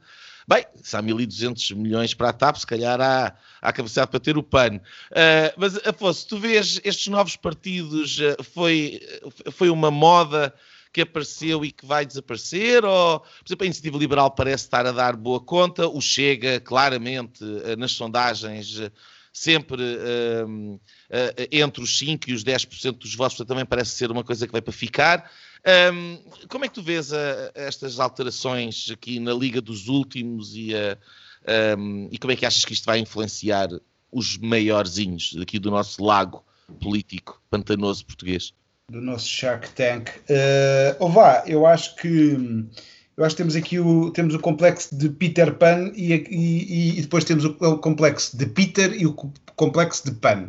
Bem, 0.48 0.66
se 0.82 0.98
há 0.98 1.04
1.200 1.04 1.76
milhões 1.76 2.16
para 2.16 2.30
a 2.30 2.34
TAP, 2.34 2.56
se 2.56 2.66
calhar 2.66 3.00
há, 3.00 3.36
há 3.62 3.72
capacidade 3.72 4.10
para 4.10 4.20
ter 4.20 4.40
o 4.40 4.42
PAN. 4.42 4.80
Ah, 5.12 5.54
mas, 5.56 5.78
Afonso, 5.86 6.28
tu 6.28 6.40
vês 6.40 6.82
estes 6.84 7.06
novos 7.06 7.36
partidos, 7.36 8.18
foi, 8.52 9.00
foi 9.52 9.70
uma 9.70 9.92
moda 9.92 10.52
que 10.92 11.02
apareceu 11.02 11.64
e 11.64 11.72
que 11.72 11.86
vai 11.86 12.04
desaparecer? 12.04 12.84
Ou, 12.84 13.20
por 13.20 13.46
exemplo, 13.46 13.64
a 13.64 13.66
Iniciativa 13.68 13.98
Liberal 14.00 14.32
parece 14.32 14.64
estar 14.64 14.88
a 14.88 14.92
dar 14.92 15.16
boa 15.16 15.40
conta, 15.40 15.88
o 15.88 16.02
Chega, 16.02 16.60
claramente, 16.60 17.44
nas 17.78 17.92
sondagens 17.92 18.90
sempre 19.34 19.82
uh, 19.82 20.76
uh, 20.76 20.80
entre 21.52 21.84
os 21.84 22.00
5% 22.00 22.28
e 22.28 22.34
os 22.34 22.44
10% 22.44 22.98
dos 22.98 23.16
votos, 23.16 23.38
portanto, 23.38 23.50
também 23.50 23.66
parece 23.66 23.92
ser 23.92 24.12
uma 24.12 24.24
coisa 24.24 24.46
que 24.46 24.52
vai 24.52 24.62
para 24.62 24.74
ficar. 24.74 25.32
Um, 25.94 26.18
como 26.48 26.66
é 26.66 26.68
que 26.68 26.74
tu 26.74 26.82
vês 26.82 27.12
a, 27.12 27.52
a 27.56 27.62
estas 27.62 28.00
alterações 28.00 28.90
aqui 28.92 29.20
na 29.20 29.34
Liga 29.34 29.62
dos 29.62 29.88
Últimos 29.88 30.56
e, 30.56 30.72
um, 31.78 32.08
e 32.12 32.18
como 32.18 32.32
é 32.32 32.36
que 32.36 32.46
achas 32.46 32.64
que 32.64 32.74
isto 32.74 32.86
vai 32.86 33.00
influenciar 33.00 33.68
os 34.12 34.38
maiorzinhos 34.38 35.36
aqui 35.40 35.60
do 35.60 35.70
nosso 35.70 36.04
lago 36.04 36.44
político 36.82 37.42
pantanoso 37.50 38.06
português? 38.06 38.54
Do 38.90 39.02
nosso 39.02 39.28
Shark 39.28 39.70
Tank. 39.72 40.10
Uh, 40.10 40.96
ou 41.00 41.10
vá, 41.12 41.44
eu 41.46 41.66
acho 41.66 41.96
que 41.96 42.36
eu 43.20 43.26
acho 43.26 43.36
que 43.36 43.42
temos 43.42 43.56
aqui 43.58 43.78
o, 43.78 44.12
temos 44.12 44.34
o 44.34 44.40
complexo 44.40 44.96
de 44.96 45.10
Peter 45.10 45.54
Pan 45.54 45.92
e, 45.94 46.14
e, 46.14 47.00
e 47.00 47.02
depois 47.02 47.26
temos 47.26 47.44
o, 47.44 47.50
o, 47.60 47.78
complexo 47.78 48.38
de 48.38 48.46
Peter 48.46 48.94
e 48.94 49.06
o 49.06 49.14
complexo 49.58 50.06
de 50.06 50.12
Pan. 50.12 50.48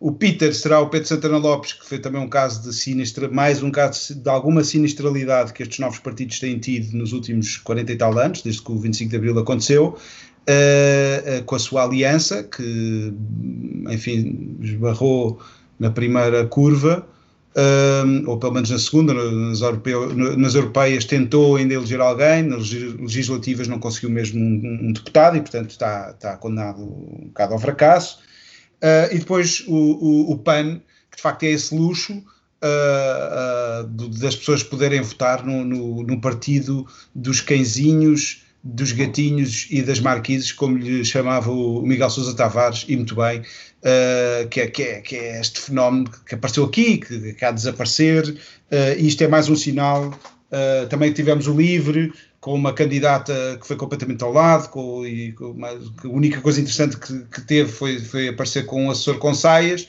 O 0.00 0.10
Peter 0.10 0.52
será 0.52 0.80
o 0.80 0.88
Pedro 0.88 1.06
Santana 1.06 1.38
Lopes, 1.38 1.74
que 1.74 1.88
foi 1.88 2.00
também 2.00 2.20
um 2.20 2.28
caso 2.28 2.62
de 2.62 2.74
sinistra, 2.74 3.28
mais 3.28 3.62
um 3.62 3.70
caso 3.70 4.16
de 4.16 4.28
alguma 4.28 4.64
sinistralidade 4.64 5.52
que 5.52 5.62
estes 5.62 5.78
novos 5.78 6.00
partidos 6.00 6.40
têm 6.40 6.58
tido 6.58 6.96
nos 6.96 7.12
últimos 7.12 7.56
40 7.58 7.92
e 7.92 7.96
tal 7.96 8.18
anos, 8.18 8.42
desde 8.42 8.62
que 8.62 8.72
o 8.72 8.78
25 8.78 9.10
de 9.10 9.16
Abril 9.16 9.38
aconteceu, 9.38 9.86
uh, 9.86 11.38
uh, 11.38 11.44
com 11.44 11.54
a 11.54 11.58
sua 11.60 11.84
aliança, 11.84 12.42
que, 12.42 13.14
enfim, 13.90 14.56
esbarrou 14.60 15.38
na 15.78 15.90
primeira 15.90 16.44
curva 16.46 17.06
ou 18.26 18.38
pelo 18.38 18.52
menos 18.52 18.70
na 18.70 18.78
segunda, 18.78 19.12
nas, 19.12 19.60
europeu, 19.60 20.14
nas 20.14 20.54
europeias 20.54 21.04
tentou 21.04 21.56
ainda 21.56 21.74
eleger 21.74 22.00
alguém, 22.00 22.42
nas 22.42 22.70
legislativas 22.70 23.66
não 23.66 23.78
conseguiu 23.78 24.10
mesmo 24.10 24.40
um, 24.40 24.88
um 24.88 24.92
deputado 24.92 25.36
e, 25.36 25.40
portanto, 25.40 25.70
está, 25.70 26.10
está 26.10 26.36
condenado 26.36 26.82
um 26.82 27.26
bocado 27.26 27.54
ao 27.54 27.58
fracasso. 27.58 28.18
Uh, 28.82 29.12
e 29.12 29.18
depois 29.18 29.64
o, 29.66 29.74
o, 29.74 30.32
o, 30.32 30.38
PAN, 30.38 30.80
que 31.10 31.16
de 31.16 31.22
facto 31.22 31.42
é 31.42 31.48
esse 31.48 31.74
luxo 31.74 32.12
uh, 32.12 33.82
uh, 33.82 34.08
das 34.20 34.36
pessoas 34.36 34.62
poderem 34.62 35.00
votar 35.00 35.44
no, 35.44 35.64
no, 35.64 36.02
no 36.04 36.20
partido 36.20 36.86
dos 37.12 37.40
cãezinhos 37.40 38.44
dos 38.62 38.92
gatinhos 38.92 39.66
e 39.70 39.82
das 39.82 40.00
marquises, 40.00 40.52
como 40.52 40.76
lhe 40.76 41.04
chamava 41.04 41.50
o 41.50 41.82
Miguel 41.82 42.10
Sousa 42.10 42.34
Tavares, 42.34 42.84
e 42.88 42.96
muito 42.96 43.14
bem, 43.14 43.40
uh, 43.40 44.48
que, 44.48 44.60
é, 44.60 44.66
que, 44.66 44.82
é, 44.82 45.00
que, 45.00 45.16
é, 45.16 45.40
este 45.40 45.60
fenómeno 45.60 46.10
que 46.26 46.34
apareceu 46.34 46.64
aqui, 46.64 46.98
que, 46.98 47.34
que 47.34 47.44
há 47.44 47.50
de 47.50 47.56
desaparecer, 47.56 48.28
uh, 48.28 48.98
e 48.98 49.06
isto 49.06 49.22
é 49.22 49.28
mais 49.28 49.48
um 49.48 49.56
sinal. 49.56 50.08
Uh, 50.50 50.86
também 50.88 51.12
tivemos 51.12 51.46
o 51.46 51.54
LIVRE, 51.54 52.12
com 52.40 52.54
uma 52.54 52.72
candidata 52.72 53.58
que 53.60 53.66
foi 53.66 53.76
completamente 53.76 54.22
ao 54.22 54.32
lado, 54.32 54.68
com, 54.70 55.04
e 55.06 55.32
com 55.32 55.50
uma, 55.50 55.68
a 55.68 56.08
única 56.08 56.40
coisa 56.40 56.60
interessante 56.60 56.96
que, 56.96 57.24
que, 57.24 57.40
teve 57.42 57.70
foi, 57.70 57.98
foi 57.98 58.28
aparecer 58.28 58.64
com 58.64 58.84
um 58.84 58.90
assessor 58.90 59.18
com 59.18 59.34
saias, 59.34 59.88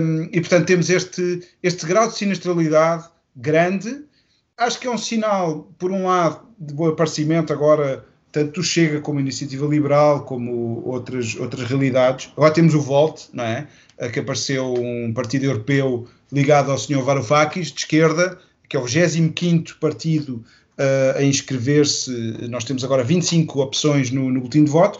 um, 0.00 0.24
e 0.32 0.40
portanto 0.40 0.66
temos 0.66 0.90
este, 0.90 1.40
este 1.62 1.86
grau 1.86 2.08
de 2.08 2.16
sinistralidade 2.16 3.08
grande, 3.34 4.04
acho 4.58 4.78
que 4.78 4.86
é 4.86 4.90
um 4.90 4.98
sinal, 4.98 5.72
por 5.78 5.92
um 5.92 6.06
lado, 6.06 6.40
bom 6.72 6.88
aparecimento 6.88 7.52
agora, 7.52 8.04
tanto 8.30 8.62
Chega 8.62 9.00
como 9.00 9.20
Iniciativa 9.20 9.66
Liberal, 9.66 10.24
como 10.24 10.82
outras, 10.86 11.34
outras 11.36 11.68
realidades. 11.68 12.30
Agora 12.36 12.52
temos 12.52 12.74
o 12.74 12.80
Volt, 12.80 13.24
não 13.32 13.44
é? 13.44 13.66
Que 14.12 14.20
apareceu 14.20 14.72
um 14.74 15.12
partido 15.12 15.44
europeu 15.44 16.06
ligado 16.30 16.70
ao 16.70 16.78
Sr. 16.78 17.02
Varoufakis, 17.02 17.70
de 17.72 17.80
esquerda, 17.80 18.38
que 18.68 18.76
é 18.76 18.80
o 18.80 18.84
25 18.84 19.76
partido 19.78 20.44
uh, 20.78 21.18
a 21.18 21.22
inscrever-se. 21.22 22.10
Nós 22.48 22.64
temos 22.64 22.82
agora 22.84 23.04
25 23.04 23.60
opções 23.60 24.10
no, 24.10 24.30
no 24.30 24.40
boletim 24.40 24.64
de 24.64 24.70
voto. 24.70 24.98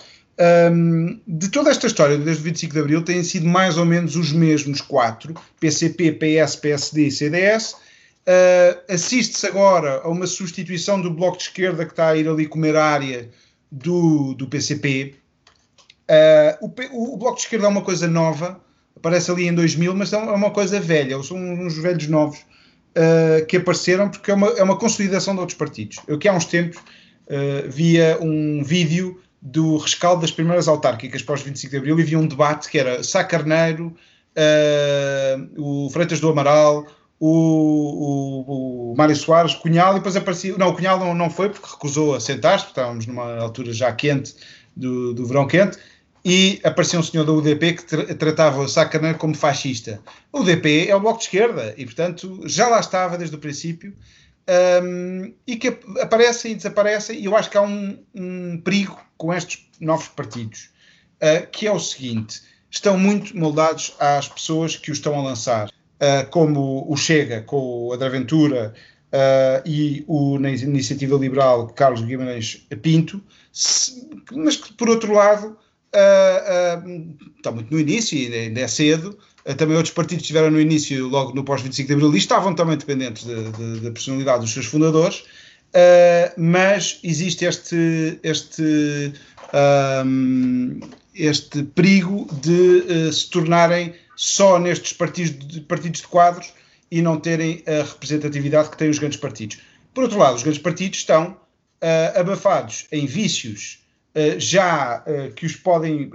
Um, 0.71 1.21
de 1.27 1.49
toda 1.49 1.71
esta 1.71 1.87
história, 1.87 2.19
desde 2.19 2.43
o 2.43 2.45
25 2.45 2.73
de 2.73 2.81
Abril, 2.81 3.03
têm 3.03 3.23
sido 3.23 3.47
mais 3.47 3.79
ou 3.79 3.85
menos 3.85 4.17
os 4.17 4.33
mesmos 4.33 4.81
quatro: 4.81 5.35
PCP, 5.61 6.13
PS, 6.13 6.57
PSD 6.57 7.07
e 7.07 7.11
CDS 7.11 7.77
Uh, 8.23 8.93
Assiste-se 8.93 9.45
agora 9.47 10.01
a 10.05 10.09
uma 10.09 10.29
substituição 10.29 11.01
do 11.01 11.11
Bloco 11.11 11.39
de 11.39 11.45
Esquerda 11.45 11.85
que 11.85 11.93
está 11.93 12.11
a 12.11 12.17
ir 12.17 12.29
ali 12.29 12.47
comer 12.47 12.77
a 12.77 12.85
área 12.85 13.29
do, 13.71 14.35
do 14.35 14.47
PCP. 14.47 15.17
Uh, 16.09 16.67
o, 16.93 17.15
o, 17.15 17.17
Bloco 17.17 17.37
de 17.37 17.43
Esquerda 17.43 17.67
é 17.67 17.69
uma 17.69 17.83
coisa 17.83 18.07
nova, 18.07 18.61
aparece 18.97 19.31
ali 19.31 19.49
em 19.49 19.55
2000, 19.55 19.95
mas 19.97 20.13
é 20.13 20.19
uma 20.19 20.53
coisa 20.53 20.79
velha, 20.79 21.21
são 21.23 21.37
uns 21.37 21.77
velhos 21.79 22.07
novos 22.07 22.39
uh, 22.39 23.45
que 23.47 23.57
apareceram 23.57 24.09
porque 24.09 24.31
é 24.31 24.35
uma, 24.35 24.49
é 24.51 24.63
uma 24.63 24.79
consolidação 24.79 25.35
de 25.35 25.41
outros 25.41 25.59
partidos. 25.59 25.99
Eu 26.07 26.17
que 26.17 26.29
há 26.29 26.33
uns 26.33 26.45
tempos 26.45 26.79
via 27.69 28.19
um 28.21 28.63
vídeo 28.63 29.19
do 29.41 29.79
rescaldo 29.79 30.21
das 30.21 30.31
primeiras 30.31 30.69
autárquicas 30.69 31.23
pós 31.23 31.41
25 31.41 31.71
de 31.71 31.77
Abril 31.79 31.99
e 31.99 32.03
vi 32.03 32.15
um 32.15 32.27
debate 32.27 32.69
que 32.69 32.79
era 32.79 33.03
Sá 33.03 33.25
Carneiro, 33.25 33.97
o 35.57 35.89
Freitas 35.91 36.21
do 36.21 36.29
Amaral, 36.29 36.87
o, 37.25 37.29
o, 37.29 38.93
o 38.93 38.97
Mário 38.97 39.15
Soares, 39.15 39.55
Cunhal, 39.55 39.93
e 39.93 39.95
depois 39.99 40.17
aparecia. 40.17 40.59
Não, 40.59 40.71
o 40.71 40.75
Cunhal 40.75 40.99
não, 40.99 41.15
não 41.15 41.31
foi 41.31 41.51
porque 41.51 41.71
recusou 41.71 42.17
a 42.17 42.21
sentar-se, 42.21 42.67
estávamos 42.67 43.07
numa 43.07 43.39
altura 43.39 43.73
já 43.73 43.93
quente, 43.93 44.35
do, 44.75 45.15
do 45.15 45.25
verão 45.25 45.47
quente, 45.47 45.79
e 46.25 46.61
apareceu 46.65 46.99
um 46.99 47.03
senhor 47.03 47.25
da 47.25 47.31
UDP 47.31 47.75
que 47.75 47.85
tra 47.85 48.15
tratava 48.17 48.61
o 48.61 48.69
Sacaneiro 48.69 49.19
como 49.19 49.37
fascista. 49.37 50.01
O 50.33 50.41
UDP 50.41 50.89
é 50.89 50.97
o 50.97 51.01
Bloco 51.01 51.19
de 51.19 51.27
Esquerda 51.27 51.73
e, 51.77 51.85
portanto, 51.85 52.41
já 52.47 52.69
lá 52.69 52.81
estava 52.81 53.17
desde 53.17 53.37
o 53.37 53.39
princípio. 53.39 53.95
Um, 54.83 55.33
e 55.47 55.55
que 55.55 55.79
aparecem 56.01 56.51
e 56.51 56.55
desaparecem, 56.57 57.21
e 57.21 57.27
eu 57.27 57.37
acho 57.37 57.49
que 57.49 57.57
há 57.57 57.63
um, 57.63 57.97
um 58.13 58.61
perigo 58.65 58.99
com 59.17 59.33
estes 59.33 59.65
novos 59.81 60.09
partidos, 60.09 60.71
uh, 61.23 61.49
que 61.53 61.69
é 61.69 61.71
o 61.71 61.79
seguinte: 61.79 62.43
estão 62.69 62.99
muito 62.99 63.39
moldados 63.39 63.95
às 64.01 64.29
pessoas 64.29 64.75
que 64.75 64.91
os 64.91 64.99
estão 64.99 65.17
a 65.17 65.23
lançar 65.23 65.71
uh, 66.03 66.29
como 66.31 66.85
o 66.91 66.97
Chega, 66.97 67.43
com 67.43 67.87
o 67.87 67.93
André 67.93 68.09
Ventura 68.11 68.75
uh, 69.13 69.69
e 69.69 70.05
o, 70.09 70.39
na 70.39 70.51
Iniciativa 70.51 71.17
Liberal, 71.17 71.69
Carlos 71.69 72.03
Guimarães 72.03 72.67
Pinto, 72.83 73.23
se, 73.53 74.09
mas 74.33 74.57
que, 74.57 74.73
por 74.75 74.91
outro 74.91 75.13
lado, 75.13 75.57
uh, 75.95 77.15
está 77.37 77.53
muito 77.53 77.73
no 77.73 77.79
início, 77.81 78.19
ainda 78.19 78.61
é 78.61 78.69
cedo, 78.69 79.17
também 79.57 79.77
outros 79.77 79.95
partidos 79.95 80.23
estiveram 80.23 80.51
no 80.51 80.61
início, 80.61 81.09
logo 81.09 81.35
no 81.35 81.45
pós-25 81.45 81.87
de 81.87 81.93
Abril, 81.95 82.15
e 82.15 82.19
estavam 82.19 82.55
também 82.55 82.77
dependentes 82.77 83.25
da 83.25 83.35
de, 83.35 83.81
de, 83.81 83.91
personalidade 83.91 84.43
dos 84.43 84.53
seus 84.53 84.67
fundadores, 84.67 85.25
mas 86.37 87.01
existe 87.03 87.45
este, 87.45 88.21
este 88.23 89.13
um, 89.53 90.81
este 91.15 91.63
perigo 91.63 92.27
de 92.41 92.85
uh, 93.09 93.13
se 93.13 93.29
tornarem 93.31 93.95
só 94.23 94.57
nestes 94.57 94.93
partidos 94.93 95.37
de, 95.37 95.61
partidos 95.63 96.01
de 96.01 96.07
quadros 96.07 96.53
e 96.89 97.03
não 97.03 97.19
terem 97.19 97.61
a 97.67 97.83
representatividade 97.83 98.71
que 98.71 98.77
têm 98.77 98.89
os 98.89 99.01
grandes 99.01 99.19
partidos. 99.19 99.59
Por 99.93 100.05
outro 100.05 100.17
lado, 100.17 100.37
os 100.37 100.45
grandes 100.45 100.63
partidos 100.63 101.01
estão 101.01 101.33
uh, 101.33 102.21
abafados 102.21 102.87
em 102.93 103.05
vícios 103.05 103.81
uh, 104.15 104.39
já 104.39 105.05
que 105.35 105.45
os 105.45 105.57
podem 105.57 106.09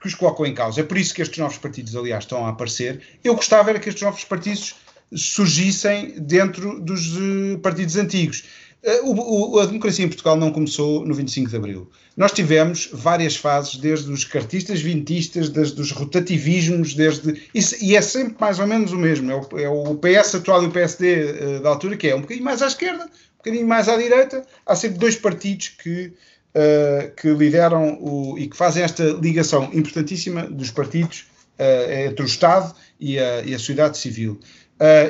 que 0.00 0.06
os 0.06 0.14
colocam 0.14 0.46
em 0.46 0.54
causa. 0.54 0.80
É 0.80 0.84
por 0.84 0.98
isso 0.98 1.12
que 1.12 1.22
estes 1.22 1.38
novos 1.38 1.56
partidos, 1.58 1.96
aliás, 1.96 2.22
estão 2.22 2.44
a 2.46 2.50
aparecer. 2.50 3.00
Eu 3.24 3.34
gostava 3.34 3.70
era 3.70 3.80
que 3.80 3.88
estes 3.88 4.02
novos 4.02 4.22
partidos 4.22 4.76
surgissem 5.12 6.20
dentro 6.20 6.78
dos 6.80 7.14
partidos 7.62 7.96
antigos. 7.96 8.44
Eh, 8.82 9.00
o, 9.02 9.54
o, 9.54 9.58
a 9.58 9.66
democracia 9.66 10.04
em 10.04 10.08
Portugal 10.08 10.36
não 10.36 10.52
começou 10.52 11.04
no 11.04 11.14
25 11.14 11.50
de 11.50 11.56
Abril. 11.56 11.90
Nós 12.16 12.32
tivemos 12.32 12.88
várias 12.92 13.36
fases, 13.36 13.76
desde 13.76 14.10
os 14.10 14.24
cartistas 14.24 14.80
vintistas, 14.80 15.48
desde 15.48 15.80
os 15.80 15.90
rotativismos, 15.90 16.94
desde. 16.94 17.42
Isso, 17.54 17.76
e 17.82 17.96
é 17.96 18.02
sempre 18.02 18.36
mais 18.40 18.58
ou 18.58 18.66
menos 18.66 18.92
o 18.92 18.96
mesmo. 18.96 19.30
É 19.30 19.36
o, 19.36 19.58
é 19.58 19.68
o 19.68 19.94
PS 19.96 20.36
atual 20.36 20.62
e 20.62 20.66
o 20.66 20.70
PSD 20.70 21.06
uh, 21.06 21.28
eh, 21.28 21.60
da 21.60 21.70
altura, 21.70 21.96
que 21.96 22.08
é 22.08 22.14
um 22.14 22.20
bocadinho 22.20 22.44
mais 22.44 22.62
à 22.62 22.66
esquerda, 22.66 23.04
um 23.04 23.36
bocadinho 23.38 23.66
mais 23.66 23.88
à 23.88 23.96
direita. 23.96 24.44
Há 24.64 24.76
sempre 24.76 24.98
dois 24.98 25.16
partidos 25.16 25.68
que, 25.68 26.12
uh, 26.54 27.14
que 27.16 27.30
lideram 27.30 27.98
o, 28.00 28.38
e 28.38 28.48
que 28.48 28.56
fazem 28.56 28.82
esta 28.82 29.04
ligação 29.04 29.70
importantíssima 29.72 30.42
dos 30.42 30.70
partidos 30.70 31.26
uh, 31.58 31.92
entre 32.06 32.24
o 32.24 32.26
Estado 32.26 32.74
e 33.00 33.18
a, 33.18 33.42
e 33.42 33.54
a 33.54 33.58
sociedade 33.58 33.98
civil. 33.98 34.38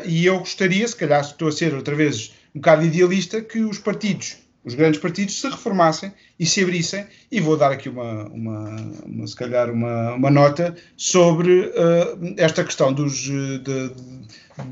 e 0.07 0.25
eu 0.25 0.39
gostaria, 0.39 0.87
se 0.89 0.97
calhar 0.97 1.21
estou 1.21 1.49
a 1.49 1.53
ser 1.53 1.75
outra 1.75 1.95
vez 1.95 2.33
um 2.59 2.61
bocado 2.61 2.85
idealista 2.85 3.41
que 3.41 3.61
os 3.61 3.79
partidos, 3.79 4.37
os 4.65 4.75
grandes 4.75 5.01
partidos, 5.01 5.41
se 5.41 5.49
reformassem 5.49 6.13
e 6.39 6.45
se 6.45 6.63
abrissem. 6.63 7.07
E 7.31 7.41
vou 7.41 7.57
dar 7.57 7.71
aqui 7.71 7.89
uma, 7.89 8.25
uma, 8.27 8.77
uma 9.07 9.27
se 9.27 9.37
calhar, 9.37 9.71
uma, 9.71 10.15
uma 10.15 10.31
nota 10.31 10.77
sobre 10.97 11.61
uh, 11.61 12.35
esta 12.37 12.65
questão 12.65 12.93
dos, 12.93 13.29
eh, 13.29 13.59
de, 13.59 13.93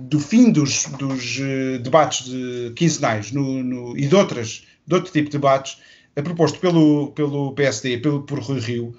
do 0.09 0.18
fim 0.18 0.51
dos, 0.51 0.87
dos 0.99 1.39
uh, 1.39 1.78
debates 1.80 2.26
de 2.26 2.72
quinzenais 2.74 3.30
no, 3.30 3.62
no, 3.62 3.97
e 3.97 4.07
de, 4.07 4.14
outras, 4.16 4.64
de 4.84 4.95
outro 4.95 5.12
tipo 5.12 5.26
de 5.26 5.39
debates, 5.39 5.78
uh, 6.18 6.22
proposto 6.24 6.59
pelo, 6.59 7.12
pelo 7.12 7.53
PSD, 7.53 7.99
pelo, 7.99 8.22
por 8.22 8.41
Rui 8.41 8.59
Rio, 8.59 8.97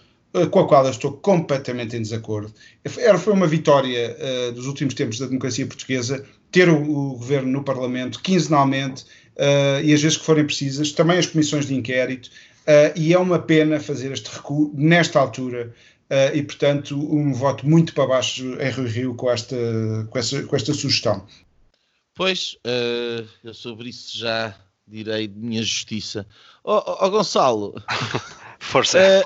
com 0.51 0.59
a 0.59 0.67
qual 0.67 0.85
eu 0.85 0.91
estou 0.91 1.11
completamente 1.13 1.95
em 1.97 2.01
desacordo. 2.01 2.53
Era, 2.97 3.17
foi 3.17 3.33
uma 3.33 3.47
vitória 3.47 4.15
uh, 4.15 4.51
dos 4.53 4.65
últimos 4.65 4.93
tempos 4.93 5.19
da 5.19 5.25
democracia 5.25 5.65
portuguesa 5.65 6.23
ter 6.51 6.69
o, 6.69 6.81
o 6.81 7.17
governo 7.17 7.51
no 7.51 7.63
Parlamento 7.63 8.21
quinzenalmente 8.21 9.03
uh, 9.35 9.83
e 9.83 9.93
as 9.93 10.01
vezes 10.01 10.17
que 10.17 10.25
forem 10.25 10.45
precisas, 10.45 10.91
também 10.91 11.17
as 11.17 11.25
comissões 11.25 11.65
de 11.65 11.75
inquérito, 11.75 12.27
uh, 12.27 12.91
e 12.95 13.13
é 13.13 13.19
uma 13.19 13.39
pena 13.39 13.79
fazer 13.79 14.11
este 14.11 14.29
recuo 14.29 14.71
nesta 14.75 15.19
altura. 15.19 15.73
e, 16.33 16.41
portanto, 16.41 16.97
um 16.97 17.33
voto 17.33 17.67
muito 17.67 17.93
para 17.93 18.07
baixo 18.07 18.41
em 18.61 18.71
Rio 18.71 18.87
Rio 18.87 19.15
com 19.15 19.29
esta, 19.29 19.57
com 20.09 20.17
essa, 20.17 20.41
com 20.43 20.55
esta 20.55 20.73
sugestão. 20.73 21.27
Pois, 22.15 22.57
eu 23.43 23.53
sobre 23.53 23.89
isso 23.89 24.17
já 24.17 24.55
direi 24.87 25.27
de 25.27 25.37
minha 25.37 25.61
justiça. 25.61 26.25
Ó 26.63 26.77
oh, 26.77 27.05
oh, 27.05 27.09
Gonçalo, 27.09 27.83
força. 28.59 29.23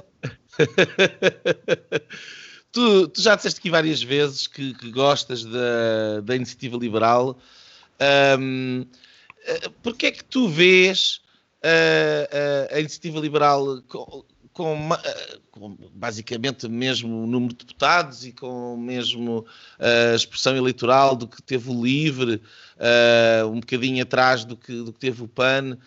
tu, 2.72 3.08
tu, 3.08 3.22
já 3.22 3.36
disseste 3.36 3.60
aqui 3.60 3.70
várias 3.70 4.02
vezes 4.02 4.48
que, 4.48 4.74
que 4.74 4.92
gostas 4.92 5.44
da, 5.44 6.22
da 6.24 6.36
iniciativa 6.36 6.78
liberal. 6.78 7.38
Um, 8.40 8.86
eh, 9.46 9.70
Porquê 9.84 10.08
é 10.08 10.12
que 10.12 10.24
tu 10.24 10.48
vês 10.48 11.22
a, 11.64 12.74
a, 12.74 12.76
a 12.76 12.80
iniciativa 12.80 13.20
liberal 13.20 13.82
com, 13.88 14.24
com, 14.54 14.90
com, 15.52 15.78
basicamente 15.94 16.66
o 16.66 16.70
mesmo 16.70 17.28
número 17.28 17.54
de 17.54 17.66
deputados 17.66 18.26
e 18.26 18.32
com 18.32 18.74
o 18.74 18.78
mesmo 18.78 19.46
a 19.80 20.16
expressão 20.16 20.56
eleitoral 20.56 21.16
do 21.16 21.28
que 21.28 21.42
teve 21.42 21.70
o 21.70 21.84
LIVRE, 21.84 22.42
um 23.52 23.60
bocadinho 23.60 24.02
atrás 24.04 24.44
do 24.44 24.58
que, 24.58 24.74
do 24.84 24.92
que 24.92 25.00
teve 25.00 25.24
o 25.24 25.28
PAN. 25.28 25.78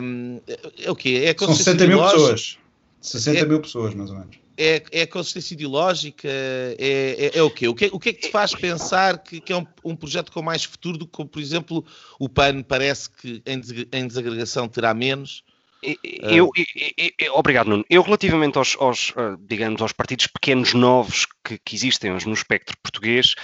Um, 0.00 0.40
é 0.78 0.90
o 0.90 0.96
quê? 0.96 1.22
É 1.24 1.36
São 1.36 1.54
60 1.54 1.86
mil 1.86 2.00
pessoas. 2.02 2.58
60 3.00 3.38
é, 3.38 3.44
mil 3.44 3.60
pessoas, 3.60 3.94
mais 3.94 4.10
ou 4.10 4.18
menos. 4.18 4.47
É, 4.58 4.82
é 4.90 5.02
a 5.02 5.06
consistência 5.06 5.54
ideológica? 5.54 6.28
É, 6.28 7.30
é, 7.32 7.38
é, 7.38 7.42
o 7.42 7.50
quê? 7.50 7.68
O 7.68 7.74
que, 7.74 7.88
o 7.92 7.98
que 7.98 8.08
é 8.08 8.12
que 8.12 8.22
te 8.22 8.30
faz 8.30 8.54
pensar 8.54 9.18
que, 9.18 9.40
que 9.40 9.52
é 9.52 9.56
um, 9.56 9.66
um, 9.84 9.94
projeto 9.94 10.32
com 10.32 10.42
mais 10.42 10.64
futuro 10.64 10.98
do 10.98 11.06
que, 11.06 11.24
por 11.24 11.40
exemplo, 11.40 11.84
o 12.18 12.28
PAN 12.28 12.62
parece 12.62 13.08
que 13.08 13.40
em, 13.46 13.60
em 13.92 14.06
desagregação 14.06 14.68
terá 14.68 14.92
menos? 14.92 15.44
Eu, 15.80 16.50
eu, 16.56 17.12
eu, 17.18 17.34
obrigado, 17.34 17.68
Nuno. 17.68 17.84
Eu, 17.88 18.02
relativamente 18.02 18.58
aos, 18.58 18.76
aos, 18.80 19.12
ah, 19.16 19.36
digamos, 19.40 19.80
aos 19.80 19.92
partidos 19.92 20.26
pequenos 20.26 20.74
novos 20.74 21.26
que, 21.44 21.56
que 21.58 21.76
existem 21.76 22.10
no 22.10 22.32
espectro 22.32 22.76
português, 22.82 23.34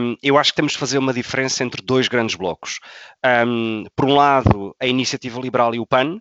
um, 0.00 0.16
eu 0.22 0.38
acho 0.38 0.52
que 0.52 0.56
temos 0.56 0.72
de 0.72 0.78
fazer 0.78 0.98
uma 0.98 1.12
diferença 1.12 1.64
entre 1.64 1.82
dois 1.82 2.06
grandes 2.06 2.36
blocos. 2.36 2.78
Um, 3.44 3.84
por 3.96 4.04
um 4.04 4.14
lado, 4.14 4.74
a 4.78 4.86
Iniciativa 4.86 5.40
Liberal 5.40 5.74
e 5.74 5.80
o 5.80 5.86
PAN, 5.86 6.20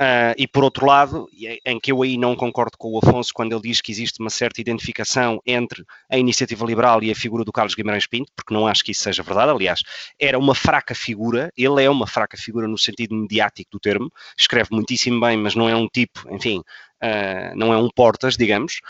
Uh, 0.00 0.30
e 0.36 0.46
por 0.46 0.62
outro 0.62 0.86
lado, 0.86 1.28
em 1.66 1.80
que 1.80 1.90
eu 1.90 2.02
aí 2.02 2.16
não 2.16 2.36
concordo 2.36 2.78
com 2.78 2.92
o 2.92 2.98
Afonso 2.98 3.32
quando 3.34 3.52
ele 3.52 3.62
diz 3.62 3.80
que 3.80 3.90
existe 3.90 4.20
uma 4.20 4.30
certa 4.30 4.60
identificação 4.60 5.42
entre 5.44 5.84
a 6.08 6.16
iniciativa 6.16 6.64
liberal 6.64 7.02
e 7.02 7.10
a 7.10 7.16
figura 7.16 7.44
do 7.44 7.50
Carlos 7.50 7.74
Guimarães 7.74 8.06
Pinto, 8.06 8.30
porque 8.36 8.54
não 8.54 8.68
acho 8.68 8.84
que 8.84 8.92
isso 8.92 9.02
seja 9.02 9.24
verdade. 9.24 9.50
Aliás, 9.50 9.82
era 10.16 10.38
uma 10.38 10.54
fraca 10.54 10.94
figura, 10.94 11.52
ele 11.56 11.82
é 11.82 11.90
uma 11.90 12.06
fraca 12.06 12.36
figura 12.36 12.68
no 12.68 12.78
sentido 12.78 13.12
mediático 13.12 13.72
do 13.72 13.80
termo, 13.80 14.08
escreve 14.38 14.68
muitíssimo 14.70 15.20
bem, 15.20 15.36
mas 15.36 15.56
não 15.56 15.68
é 15.68 15.74
um 15.74 15.88
tipo, 15.88 16.32
enfim, 16.32 16.58
uh, 16.58 17.56
não 17.56 17.72
é 17.72 17.76
um 17.76 17.88
portas, 17.90 18.36
digamos. 18.36 18.80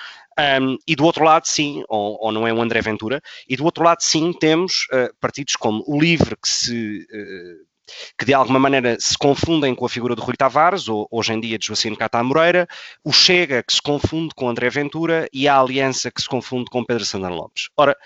Um, 0.61 0.77
e 0.87 0.95
do 0.95 1.05
outro 1.05 1.25
lado, 1.25 1.47
sim, 1.47 1.83
ou, 1.89 2.19
ou, 2.21 2.31
não 2.31 2.47
é 2.47 2.53
um 2.53 2.61
André 2.61 2.83
Ventura, 2.83 3.21
e 3.49 3.57
do 3.57 3.65
outro 3.65 3.83
lado, 3.83 4.03
sim, 4.03 4.33
temos 4.33 4.87
uh, 4.93 5.13
partidos 5.19 5.57
como 5.57 5.83
o 5.87 5.99
Livre, 5.99 6.37
que 6.37 6.49
se 6.49 7.07
que 8.19 8.25
de 8.25 8.35
alguma 8.35 8.59
maneira 8.59 8.97
se 8.99 9.17
confundem 9.17 9.75
com 9.75 9.85
a 9.85 9.89
figura 9.89 10.15
de 10.15 10.23
Rui 10.23 10.35
Tavares, 10.37 10.89
ou 10.89 11.09
hoje 11.11 11.33
em 11.33 11.41
dia 11.41 11.59
de 11.59 11.67
Joacine 11.67 11.97
Catá 11.97 12.23
Moreira, 12.23 12.67
o 13.05 13.13
Chega 13.13 13.63
que 13.63 13.73
se 13.73 13.83
confunde 13.83 14.35
com 14.35 14.49
André 14.49 14.71
Ventura 14.71 15.29
e 15.33 15.49
a 15.49 15.59
Aliança 15.59 16.11
que 16.11 16.21
se 16.21 16.29
confunde 16.29 16.71
com 16.71 16.85
Pedro 16.85 17.05
Santana 17.05 17.35
Lopes. 17.35 17.69
Ora, 17.77 17.97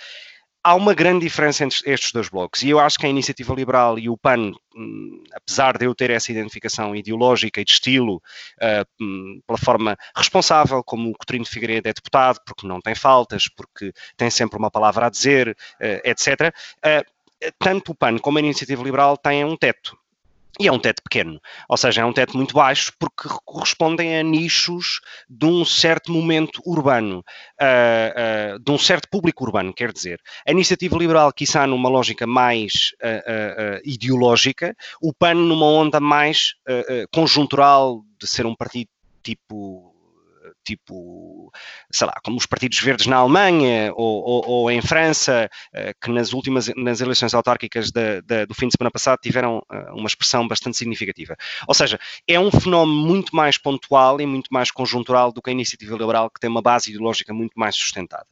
há 0.63 0.75
uma 0.75 0.95
grande 0.95 1.25
diferença 1.25 1.65
entre 1.65 1.79
estes 1.91 2.13
dois 2.13 2.29
blocos 2.29 2.63
e 2.63 2.71
eu 2.71 2.79
acho 2.79 2.99
que 2.99 3.07
a 3.07 3.09
Iniciativa 3.09 3.55
Liberal 3.55 3.99
e 3.99 4.09
o 4.09 4.17
PAN, 4.17 4.53
hum, 4.75 5.23
apesar 5.35 5.77
de 5.77 5.87
eu 5.87 5.95
ter 5.95 6.11
essa 6.11 6.31
identificação 6.31 6.95
ideológica 6.95 7.61
e 7.61 7.65
de 7.65 7.73
estilo 7.73 8.23
uh, 8.59 9.43
pela 9.47 9.59
forma 9.59 9.97
responsável, 10.15 10.83
como 10.85 11.11
o 11.11 11.15
Coutinho 11.15 11.45
de 11.45 11.51
Figueiredo 11.51 11.89
é 11.89 11.93
deputado, 11.93 12.39
porque 12.47 12.67
não 12.67 12.81
tem 12.81 12.95
faltas, 12.95 13.49
porque 13.49 13.93
tem 14.17 14.31
sempre 14.31 14.59
uma 14.59 14.71
palavra 14.71 15.07
a 15.07 15.11
dizer, 15.11 15.49
uh, 15.51 16.01
etc., 16.09 16.55
tanto 17.59 17.93
o 17.93 17.95
PAN 17.95 18.19
como 18.19 18.39
a 18.39 18.41
Iniciativa 18.41 18.83
Liberal 18.83 19.17
têm 19.17 19.45
um 19.45 19.57
teto. 19.57 19.97
E 20.61 20.69
é 20.69 20.73
um 20.73 20.79
teto 20.79 21.03
pequeno, 21.03 21.41
ou 21.67 21.79
seja, 21.79 22.03
é 22.03 22.05
um 22.05 22.13
teto 22.13 22.37
muito 22.37 22.55
baixo 22.55 22.93
porque 22.99 23.27
correspondem 23.43 24.19
a 24.19 24.23
nichos 24.23 25.01
de 25.29 25.47
um 25.47 25.65
certo 25.65 26.13
momento 26.13 26.61
urbano, 26.67 27.21
uh, 27.61 28.57
uh, 28.57 28.59
de 28.59 28.71
um 28.71 28.77
certo 28.77 29.09
público 29.09 29.45
urbano, 29.45 29.73
quer 29.73 29.91
dizer. 29.93 30.21
A 30.47 30.51
iniciativa 30.51 30.99
liberal, 30.99 31.33
quiçá 31.33 31.67
numa 31.67 31.89
lógica 31.89 32.27
mais 32.27 32.93
uh, 33.03 33.81
ideológica, 33.83 34.77
o 35.01 35.13
PAN 35.15 35.35
numa 35.35 35.67
onda 35.67 35.99
mais 35.99 36.55
conjuntural 37.11 38.05
de 38.21 38.27
ser 38.27 38.45
um 38.45 38.55
partido 38.55 38.91
tipo 39.23 39.92
tipo, 40.65 41.53
sei 41.91 42.07
lá, 42.07 42.15
como 42.25 42.37
os 42.37 42.47
partidos 42.47 42.79
verdes 42.79 43.07
na 43.07 43.17
Alemanha 43.17 43.93
ou, 43.95 44.23
ou, 44.23 44.49
ou 44.49 44.71
em 44.71 44.81
França, 44.81 45.49
eh, 45.73 45.95
que 46.01 46.11
nas 46.11 46.33
últimas 46.33 46.71
nas 46.77 47.01
eleições 47.01 47.35
autárquicas 47.35 47.91
do 47.91 48.55
fim 48.55 48.69
de 48.69 48.75
semana 48.77 48.91
passado 48.91 49.19
tiveram 49.21 49.63
eh, 49.71 49.91
uma 49.93 50.07
expressão 50.07 50.47
bastante 50.47 50.77
significativa. 50.77 51.37
Ou 51.67 51.75
seja, 51.75 51.99
é 52.27 52.39
um 52.39 52.51
fenómeno 52.51 52.99
muito 52.99 53.35
mais 53.35 53.59
pontual 53.59 54.21
e 54.21 54.27
muito 54.27 54.49
mais 54.53 54.71
conjuntural 54.71 55.33
do 55.33 55.43
que 55.43 55.51
a 55.51 55.53
iniciativa 55.53 55.97
liberal, 55.97 56.31
que 56.31 56.41
tem 56.41 56.51
uma 56.51 56.63
base 56.63 56.91
ideológica 56.91 57.33
muito 57.33 57.59
mais 57.59 57.75
sustentada. 57.75 58.27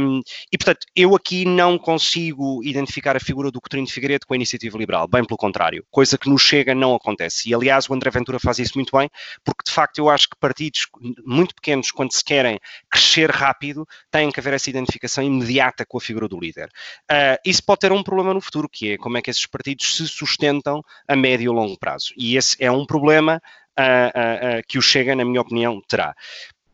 Um, 0.00 0.20
e, 0.52 0.58
portanto, 0.58 0.86
eu 0.94 1.14
aqui 1.14 1.44
não 1.44 1.78
consigo 1.78 2.62
identificar 2.64 3.16
a 3.16 3.20
figura 3.20 3.50
do 3.50 3.60
Coutinho 3.60 3.86
de 3.86 3.92
Figueiredo 3.92 4.26
com 4.26 4.34
a 4.34 4.36
iniciativa 4.36 4.76
liberal, 4.78 5.06
bem 5.08 5.24
pelo 5.24 5.36
contrário, 5.36 5.84
coisa 5.90 6.18
que 6.18 6.28
nos 6.28 6.42
chega 6.42 6.74
não 6.74 6.94
acontece. 6.94 7.48
E, 7.48 7.54
aliás, 7.54 7.88
o 7.88 7.94
André 7.94 8.10
Ventura 8.10 8.38
faz 8.38 8.58
isso 8.58 8.72
muito 8.76 8.96
bem, 8.96 9.10
porque, 9.44 9.64
de 9.64 9.72
facto, 9.72 9.98
eu 9.98 10.08
acho 10.08 10.28
que 10.28 10.36
partidos 10.38 10.86
muito 11.24 11.47
muito 11.48 11.54
pequenos, 11.54 11.90
quando 11.90 12.12
se 12.12 12.22
querem 12.22 12.60
crescer 12.90 13.30
rápido, 13.30 13.86
tem 14.10 14.30
que 14.30 14.38
haver 14.38 14.54
essa 14.54 14.70
identificação 14.70 15.24
imediata 15.24 15.84
com 15.86 15.98
a 15.98 16.00
figura 16.00 16.28
do 16.28 16.38
líder. 16.38 16.68
Uh, 17.10 17.38
isso 17.44 17.64
pode 17.64 17.80
ter 17.80 17.92
um 17.92 18.02
problema 18.02 18.34
no 18.34 18.40
futuro, 18.40 18.68
que 18.68 18.92
é 18.92 18.98
como 18.98 19.16
é 19.16 19.22
que 19.22 19.30
esses 19.30 19.46
partidos 19.46 19.96
se 19.96 20.06
sustentam 20.06 20.82
a 21.06 21.16
médio 21.16 21.50
e 21.50 21.54
longo 21.54 21.78
prazo. 21.78 22.12
E 22.16 22.36
esse 22.36 22.56
é 22.62 22.70
um 22.70 22.84
problema 22.86 23.40
uh, 23.78 24.58
uh, 24.58 24.62
que 24.68 24.78
o 24.78 24.82
Chega, 24.82 25.16
na 25.16 25.24
minha 25.24 25.40
opinião, 25.40 25.80
terá. 25.88 26.14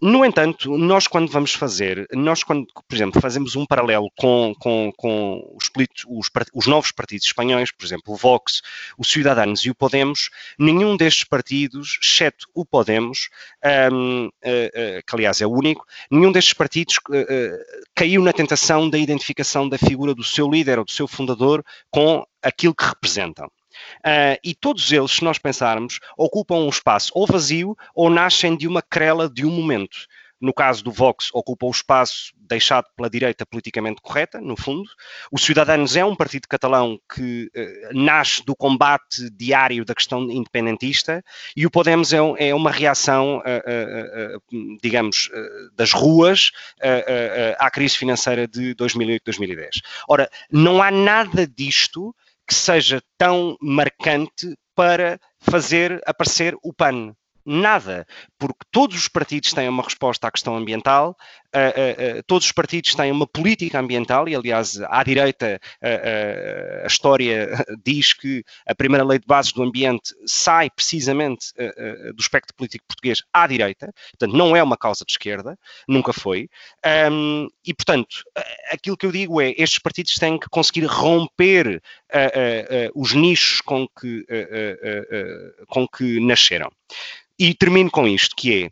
No 0.07 0.23
entanto, 0.23 0.77
nós 0.77 1.07
quando 1.07 1.33
vamos 1.33 1.55
fazer, 1.55 2.07
nós 2.13 2.43
quando, 2.43 2.67
por 2.67 2.95
exemplo, 2.95 3.23
fazemos 3.23 3.57
um 3.57 3.65
paralelo 3.65 4.11
com, 4.19 4.55
com, 4.61 4.93
com 4.99 5.57
os, 5.57 5.71
os, 6.07 6.31
os, 6.53 6.67
novos 6.67 6.93
partidos 6.93 7.27
espanhóis, 7.27 7.73
por 7.73 7.87
exemplo, 7.87 8.13
o 8.13 8.17
Vox, 8.17 8.61
o 8.99 9.05
Ciudadanos 9.05 9.61
e 9.65 9.71
o 9.71 9.75
Podemos, 9.75 10.29
nenhum 10.59 10.95
destes 10.95 11.25
partidos, 11.25 11.99
exceto 12.03 12.47
o 12.55 12.67
Podemos, 12.67 13.31
um, 13.91 14.27
uh, 14.27 14.29
uh, 14.29 15.03
que 15.07 15.15
aliás 15.15 15.41
é 15.41 15.47
o 15.47 15.51
único, 15.51 15.87
nenhum 16.11 16.31
destes 16.31 16.53
partidos 16.53 16.97
uh, 17.09 17.85
caiu 17.95 18.21
na 18.23 18.35
tentação 18.35 18.91
da 18.91 18.99
identificação 18.99 19.67
da 19.67 19.79
figura 19.79 20.15
do 20.15 20.23
seu 20.23 20.51
líder 20.51 20.79
ou 20.79 20.85
do 20.85 20.91
seu 20.91 21.09
fundador 21.09 21.65
com 21.91 22.23
aquilo 22.43 22.75
que 22.75 22.85
representam. 22.85 23.49
Uh, 23.99 24.39
e 24.43 24.55
todos 24.55 24.91
eles, 24.93 25.13
se 25.13 25.25
nós 25.25 25.39
pensarmos, 25.39 25.99
ocupam 26.17 26.57
um 26.57 26.69
espaço 26.69 27.11
ou 27.15 27.27
vazio 27.27 27.77
ou 27.95 28.11
nascem 28.11 28.57
de 28.57 28.67
uma 28.69 28.83
crela 28.83 29.29
de 29.29 29.45
um 29.45 29.51
momento. 29.51 30.07
No 30.41 30.53
caso 30.53 30.85
do 30.85 30.91
Vox, 30.91 31.31
ocupa 31.33 31.65
o 31.65 31.71
espaço 31.71 32.35
deixado 32.37 32.87
pela 32.95 33.09
direita 33.09 33.47
politicamente 33.47 34.03
correta, 34.03 34.41
no 34.41 34.57
fundo. 34.57 34.91
O 35.33 35.39
Ciudadanos 35.39 35.97
é 35.97 36.05
um 36.05 36.15
partido 36.15 36.47
catalão 36.47 36.99
que 37.15 37.51
uh, 37.57 37.99
nasce 37.99 38.45
do 38.45 38.55
combate 38.55 39.31
diário 39.31 39.85
da 39.85 39.95
questão 39.95 40.31
independentista 40.31 41.25
e 41.57 41.65
o 41.65 41.71
Podemos 41.71 42.13
é, 42.13 42.19
é 42.39 42.55
uma 42.55 42.71
reação, 42.71 43.39
uh, 43.39 44.79
digamos, 44.83 45.31
das 45.75 45.93
ruas 45.93 46.51
à 47.59 47.71
crise 47.71 47.97
financeira 47.97 48.47
de 48.47 48.75
2008-2010. 48.75 49.81
Ora, 50.09 50.29
não 50.51 50.83
há 50.83 50.91
nada 50.91 51.47
disto 51.47 52.15
que 52.47 52.55
seja 52.55 53.03
tão 53.19 53.57
marcante 53.61 54.57
para 54.75 55.19
fazer 55.39 56.01
aparecer 56.07 56.57
o 56.63 56.73
PAN. 56.73 57.15
Nada, 57.47 58.07
porque 58.39 58.65
todos 58.71 58.97
os 58.97 59.09
partidos 59.09 59.53
têm 59.53 59.69
uma 59.69 59.83
resposta 59.83 60.27
à 60.27 60.31
questão 60.31 60.57
ambiental, 60.57 61.15
uh, 61.55 62.19
uh, 62.19 62.23
todos 62.27 62.47
os 62.47 62.53
partidos 62.53 62.95
têm 62.95 63.13
uma 63.13 63.27
política 63.27 63.79
ambiental, 63.79 64.29
e 64.29 64.35
aliás, 64.35 64.81
à 64.83 65.03
direita, 65.03 65.61
a 66.83 66.87
história 66.87 67.49
diz 67.85 68.13
que 68.13 68.45
a 68.67 68.75
primeira 68.75 69.05
lei 69.05 69.19
de 69.19 69.27
bases 69.27 69.53
do 69.53 69.63
ambiente 69.63 70.15
sai 70.27 70.69
precisamente 70.71 71.53
do 72.15 72.21
espectro 72.21 72.55
político 72.55 72.85
português 72.87 73.23
à 73.33 73.47
direita, 73.47 73.93
portanto, 74.13 74.37
não 74.37 74.57
é 74.57 74.63
uma 74.63 74.77
causa 74.77 75.05
de 75.05 75.13
esquerda, 75.13 75.59
nunca 75.89 76.13
foi, 76.13 76.49
um, 77.11 77.49
e 77.65 77.75
portanto, 77.75 78.25
aquilo 78.71 78.97
que 78.97 79.07
eu 79.07 79.13
digo 79.13 79.41
é, 79.41 79.55
estes 79.57 79.79
partidos 79.79 80.15
têm 80.15 80.39
que 80.39 80.49
conseguir 80.49 80.85
romper 80.87 81.83
os 82.95 83.13
nichos 83.13 83.61
com 83.61 83.87
que, 83.89 84.27
com 85.69 85.87
que 85.87 86.21
nasceram. 86.21 86.71
E 87.39 87.53
termino 87.55 87.91
com 87.91 88.07
isto, 88.07 88.35
que 88.37 88.65
é 88.65 88.71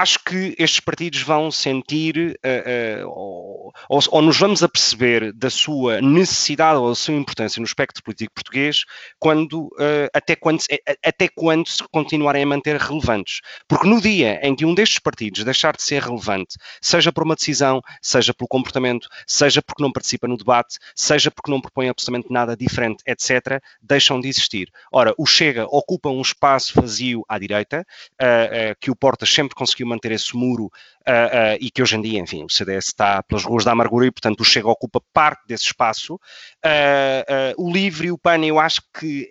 acho 0.00 0.18
que 0.24 0.54
estes 0.58 0.80
partidos 0.80 1.22
vão 1.22 1.50
sentir 1.50 2.38
uh, 2.44 3.06
uh, 3.06 3.72
ou, 3.88 4.02
ou, 4.10 4.22
nos 4.22 4.38
vamos 4.38 4.62
aperceber 4.62 5.32
da 5.32 5.48
sua 5.48 6.00
necessidade 6.00 6.78
ou 6.78 6.90
da 6.90 6.94
sua 6.94 7.14
importância 7.14 7.60
no 7.60 7.66
espectro 7.66 8.02
político 8.02 8.34
português 8.34 8.84
quando, 9.18 9.66
uh, 9.74 10.08
até, 10.12 10.36
quando, 10.36 10.60
até 11.04 11.28
quando 11.28 11.68
se 11.68 11.82
continuarem 11.90 12.42
a 12.42 12.46
manter 12.46 12.76
relevantes. 12.76 13.40
Porque 13.66 13.88
no 13.88 14.00
dia 14.00 14.38
em 14.42 14.54
que 14.54 14.64
um 14.64 14.74
destes 14.74 14.98
partidos 14.98 15.44
deixar 15.44 15.74
de 15.74 15.82
ser 15.82 16.02
relevante, 16.02 16.56
seja 16.80 17.10
por 17.10 17.24
uma 17.24 17.34
decisão, 17.34 17.80
seja 18.02 18.34
pelo 18.34 18.48
comportamento, 18.48 19.08
seja 19.26 19.62
porque 19.62 19.82
não 19.82 19.92
participa 19.92 20.28
no 20.28 20.36
debate, 20.36 20.76
seja 20.94 21.30
porque 21.30 21.50
não 21.50 21.60
propõe 21.60 21.88
absolutamente 21.88 22.30
nada 22.30 22.56
diferente, 22.56 23.02
etc., 23.06 23.62
deixam 23.82 24.20
de 24.20 24.28
existir. 24.28 24.70
Ora, 24.92 25.14
o 25.16 25.26
Chega 25.26 25.66
ocupa 25.70 26.08
um 26.08 26.20
espaço 26.20 26.78
vazio 26.80 27.24
à 27.28 27.38
direita, 27.38 27.84
que 28.80 28.90
o 28.90 28.96
Portas 28.96 29.30
sempre 29.30 29.54
conseguiu 29.54 29.85
conseguiu 29.86 29.88
manter 29.88 30.12
esse 30.12 30.36
muro 30.36 30.64
uh, 30.64 30.68
uh, 30.68 31.56
e 31.60 31.70
que 31.70 31.82
hoje 31.82 31.96
em 31.96 32.02
dia, 32.02 32.18
enfim, 32.18 32.44
o 32.44 32.50
CDS 32.50 32.86
está 32.86 33.22
pelas 33.22 33.44
ruas 33.44 33.64
da 33.64 33.72
amargura 33.72 34.06
e, 34.06 34.10
portanto, 34.10 34.40
o 34.40 34.44
Chega 34.44 34.68
ocupa 34.68 35.00
parte 35.12 35.46
desse 35.46 35.64
espaço. 35.64 36.14
Uh, 36.16 37.54
o 37.56 37.70
LIVRE 37.70 38.08
e 38.08 38.12
o 38.12 38.18
PAN, 38.18 38.44
eu 38.44 38.58
acho 38.58 38.82
que 38.92 39.30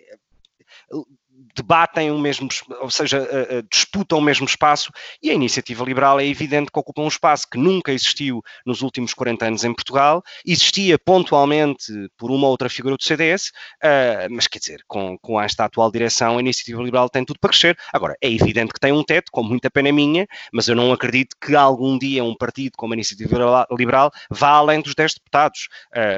debatem 1.54 2.10
o 2.10 2.18
mesmo, 2.18 2.48
ou 2.80 2.90
seja, 2.90 3.20
uh, 3.20 3.58
uh, 3.58 3.62
disputam 3.70 4.18
o 4.18 4.22
mesmo 4.22 4.46
espaço 4.46 4.90
e 5.22 5.30
a 5.30 5.34
iniciativa 5.34 5.84
liberal 5.84 6.20
é 6.20 6.26
evidente 6.26 6.70
que 6.72 6.78
ocupa 6.78 7.02
um 7.02 7.08
espaço 7.08 7.46
que 7.50 7.58
nunca 7.58 7.92
existiu 7.92 8.42
nos 8.64 8.82
últimos 8.82 9.12
40 9.14 9.46
anos 9.46 9.64
em 9.64 9.74
Portugal, 9.74 10.22
existia 10.46 10.98
pontualmente 10.98 11.92
por 12.16 12.30
uma 12.30 12.46
outra 12.46 12.68
figura 12.68 12.96
do 12.96 13.02
CDS, 13.02 13.52
eh, 13.82 14.28
mas 14.30 14.46
quer 14.46 14.58
dizer, 14.58 14.82
com, 14.86 15.18
com 15.18 15.40
esta 15.40 15.64
atual 15.64 15.90
direção, 15.90 16.38
a 16.38 16.40
iniciativa 16.40 16.82
liberal 16.82 17.08
tem 17.08 17.24
tudo 17.24 17.38
para 17.40 17.50
crescer. 17.50 17.76
Agora, 17.92 18.16
é 18.20 18.30
evidente 18.30 18.72
que 18.72 18.80
tem 18.80 18.92
um 18.92 19.02
teto, 19.02 19.30
com 19.30 19.42
muita 19.42 19.70
pena 19.70 19.92
minha, 19.92 20.26
mas 20.52 20.68
eu 20.68 20.74
não 20.74 20.92
acredito 20.92 21.36
que 21.40 21.54
algum 21.54 21.98
dia 21.98 22.24
um 22.24 22.34
partido 22.34 22.72
como 22.76 22.92
a 22.92 22.96
iniciativa 22.96 23.66
liberal 23.70 24.10
vá 24.30 24.50
além 24.50 24.80
dos 24.80 24.94
10 24.94 25.14
deputados, 25.14 25.68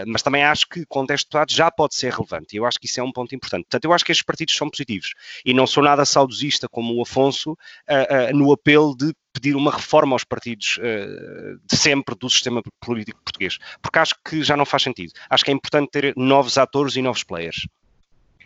mas 0.07 0.23
também 0.23 0.43
acho 0.45 0.69
que 0.69 0.85
com 0.87 1.05
10 1.05 1.21
deputados 1.21 1.55
já 1.55 1.71
pode 1.71 1.95
ser 1.95 2.13
relevante 2.13 2.55
e 2.55 2.59
eu 2.59 2.67
acho 2.67 2.79
que 2.79 2.87
isso 2.87 3.01
é 3.01 3.03
um 3.03 3.13
ponto 3.13 3.35
importante. 3.35 3.65
Portanto, 3.65 3.85
eu 3.85 3.93
acho 3.93 4.05
que 4.05 4.13
estes 4.13 4.25
partidos 4.25 4.57
são 4.57 4.69
positivos 4.69 5.08
e 5.45 5.55
não 5.55 5.67
sou 5.67 5.83
nada 5.83 6.05
saudosista 6.05 6.69
como 6.69 6.95
o 6.95 7.03
Afonso 7.03 7.53
uh, 7.53 7.57
uh, 8.33 8.37
no 8.37 8.53
apelo 8.53 8.97
de 8.97 9.15
pedir 9.33 9.55
uma 9.55 9.71
reforma 9.71 10.15
aos 10.15 10.25
partidos 10.25 10.79
uh, 10.79 11.61
de 11.71 11.77
sempre 11.77 12.15
do 12.15 12.29
sistema 12.29 12.63
político 12.81 13.21
português, 13.25 13.59
porque 13.81 13.99
acho 13.99 14.15
que 14.25 14.43
já 14.43 14.57
não 14.57 14.67
faz 14.67 14.83
sentido. 14.83 15.13
Acho 15.31 15.45
que 15.45 15.51
é 15.51 15.55
importante 15.55 15.91
ter 15.91 16.15
novos 16.17 16.59
atores 16.59 16.97
e 16.97 17.03
novos 17.03 17.23
players. 17.23 17.67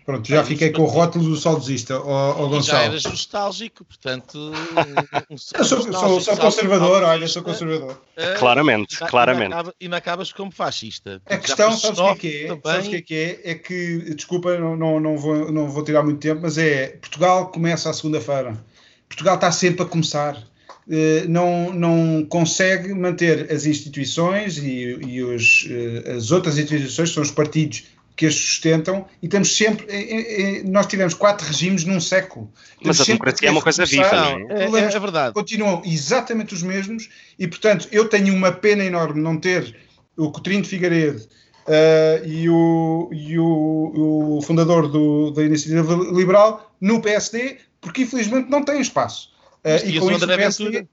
Pronto, 0.05 0.29
já 0.29 0.43
fiquei 0.45 0.71
com 0.71 0.83
o 0.83 0.87
rótulo 0.87 1.25
do 1.25 1.37
saudosista, 1.37 2.01
ó, 2.01 2.49
Gonçalo. 2.49 2.63
Já 2.63 2.83
eras 2.83 3.05
nostálgico, 3.05 3.85
portanto. 3.85 4.37
Um, 4.37 4.53
eu 5.31 5.39
sou, 5.39 5.81
sou, 5.93 6.21
sou 6.21 6.37
conservador, 6.37 7.05
olha, 7.05 7.29
sou 7.29 7.43
conservador. 7.43 7.93
Uh, 8.17 8.39
claramente, 8.39 8.97
e, 8.97 9.07
claramente. 9.07 9.55
E 9.81 9.89
me 9.89 9.95
acabas 9.95 10.33
como 10.33 10.51
fascista. 10.51 11.23
A 11.27 11.37
questão, 11.37 11.77
sabes 11.77 12.01
o 12.01 12.17
que 12.17 12.29
é 12.29 12.31
que 12.31 12.45
é? 12.47 12.49
Sabes 12.49 12.87
o 12.87 12.91
que 12.91 12.97
é 12.97 13.03
que 13.03 13.15
é? 13.15 13.51
É 13.53 13.55
que, 13.55 14.15
desculpa, 14.15 14.59
não, 14.59 14.99
não, 14.99 15.17
vou, 15.17 15.53
não 15.53 15.69
vou 15.69 15.85
tirar 15.85 16.03
muito 16.03 16.19
tempo, 16.19 16.41
mas 16.43 16.59
é 16.59 16.89
Portugal 17.01 17.53
começa 17.53 17.89
a 17.89 17.93
segunda-feira. 17.93 18.57
Portugal 19.09 19.37
está 19.37 19.53
sempre 19.53 19.83
a 19.83 19.87
começar. 19.87 20.37
Uh, 20.89 21.29
não, 21.29 21.73
não 21.73 22.27
consegue 22.29 22.93
manter 22.93 23.53
as 23.53 23.67
instituições 23.67 24.59
e, 24.59 24.99
e 25.07 25.23
os, 25.23 25.69
uh, 25.71 26.17
as 26.17 26.33
outras 26.33 26.59
instituições, 26.59 27.13
são 27.13 27.23
os 27.23 27.31
partidos 27.31 27.85
que 28.17 28.27
as 28.27 28.35
sustentam 28.35 29.07
e 29.23 29.27
estamos 29.27 29.57
sempre. 29.57 29.87
nós 30.67 30.87
tivemos 30.87 31.15
quatro 31.15 31.47
regimes 31.47 31.85
num 31.85 32.01
século. 32.01 32.51
Mas 32.85 33.01
a 33.01 33.05
democracia 33.05 33.49
é 33.49 33.51
uma 33.51 33.63
coisa 33.63 33.85
viva, 33.85 34.11
não 34.11 34.25
é? 34.51 34.81
É, 34.81 34.93
é, 34.93 34.95
é 34.95 35.01
verdade. 35.01 35.35
Continuam 35.35 35.83
exatamente 35.85 36.55
os 36.55 36.63
mesmos 36.63 37.09
e, 37.39 37.49
portanto, 37.49 37.89
eu 37.91 38.09
tenho 38.09 38.35
uma 38.35 38.53
pena 38.53 38.85
enorme 38.85 39.21
não 39.21 39.39
ter 39.39 39.75
o 40.17 40.31
Coutinho 40.31 40.63
de 40.63 40.69
Figueiredo 40.69 41.23
uh, 41.67 42.27
e, 42.27 42.49
o, 42.49 43.11
e 43.13 43.39
o, 43.39 44.39
o 44.39 44.43
fundador 44.43 44.89
do, 44.89 45.31
da 45.31 45.43
Iniciativa 45.43 45.95
Liberal 46.13 46.73
no 46.81 47.01
PSD, 47.01 47.59
porque 47.81 48.03
infelizmente 48.03 48.51
não 48.51 48.65
tem 48.65 48.81
espaço. 48.81 49.31
Uh, 49.65 49.89
e 49.89 49.99
com 49.99 50.11
isso 50.11 50.25
o 50.25 50.29
PSD, 50.29 50.87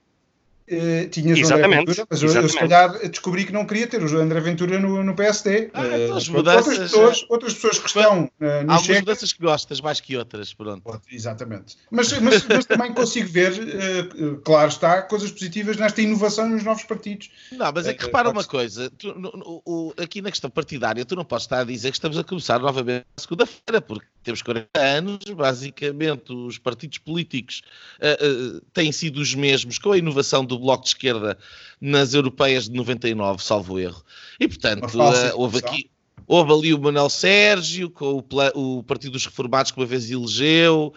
Uh, 0.71 1.09
tinhas 1.09 1.39
exatamente, 1.39 1.63
o 1.63 1.81
André 1.81 1.93
Ventura, 1.93 2.07
mas 2.11 2.21
eu, 2.21 2.41
eu, 2.41 2.49
se 2.49 2.59
calhar 2.59 3.09
descobri 3.09 3.43
que 3.43 3.51
não 3.51 3.65
queria 3.65 3.87
ter 3.87 4.03
o 4.03 4.19
André 4.19 4.39
Ventura 4.39 4.79
no, 4.79 5.03
no 5.03 5.15
PSD. 5.15 5.71
Ah, 5.73 5.81
uh, 5.81 6.31
mudanças, 6.31 6.67
outras, 6.67 6.77
pessoas, 6.77 7.25
outras 7.27 7.53
pessoas 7.55 7.79
que 7.79 7.87
estão 7.87 8.25
uh, 8.25 8.29
no 8.39 8.71
Há 8.71 8.75
algumas 8.75 8.99
mudanças 8.99 9.33
que 9.33 9.41
gostas 9.41 9.81
mais 9.81 9.99
que 9.99 10.15
outras, 10.15 10.53
pronto. 10.53 11.01
Exatamente. 11.11 11.75
Mas, 11.89 12.11
mas, 12.19 12.45
mas 12.45 12.65
também 12.65 12.93
consigo 12.93 13.27
ver, 13.29 13.51
uh, 13.51 14.37
claro 14.41 14.69
está, 14.69 15.01
coisas 15.01 15.31
positivas 15.31 15.75
nesta 15.75 16.01
inovação 16.03 16.47
nos 16.47 16.63
novos 16.63 16.83
partidos. 16.83 17.31
Não, 17.51 17.71
mas 17.73 17.87
é 17.87 17.93
que 17.95 18.05
repara 18.05 18.29
uma 18.29 18.43
coisa, 18.43 18.91
tu, 18.91 19.07
no, 19.15 19.31
no, 19.31 19.61
o, 19.65 19.93
aqui 19.97 20.21
na 20.21 20.29
questão 20.29 20.51
partidária, 20.51 21.03
tu 21.03 21.15
não 21.15 21.25
podes 21.25 21.45
estar 21.45 21.61
a 21.61 21.63
dizer 21.63 21.89
que 21.89 21.97
estamos 21.97 22.17
a 22.17 22.23
começar 22.23 22.59
novamente 22.59 23.05
na 23.17 23.21
segunda-feira, 23.21 23.81
porque 23.81 24.05
temos 24.23 24.41
40 24.41 24.67
anos, 24.79 25.19
basicamente 25.35 26.31
os 26.33 26.57
partidos 26.57 26.97
políticos 26.97 27.61
uh, 27.99 28.57
uh, 28.57 28.61
têm 28.73 28.91
sido 28.91 29.19
os 29.19 29.33
mesmos, 29.33 29.77
com 29.77 29.91
a 29.91 29.97
inovação 29.97 30.43
do 30.45 30.59
Bloco 30.59 30.83
de 30.83 30.89
Esquerda 30.89 31.37
nas 31.79 32.13
europeias 32.13 32.65
de 32.65 32.71
99, 32.71 33.43
salvo 33.43 33.79
erro. 33.79 34.03
E, 34.39 34.47
portanto, 34.47 34.85
uh, 34.95 35.31
houve 35.35 35.59
aqui 35.59 35.89
Houve 36.31 36.53
ali 36.53 36.73
o 36.75 36.79
Manuel 36.79 37.09
Sérgio, 37.09 37.89
com 37.89 38.23
o, 38.55 38.77
o 38.77 38.83
Partido 38.83 39.13
dos 39.13 39.25
Reformados 39.25 39.71
que 39.71 39.79
uma 39.79 39.85
vez 39.87 40.11
elegeu, 40.11 40.93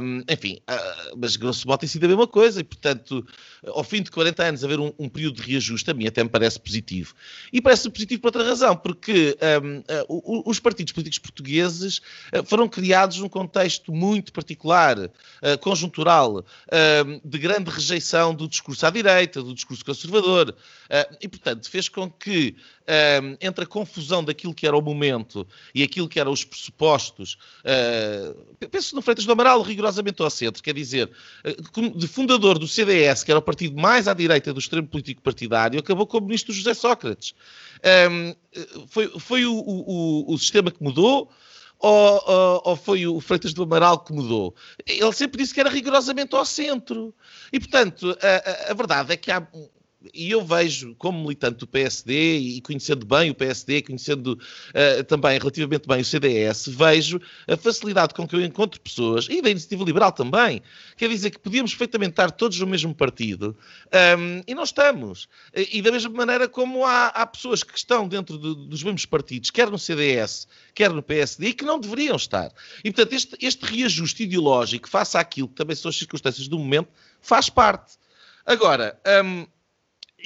um, 0.00 0.22
enfim, 0.30 0.58
uh, 0.68 1.16
mas 1.16 1.36
grosso 1.36 1.66
modo 1.66 1.80
tem 1.80 1.88
sido 1.88 2.04
a 2.04 2.08
mesma 2.08 2.26
coisa. 2.26 2.60
E, 2.60 2.64
portanto, 2.64 3.26
ao 3.66 3.84
fim 3.84 4.02
de 4.02 4.10
40 4.10 4.42
anos 4.42 4.64
haver 4.64 4.78
um, 4.78 4.92
um 4.98 5.08
período 5.08 5.42
de 5.42 5.50
reajuste, 5.50 5.90
a 5.90 5.94
mim 5.94 6.06
até 6.06 6.22
me 6.22 6.30
parece 6.30 6.60
positivo. 6.60 7.14
E 7.52 7.60
parece 7.60 7.88
positivo 7.90 8.22
por 8.22 8.28
outra 8.28 8.44
razão, 8.44 8.76
porque 8.76 9.36
um, 9.62 9.78
uh, 9.78 10.42
os 10.50 10.60
partidos 10.60 10.92
políticos 10.92 11.18
portugueses 11.18 11.98
uh, 12.32 12.44
foram 12.44 12.68
criados 12.68 13.18
num 13.18 13.28
contexto 13.28 13.92
muito 13.92 14.32
particular, 14.32 15.10
conjuntural, 15.60 16.44
de 17.24 17.38
grande 17.38 17.70
rejeição 17.70 18.34
do 18.34 18.48
discurso 18.48 18.86
à 18.86 18.90
direita, 18.90 19.42
do 19.42 19.54
discurso 19.54 19.84
conservador, 19.84 20.54
e, 21.20 21.28
portanto, 21.28 21.68
fez 21.68 21.88
com 21.88 22.10
que, 22.10 22.56
entre 23.40 23.64
a 23.64 23.66
confusão 23.66 24.24
daquilo 24.24 24.45
aquilo 24.46 24.54
que 24.54 24.66
era 24.66 24.76
o 24.76 24.82
momento 24.82 25.46
e 25.74 25.82
aquilo 25.82 26.08
que 26.08 26.20
eram 26.20 26.32
os 26.32 26.44
pressupostos, 26.44 27.36
uh, 27.64 28.66
penso 28.68 28.94
no 28.94 29.02
Freitas 29.02 29.24
do 29.24 29.32
Amaral 29.32 29.62
rigorosamente 29.62 30.22
ao 30.22 30.30
centro, 30.30 30.62
quer 30.62 30.74
dizer, 30.74 31.10
uh, 31.44 31.90
de 31.98 32.06
fundador 32.06 32.58
do 32.58 32.68
CDS, 32.68 33.24
que 33.24 33.30
era 33.30 33.38
o 33.38 33.42
partido 33.42 33.80
mais 33.80 34.06
à 34.06 34.14
direita 34.14 34.52
do 34.52 34.60
extremo 34.60 34.86
político 34.86 35.22
partidário, 35.22 35.80
acabou 35.80 36.06
como 36.06 36.26
ministro 36.26 36.52
José 36.52 36.74
Sócrates. 36.74 37.34
Um, 38.10 38.34
foi 38.88 39.08
foi 39.18 39.46
o, 39.46 39.54
o, 39.54 40.34
o 40.34 40.38
sistema 40.38 40.70
que 40.70 40.82
mudou, 40.82 41.30
ou, 41.78 42.22
ou, 42.26 42.62
ou, 42.64 42.76
foi 42.76 43.06
o 43.06 43.20
Freitas 43.20 43.52
do 43.52 43.62
Amaral 43.62 43.98
que 43.98 44.12
mudou? 44.12 44.54
Ele 44.86 45.12
sempre 45.12 45.42
disse 45.42 45.52
que 45.52 45.60
era 45.60 45.68
rigorosamente 45.68 46.34
ao 46.34 46.44
centro. 46.44 47.14
E, 47.52 47.60
portanto, 47.60 48.16
a, 48.22 48.68
a, 48.68 48.70
a 48.70 48.74
verdade 48.74 49.12
é 49.12 49.16
que 49.16 49.30
há, 49.30 49.46
e 50.12 50.30
eu 50.30 50.44
vejo, 50.44 50.94
como 50.96 51.20
militante 51.22 51.58
do 51.58 51.66
PSD 51.66 52.36
e 52.38 52.60
conhecendo 52.60 53.06
bem 53.06 53.30
o 53.30 53.34
PSD, 53.34 53.82
conhecendo 53.82 54.32
uh, 54.34 55.04
também 55.04 55.38
relativamente 55.38 55.88
bem 55.88 56.00
o 56.00 56.04
CDS, 56.04 56.66
vejo 56.68 57.20
a 57.48 57.56
facilidade 57.56 58.14
com 58.14 58.26
que 58.26 58.36
eu 58.36 58.44
encontro 58.44 58.80
pessoas, 58.80 59.26
e 59.28 59.40
da 59.40 59.50
Iniciativa 59.50 59.84
Liberal 59.84 60.12
também, 60.12 60.62
quer 60.96 61.08
dizer 61.08 61.30
que 61.30 61.38
podíamos 61.38 61.72
perfeitamente 61.72 62.10
estar 62.10 62.30
todos 62.30 62.58
no 62.60 62.66
mesmo 62.66 62.94
partido 62.94 63.56
um, 64.18 64.42
e 64.46 64.54
não 64.54 64.64
estamos. 64.64 65.28
E 65.54 65.80
da 65.80 65.90
mesma 65.90 66.10
maneira 66.10 66.48
como 66.48 66.84
há, 66.84 67.06
há 67.08 67.26
pessoas 67.26 67.62
que 67.62 67.76
estão 67.76 68.06
dentro 68.06 68.38
de, 68.38 68.68
dos 68.68 68.82
mesmos 68.82 69.06
partidos, 69.06 69.50
quer 69.50 69.70
no 69.70 69.78
CDS, 69.78 70.46
quer 70.74 70.90
no 70.90 71.02
PSD, 71.02 71.48
e 71.48 71.52
que 71.52 71.64
não 71.64 71.80
deveriam 71.80 72.16
estar. 72.16 72.52
E 72.84 72.92
portanto, 72.92 73.14
este, 73.14 73.36
este 73.40 73.64
reajuste 73.64 74.24
ideológico, 74.24 74.88
face 74.88 75.16
àquilo 75.16 75.48
que 75.48 75.54
também 75.54 75.74
são 75.74 75.88
as 75.88 75.96
circunstâncias 75.96 76.48
do 76.48 76.58
momento, 76.58 76.88
faz 77.20 77.48
parte. 77.48 77.94
Agora, 78.44 78.98
um, 79.24 79.46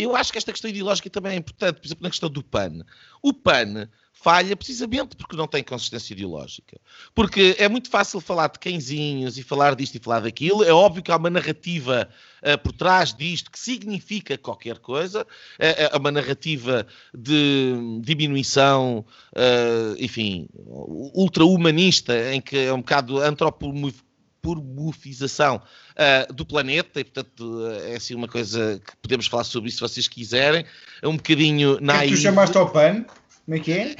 eu 0.02 0.16
acho 0.16 0.32
que 0.32 0.38
esta 0.38 0.52
questão 0.52 0.70
ideológica 0.70 1.10
também 1.10 1.32
é 1.32 1.36
importante, 1.36 1.80
por 1.80 1.86
exemplo, 1.86 2.02
na 2.02 2.10
questão 2.10 2.28
do 2.28 2.42
PAN. 2.42 2.84
O 3.22 3.32
PAN 3.32 3.88
falha 4.12 4.54
precisamente 4.54 5.16
porque 5.16 5.34
não 5.34 5.46
tem 5.46 5.64
consistência 5.64 6.12
ideológica. 6.12 6.78
Porque 7.14 7.56
é 7.58 7.68
muito 7.68 7.88
fácil 7.88 8.20
falar 8.20 8.48
de 8.48 8.58
cãezinhos 8.58 9.38
e 9.38 9.42
falar 9.42 9.74
disto 9.74 9.94
e 9.94 9.98
falar 9.98 10.20
daquilo. 10.20 10.62
É 10.62 10.72
óbvio 10.72 11.02
que 11.02 11.10
há 11.10 11.16
uma 11.16 11.30
narrativa 11.30 12.06
uh, 12.42 12.58
por 12.58 12.72
trás 12.72 13.14
disto 13.14 13.50
que 13.50 13.58
significa 13.58 14.36
qualquer 14.36 14.78
coisa. 14.78 15.26
É, 15.58 15.84
é 15.84 15.96
uma 15.96 16.10
narrativa 16.10 16.86
de 17.14 17.74
diminuição, 18.02 19.06
uh, 19.34 19.96
enfim, 19.98 20.48
ultra-humanista, 20.54 22.34
em 22.34 22.42
que 22.42 22.58
é 22.58 22.72
um 22.72 22.80
bocado 22.80 23.18
antropomorfismo 23.20 24.09
por 24.42 24.60
bufização 24.60 25.56
uh, 25.56 26.32
do 26.32 26.44
planeta, 26.44 27.00
e 27.00 27.04
portanto 27.04 27.66
é 27.84 27.96
assim 27.96 28.14
uma 28.14 28.28
coisa 28.28 28.80
que 28.84 28.96
podemos 28.96 29.26
falar 29.26 29.44
sobre 29.44 29.68
isso 29.68 29.78
se 29.78 29.82
vocês 29.82 30.08
quiserem. 30.08 30.64
É 31.02 31.08
um 31.08 31.16
bocadinho 31.16 31.78
na. 31.80 32.04
É 32.04 32.08
tu 32.08 32.16
chamaste 32.16 32.56
ao 32.56 32.70
PAN? 32.70 33.04
Como 33.44 33.56
é 33.56 33.60
que 33.60 33.72
é? 33.72 33.96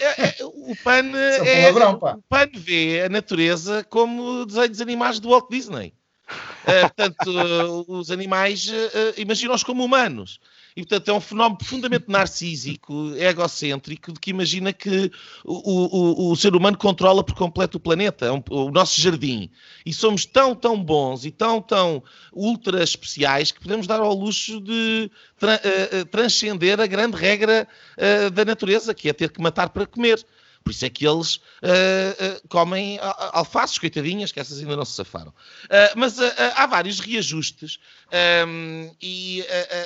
É, 0.00 0.28
é, 0.28 0.36
o 0.40 0.74
PAN 0.82 1.12
é, 1.14 1.64
é 1.64 1.72
o 1.72 2.22
PAN 2.22 2.48
vê 2.54 3.02
a 3.04 3.08
natureza 3.10 3.84
como 3.84 4.46
desenhos 4.46 4.80
animais 4.80 5.20
do 5.20 5.28
Walt 5.28 5.50
Disney. 5.50 5.92
Uh, 6.62 6.80
portanto, 6.82 7.26
uh, 7.28 7.98
os 7.98 8.10
animais 8.10 8.68
uh, 8.68 9.20
imaginam-os 9.20 9.62
como 9.62 9.84
humanos. 9.84 10.40
E, 10.76 10.82
portanto, 10.82 11.08
é 11.08 11.14
um 11.14 11.20
fenómeno 11.20 11.58
profundamente 11.58 12.06
narcísico, 12.08 13.14
egocêntrico, 13.16 14.12
de 14.12 14.20
que 14.20 14.30
imagina 14.30 14.72
que 14.72 15.10
o, 15.44 16.28
o, 16.28 16.30
o 16.30 16.36
ser 16.36 16.54
humano 16.54 16.76
controla 16.78 17.24
por 17.24 17.34
completo 17.34 17.76
o 17.78 17.80
planeta, 17.80 18.26
é 18.26 18.32
um, 18.32 18.42
o 18.50 18.70
nosso 18.70 19.00
jardim. 19.00 19.50
E 19.84 19.92
somos 19.92 20.24
tão, 20.24 20.54
tão 20.54 20.82
bons 20.82 21.24
e 21.24 21.30
tão, 21.30 21.60
tão 21.60 22.02
ultra 22.32 22.82
especiais 22.82 23.50
que 23.50 23.60
podemos 23.60 23.86
dar 23.86 24.00
ao 24.00 24.14
luxo 24.14 24.60
de 24.60 25.10
tra 25.38 25.60
uh, 25.60 26.04
transcender 26.06 26.80
a 26.80 26.86
grande 26.86 27.16
regra 27.16 27.66
uh, 27.96 28.30
da 28.30 28.44
natureza, 28.44 28.94
que 28.94 29.08
é 29.08 29.12
ter 29.12 29.30
que 29.30 29.40
matar 29.40 29.70
para 29.70 29.86
comer. 29.86 30.24
Por 30.62 30.70
isso 30.70 30.84
é 30.84 30.90
que 30.90 31.06
eles 31.06 31.36
uh, 31.36 31.40
uh, 32.44 32.48
comem 32.48 32.98
alfaces, 33.32 33.78
coitadinhas, 33.78 34.30
que 34.30 34.38
essas 34.38 34.58
ainda 34.60 34.76
não 34.76 34.84
se 34.84 34.92
safaram. 34.92 35.30
Uh, 35.30 35.96
mas 35.96 36.18
há 36.54 36.66
vários 36.66 37.00
reajustes 37.00 37.78
um, 38.08 38.12
ehm, 38.12 38.90
e, 39.00 39.44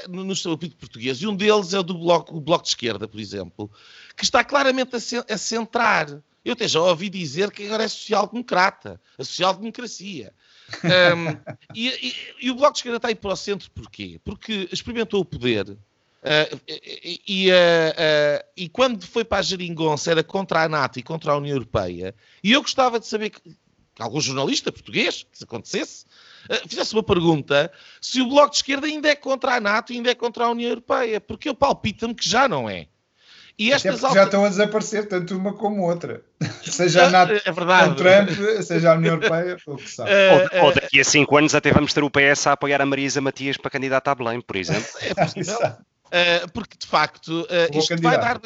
no 0.08 0.32
estatuto 0.32 0.76
português, 0.76 1.18
e 1.18 1.26
um 1.26 1.36
deles 1.36 1.72
é 1.72 1.78
o 1.78 1.82
do 1.82 1.94
bloco, 1.94 2.36
o 2.36 2.40
bloco 2.40 2.64
de 2.64 2.70
Esquerda, 2.70 3.06
por 3.06 3.20
exemplo, 3.20 3.70
que 4.16 4.24
está 4.24 4.42
claramente 4.42 4.96
a, 4.96 5.34
a 5.34 5.38
centrar. 5.38 6.20
Eu 6.44 6.52
até 6.52 6.68
já 6.68 6.80
ouvi 6.80 7.08
dizer 7.08 7.50
que 7.50 7.64
agora 7.64 7.84
é 7.84 7.88
social-democrata, 7.88 9.00
a 9.16 9.24
social-democracia. 9.24 10.34
Um, 10.82 10.88
ehm, 10.88 11.38
e, 11.74 11.88
e, 11.88 12.14
e, 12.46 12.50
o 12.50 12.54
Bloco 12.54 12.72
de 12.72 12.78
Esquerda 12.80 12.96
está 12.96 13.08
aí 13.08 13.14
para 13.14 13.32
o 13.32 13.36
centro 13.36 13.70
porquê? 13.70 14.20
Porque 14.24 14.68
experimentou 14.70 15.20
o 15.20 15.24
poder 15.24 15.78
Uh, 16.24 16.58
e, 17.28 17.50
uh, 17.50 17.52
uh, 17.52 18.44
e, 18.56 18.66
quando 18.70 19.06
foi 19.06 19.26
para 19.26 19.40
a 19.40 19.42
Geringonça 19.42 20.10
era 20.10 20.24
contra 20.24 20.62
a 20.62 20.68
NATO 20.70 20.98
e 20.98 21.02
contra 21.02 21.32
a 21.32 21.36
União 21.36 21.54
Europeia, 21.54 22.14
e 22.42 22.52
eu 22.52 22.62
gostava 22.62 22.98
de 22.98 23.06
saber 23.06 23.28
que, 23.28 23.42
que 23.42 24.02
algum 24.02 24.18
jornalista 24.22 24.72
português, 24.72 25.24
que 25.24 25.34
isso 25.34 25.44
acontecesse, 25.44 26.06
fizesse 26.66 26.94
uma 26.94 27.02
pergunta 27.02 27.70
se 28.00 28.22
o 28.22 28.28
Bloco 28.28 28.50
de 28.50 28.56
Esquerda 28.56 28.86
ainda 28.86 29.08
é 29.08 29.14
contra 29.14 29.56
a 29.56 29.60
NATO 29.60 29.92
e 29.92 29.96
ainda 29.96 30.10
é 30.10 30.14
contra 30.14 30.44
a 30.44 30.50
União 30.50 30.70
Europeia, 30.70 31.20
porque 31.20 31.46
eu 31.46 31.54
palpito-me 31.54 32.14
que 32.14 32.26
já 32.26 32.48
não 32.48 32.70
é. 32.70 32.86
E 33.58 33.70
estas 33.70 34.02
alter... 34.02 34.20
já 34.20 34.24
estão 34.24 34.44
a 34.46 34.48
desaparecer, 34.48 35.06
tanto 35.06 35.36
uma 35.36 35.52
como 35.52 35.82
outra. 35.82 36.22
seja 36.64 37.04
a 37.06 37.10
NATO 37.10 37.34
é 37.44 37.52
verdade. 37.52 37.96
Trump, 37.96 38.30
seja 38.62 38.92
a 38.92 38.96
União 38.96 39.14
Europeia, 39.14 39.58
ou 39.66 39.76
que 39.76 39.90
sabe. 39.90 40.10
Ou, 40.58 40.64
ou, 40.64 40.74
daqui 40.74 41.00
a 41.00 41.04
cinco 41.04 41.36
anos 41.36 41.54
até 41.54 41.70
vamos 41.70 41.92
ter 41.92 42.02
o 42.02 42.10
PS 42.10 42.46
a 42.46 42.52
apoiar 42.52 42.80
a 42.80 42.86
Marisa 42.86 43.20
Matias 43.20 43.58
para 43.58 43.70
candidata 43.70 44.10
a 44.10 44.14
Belém, 44.14 44.40
por 44.40 44.56
exemplo. 44.56 44.88
É 45.02 45.14
possível. 45.14 45.58
Uh, 46.14 46.52
porque, 46.52 46.76
de 46.78 46.86
facto, 46.86 47.42
uh, 47.42 47.78
isto 47.78 48.00
vai 48.00 48.20
dar. 48.20 48.40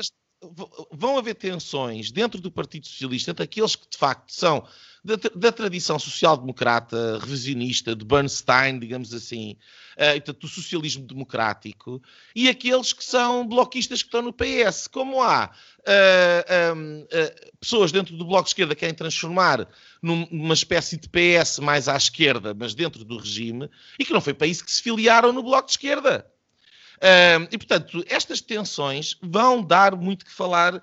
Vão 0.92 1.18
haver 1.18 1.34
tensões 1.34 2.10
dentro 2.10 2.40
do 2.40 2.50
Partido 2.50 2.86
Socialista 2.86 3.32
entre 3.32 3.42
aqueles 3.44 3.76
que, 3.76 3.90
de 3.90 3.98
facto, 3.98 4.32
são 4.32 4.64
da, 5.04 5.16
da 5.34 5.52
tradição 5.52 5.98
social-democrata, 5.98 7.18
revisionista, 7.18 7.94
de 7.94 8.04
Bernstein, 8.04 8.78
digamos 8.78 9.12
assim, 9.14 9.56
uh, 9.96 10.12
portanto, 10.12 10.40
do 10.40 10.48
socialismo 10.48 11.06
democrático, 11.06 12.02
e 12.34 12.48
aqueles 12.48 12.92
que 12.92 13.04
são 13.04 13.46
bloquistas 13.46 14.02
que 14.02 14.08
estão 14.08 14.22
no 14.22 14.32
PS. 14.32 14.86
Como 14.86 15.22
há 15.22 15.50
uh, 15.80 16.76
um, 16.76 17.02
uh, 17.02 17.56
pessoas 17.60 17.92
dentro 17.92 18.16
do 18.16 18.24
Bloco 18.24 18.44
de 18.44 18.50
Esquerda 18.50 18.74
que 18.74 18.80
querem 18.80 18.94
transformar 18.94 19.68
numa 20.02 20.54
espécie 20.54 20.96
de 20.96 21.08
PS 21.08 21.58
mais 21.58 21.88
à 21.88 21.96
esquerda, 21.96 22.54
mas 22.54 22.74
dentro 22.74 23.04
do 23.04 23.18
regime, 23.18 23.68
e 23.98 24.04
que 24.04 24.12
não 24.12 24.20
foi 24.20 24.34
para 24.34 24.46
isso 24.46 24.64
que 24.64 24.70
se 24.70 24.82
filiaram 24.82 25.32
no 25.32 25.42
Bloco 25.42 25.66
de 25.66 25.72
Esquerda. 25.72 26.26
E, 27.50 27.58
portanto, 27.58 28.04
estas 28.08 28.40
tensões 28.40 29.16
vão 29.22 29.62
dar 29.62 29.94
muito 29.96 30.24
que 30.24 30.32
falar 30.32 30.74
uh, 30.74 30.80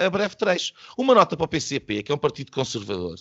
a, 0.00 0.06
a, 0.06 0.10
breve 0.10 0.36
trecho. 0.36 0.72
Uma 0.96 1.14
nota 1.14 1.36
para 1.36 1.44
o 1.44 1.48
PCP, 1.48 2.02
que 2.02 2.12
é 2.12 2.14
um 2.14 2.18
partido 2.18 2.50
conservador, 2.50 3.16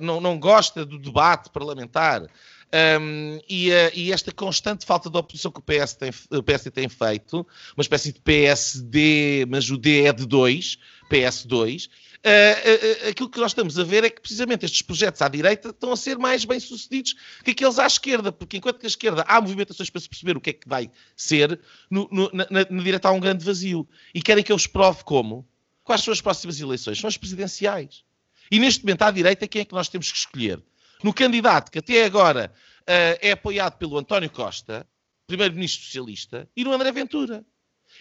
não, 0.00 0.20
não 0.20 0.40
gosta 0.40 0.84
do 0.84 0.98
debate 0.98 1.50
parlamentar. 1.50 2.26
Um, 2.72 3.40
e, 3.48 3.70
uh, 3.70 3.90
e, 3.94 4.12
esta 4.12 4.30
constante 4.30 4.86
falta 4.86 5.10
de 5.10 5.18
oposição 5.18 5.50
que 5.50 5.58
o 5.58 5.62
PS 5.62 5.94
tem, 5.94 6.10
o 6.30 6.70
tem 6.70 6.88
feito, 6.88 7.44
uma 7.76 7.82
espécie 7.82 8.12
de 8.12 8.20
PSD, 8.20 9.44
mas 9.48 9.68
o 9.70 9.76
D 9.76 10.04
é 10.04 10.12
de 10.12 10.24
2, 10.24 10.78
PS2, 11.10 11.88
uh, 11.88 13.06
uh, 13.06 13.08
aquilo 13.08 13.28
que 13.28 13.40
nós 13.40 13.50
estamos 13.50 13.76
a 13.76 13.82
ver 13.82 14.04
é 14.04 14.10
que 14.10 14.20
precisamente 14.20 14.64
estes 14.64 14.82
projetos 14.82 15.20
à 15.20 15.26
direita 15.26 15.70
estão 15.70 15.90
a 15.92 15.96
ser 15.96 16.16
mais 16.16 16.44
bem 16.44 16.60
sucedidos 16.60 17.16
que 17.44 17.50
aqueles 17.50 17.76
à 17.76 17.86
esquerda, 17.88 18.30
porque 18.30 18.58
enquanto 18.58 18.78
que 18.78 18.86
a 18.86 18.88
esquerda 18.88 19.24
há 19.26 19.40
movimentações 19.40 19.90
para 19.90 20.00
se 20.00 20.08
perceber 20.08 20.36
o 20.36 20.40
que 20.40 20.50
é 20.50 20.52
que 20.52 20.68
vai 20.68 20.88
ser, 21.16 21.60
no, 21.90 22.08
no, 22.12 22.30
na, 22.32 22.46
na 22.50 22.82
direita 22.84 23.08
há 23.08 23.12
um 23.12 23.20
grande 23.20 23.44
vazio. 23.44 23.88
E 24.14 24.22
querem 24.22 24.44
que 24.44 24.52
eu 24.52 24.56
os 24.56 24.68
prove 24.68 25.02
como? 25.02 25.44
Quais 25.82 26.02
são 26.02 26.12
as 26.12 26.20
próximas 26.20 26.60
eleições? 26.60 27.00
São 27.00 27.08
as 27.08 27.16
presidenciais. 27.16 28.04
E 28.48 28.60
neste 28.60 28.84
momento, 28.84 29.02
à 29.02 29.10
direita, 29.10 29.48
quem 29.48 29.62
é 29.62 29.64
que 29.64 29.74
nós 29.74 29.88
temos 29.88 30.10
que 30.10 30.18
escolher? 30.18 30.62
No 31.02 31.14
candidato 31.14 31.70
que 31.70 31.78
até 31.78 32.04
agora 32.04 32.52
uh, 32.82 33.18
é 33.20 33.32
apoiado 33.32 33.76
pelo 33.76 33.98
António 33.98 34.30
Costa, 34.30 34.86
primeiro-ministro 35.26 35.84
socialista, 35.84 36.48
e 36.56 36.64
no 36.64 36.72
André 36.72 36.92
Ventura. 36.92 37.44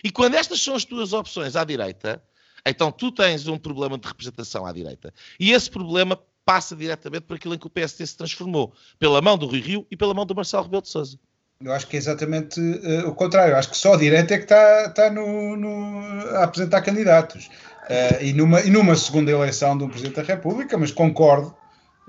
E 0.03 0.11
quando 0.11 0.35
estas 0.35 0.61
são 0.61 0.75
as 0.75 0.85
tuas 0.85 1.13
opções 1.13 1.55
à 1.55 1.63
direita, 1.63 2.21
então 2.65 2.91
tu 2.91 3.11
tens 3.11 3.47
um 3.47 3.57
problema 3.57 3.97
de 3.97 4.07
representação 4.07 4.65
à 4.65 4.71
direita. 4.71 5.13
E 5.39 5.51
esse 5.51 5.69
problema 5.69 6.19
passa 6.45 6.75
diretamente 6.75 7.23
por 7.23 7.35
aquilo 7.35 7.53
em 7.53 7.57
que 7.57 7.67
o 7.67 7.69
PSD 7.69 8.05
se 8.07 8.17
transformou, 8.17 8.73
pela 8.97 9.21
mão 9.21 9.37
do 9.37 9.45
Rui 9.45 9.59
Rio 9.59 9.87
e 9.91 9.95
pela 9.95 10.13
mão 10.13 10.25
do 10.25 10.35
Marcelo 10.35 10.63
Rebelo 10.63 10.81
de 10.81 10.89
Sousa. 10.89 11.19
Eu 11.63 11.73
acho 11.73 11.87
que 11.87 11.97
é 11.97 11.99
exatamente 11.99 12.59
uh, 12.59 13.09
o 13.09 13.13
contrário. 13.13 13.51
Eu 13.51 13.57
acho 13.57 13.69
que 13.69 13.77
só 13.77 13.93
a 13.93 13.97
direita 13.97 14.33
é 14.33 14.37
que 14.37 14.45
está, 14.45 14.85
está 14.85 15.11
no, 15.11 15.57
no, 15.57 15.99
a 16.37 16.45
apresentar 16.45 16.81
candidatos. 16.81 17.47
Uh, 17.83 18.23
e, 18.23 18.33
numa, 18.33 18.61
e 18.61 18.69
numa 18.69 18.95
segunda 18.95 19.29
eleição 19.29 19.73
um 19.73 19.89
Presidente 19.89 20.15
da 20.15 20.21
República, 20.21 20.77
mas 20.77 20.91
concordo 20.91 21.55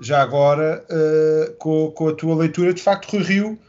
já 0.01 0.21
agora 0.21 0.83
uh, 0.89 1.53
com, 1.57 1.91
com, 1.91 2.09
a 2.09 2.13
tua 2.13 2.35
leitura, 2.35 2.73
de 2.73 2.81
facto, 2.81 3.11
Rui 3.11 3.23
Rio 3.23 3.59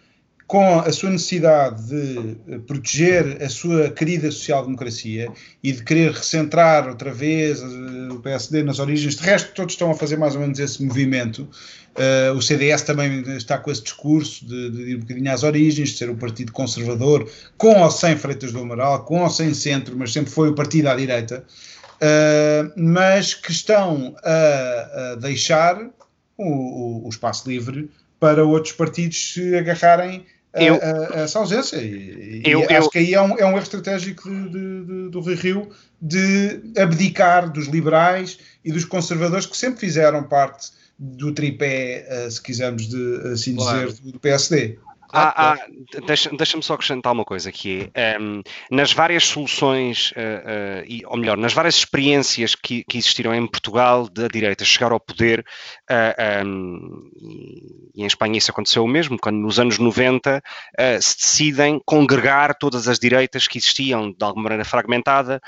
com 0.52 0.80
a 0.80 0.92
sua 0.92 1.08
necessidade 1.08 1.82
de 1.88 2.36
eh, 2.46 2.58
proteger 2.66 3.42
a 3.42 3.48
sua 3.48 3.88
querida 3.88 4.30
social-democracia 4.30 5.32
e 5.62 5.72
de 5.72 5.82
querer 5.82 6.12
recentrar 6.12 6.86
outra 6.90 7.10
vez 7.10 7.62
eh, 7.62 8.12
o 8.12 8.20
PSD 8.20 8.62
nas 8.62 8.78
origens, 8.78 9.16
de 9.16 9.22
resto 9.22 9.54
todos 9.54 9.72
estão 9.72 9.90
a 9.90 9.94
fazer 9.94 10.18
mais 10.18 10.34
ou 10.34 10.42
menos 10.42 10.58
esse 10.58 10.84
movimento. 10.84 11.48
Uh, 11.96 12.36
o 12.36 12.42
CDS 12.42 12.82
também 12.82 13.22
está 13.34 13.56
com 13.56 13.70
esse 13.70 13.82
discurso 13.82 14.46
de, 14.46 14.70
de, 14.70 14.82
ir 14.90 14.96
um 14.96 15.00
bocadinho 15.00 15.32
às 15.32 15.42
origens, 15.42 15.88
de 15.90 15.96
ser 15.96 16.10
um 16.10 16.16
partido 16.16 16.52
conservador, 16.52 17.30
com 17.56 17.80
ou 17.80 17.90
sem 17.90 18.14
Freitas 18.16 18.52
do 18.52 18.60
Amaral, 18.60 19.04
com 19.04 19.22
ou 19.22 19.30
sem 19.30 19.54
centro, 19.54 19.96
mas 19.96 20.12
sempre 20.12 20.30
foi 20.30 20.50
o 20.50 20.54
partido 20.54 20.88
à 20.88 20.94
direita, 20.94 21.44
uh, 21.96 22.72
mas 22.76 23.32
que 23.32 23.52
estão 23.52 24.14
a, 24.22 25.12
a 25.12 25.14
deixar 25.16 25.82
o, 26.42 27.02
o, 27.02 27.06
o 27.06 27.08
espaço 27.08 27.48
livre 27.48 27.90
para 28.18 28.44
outros 28.44 28.72
partidos 28.72 29.32
se 29.32 29.56
agarrarem 29.56 30.24
eu, 30.54 30.74
a, 30.74 31.18
a, 31.18 31.20
essa 31.20 31.38
ausência. 31.38 31.76
E, 31.76 32.42
eu, 32.44 32.60
e 32.60 32.64
acho 32.64 32.86
eu, 32.86 32.90
que 32.90 32.98
aí 32.98 33.14
é 33.14 33.22
um, 33.22 33.38
é 33.38 33.46
um 33.46 33.50
erro 33.50 33.62
estratégico 33.62 34.28
de, 34.28 34.48
de, 34.50 34.84
de, 34.84 35.08
do 35.08 35.20
Rui 35.20 35.34
Rio 35.34 35.70
de 36.00 36.60
abdicar 36.76 37.50
dos 37.50 37.66
liberais 37.66 38.38
e 38.64 38.70
dos 38.70 38.84
conservadores 38.84 39.46
que 39.46 39.56
sempre 39.56 39.80
fizeram 39.80 40.22
parte 40.24 40.70
do 40.98 41.32
tripé, 41.32 42.06
uh, 42.26 42.30
se 42.30 42.40
quisermos 42.40 42.88
de, 42.88 43.16
assim 43.32 43.56
claro. 43.56 43.90
dizer, 43.90 44.12
do 44.12 44.20
PSD. 44.20 44.78
Ah, 45.12 45.52
ah, 45.52 45.66
Deixa-me 46.06 46.38
deixa 46.38 46.60
só 46.62 46.74
acrescentar 46.74 47.12
uma 47.12 47.24
coisa 47.24 47.52
que 47.52 47.90
é, 47.92 48.18
um, 48.18 48.36
ehm, 48.38 48.42
nas 48.70 48.92
várias 48.92 49.24
soluções, 49.24 50.12
uh, 50.12 50.14
uh, 50.14 50.84
e, 50.86 51.04
ou 51.04 51.18
melhor, 51.18 51.36
nas 51.36 51.52
várias 51.52 51.74
experiências 51.74 52.54
que, 52.54 52.82
que, 52.84 52.96
existiram 52.96 53.34
em 53.34 53.46
Portugal 53.46 54.08
da 54.08 54.26
direita 54.26 54.64
chegar 54.64 54.90
ao 54.90 54.98
poder, 54.98 55.44
uh, 55.90 56.46
um, 56.46 57.10
ehm, 57.20 57.90
e 57.94 58.02
em 58.02 58.06
Espanha 58.06 58.38
isso 58.38 58.50
aconteceu 58.50 58.82
o 58.82 58.88
mesmo, 58.88 59.18
quando 59.18 59.36
nos 59.36 59.60
anos 59.60 59.78
90 59.78 60.42
se 61.00 61.16
decidem 61.18 61.78
congregar 61.84 62.54
todas 62.54 62.88
as 62.88 62.98
direitas 62.98 63.46
que 63.46 63.58
existiam 63.58 64.10
de 64.10 64.24
alguma 64.24 64.44
maneira 64.44 64.64
fragmentada 64.64 65.40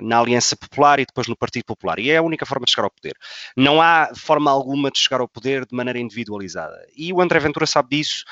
na 0.00 0.20
Aliança 0.20 0.56
Popular 0.56 1.00
e 1.00 1.06
depois 1.06 1.26
no 1.26 1.36
Partido 1.36 1.64
Popular. 1.64 1.98
E 1.98 2.10
é 2.10 2.18
a 2.18 2.22
única 2.22 2.46
forma 2.46 2.64
de 2.64 2.70
chegar 2.70 2.84
ao 2.84 2.90
poder. 2.90 3.14
Não 3.56 3.82
há 3.82 4.10
forma 4.14 4.48
alguma 4.48 4.92
de 4.92 4.98
chegar 5.00 5.20
ao 5.20 5.28
poder 5.28 5.66
de 5.66 5.74
maneira 5.74 5.98
individualizada. 5.98 6.78
E 6.96 7.12
o 7.12 7.20
André 7.20 7.40
Ventura 7.40 7.66
sabe 7.66 7.96
disso, 7.96 8.24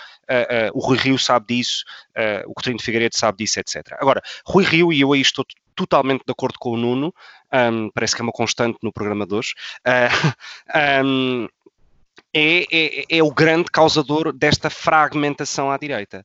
o 0.76 0.80
Rui 0.80 0.98
Rio 0.98 1.18
sabe 1.18 1.54
disso, 1.54 1.84
uh, 2.10 2.50
o 2.50 2.52
Coutinho 2.52 2.76
de 2.76 2.84
Figueiredo 2.84 3.16
sabe 3.16 3.38
disso, 3.38 3.58
etc. 3.58 3.96
Agora, 3.98 4.22
Rui 4.44 4.62
Rio, 4.62 4.92
e 4.92 5.00
eu 5.00 5.10
aí 5.14 5.22
estou 5.22 5.44
totalmente 5.74 6.22
de 6.26 6.32
acordo 6.32 6.58
com 6.58 6.72
o 6.72 6.76
Nuno, 6.76 7.14
um, 7.52 7.90
parece 7.94 8.14
que 8.14 8.20
é 8.20 8.24
uma 8.24 8.32
constante 8.32 8.78
no 8.82 8.92
programa 8.92 9.26
de 9.26 9.32
hoje, 9.36 9.54
uh, 9.86 11.04
um, 11.04 11.48
é, 12.36 12.66
é, 12.70 13.04
é, 13.08 13.22
o 13.22 13.32
grande 13.32 13.70
causador 13.70 14.30
desta 14.30 14.68
fragmentação 14.68 15.70
à 15.70 15.78
direita. 15.78 16.22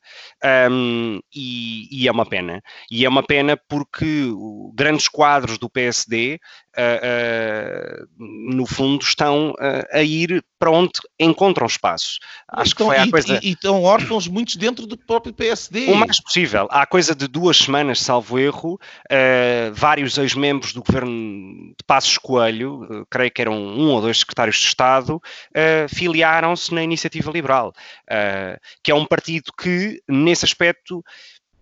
Um, 0.70 1.22
e, 1.34 1.88
e, 1.89 2.07
é 2.07 2.12
uma 2.12 2.26
pena. 2.26 2.62
E 2.91 3.05
é 3.05 3.09
uma 3.09 3.24
pena 3.24 3.55
porque 3.55 4.28
grandes 4.76 5.07
quadros 5.07 5.57
do 5.57 5.70
PSD 5.70 6.38
uh, 6.78 8.03
uh, 8.03 8.53
no 8.53 8.66
fundo, 8.66 9.03
estão 9.03 9.51
uh, 9.51 9.86
a 9.91 10.01
ir 10.01 10.43
para 10.59 10.72
onde 10.72 10.91
encontram 11.20 11.66
espaço. 11.66 12.20
Acho 12.47 12.74
então, 12.74 12.89
que 12.89 12.95
foi 12.95 13.03
a 13.03 13.09
coisa. 13.12 13.39
E, 13.41 13.49
e 13.49 13.51
estão 13.53 13.82
órfãos 13.84 14.28
muitos 14.28 14.55
dentro 14.55 14.86
do 14.86 14.97
próprio 14.97 15.34
PSD. 15.34 15.88
O 15.88 15.95
mais 15.95 16.22
possível. 16.22 16.68
Há 16.70 16.86
coisa 16.86 17.16
de 17.16 17.28
duas 17.28 17.57
semanas, 17.57 17.99
salvo 17.99 18.38
erro, 18.38 18.80
vários 19.74 20.18
ex-membros 20.18 20.74
do 20.74 20.84
governo 20.84 21.12
de 21.12 21.84
Passos 21.86 22.18
Coelho, 22.18 23.05
creio 23.09 23.32
que 23.32 23.41
eram 23.41 23.53
um 23.53 23.89
ou 23.89 24.01
dois 24.01 24.20
secretários 24.20 24.57
de 24.57 24.68
Estado, 24.68 25.20
filiaram-se 26.02 26.74
na 26.74 26.82
Iniciativa 26.82 27.30
Liberal, 27.30 27.72
que 28.84 28.89
é 28.89 28.95
um 28.95 29.06
partido 29.06 29.52
que, 29.56 30.02
nesse 30.10 30.43
aspecto, 30.43 31.04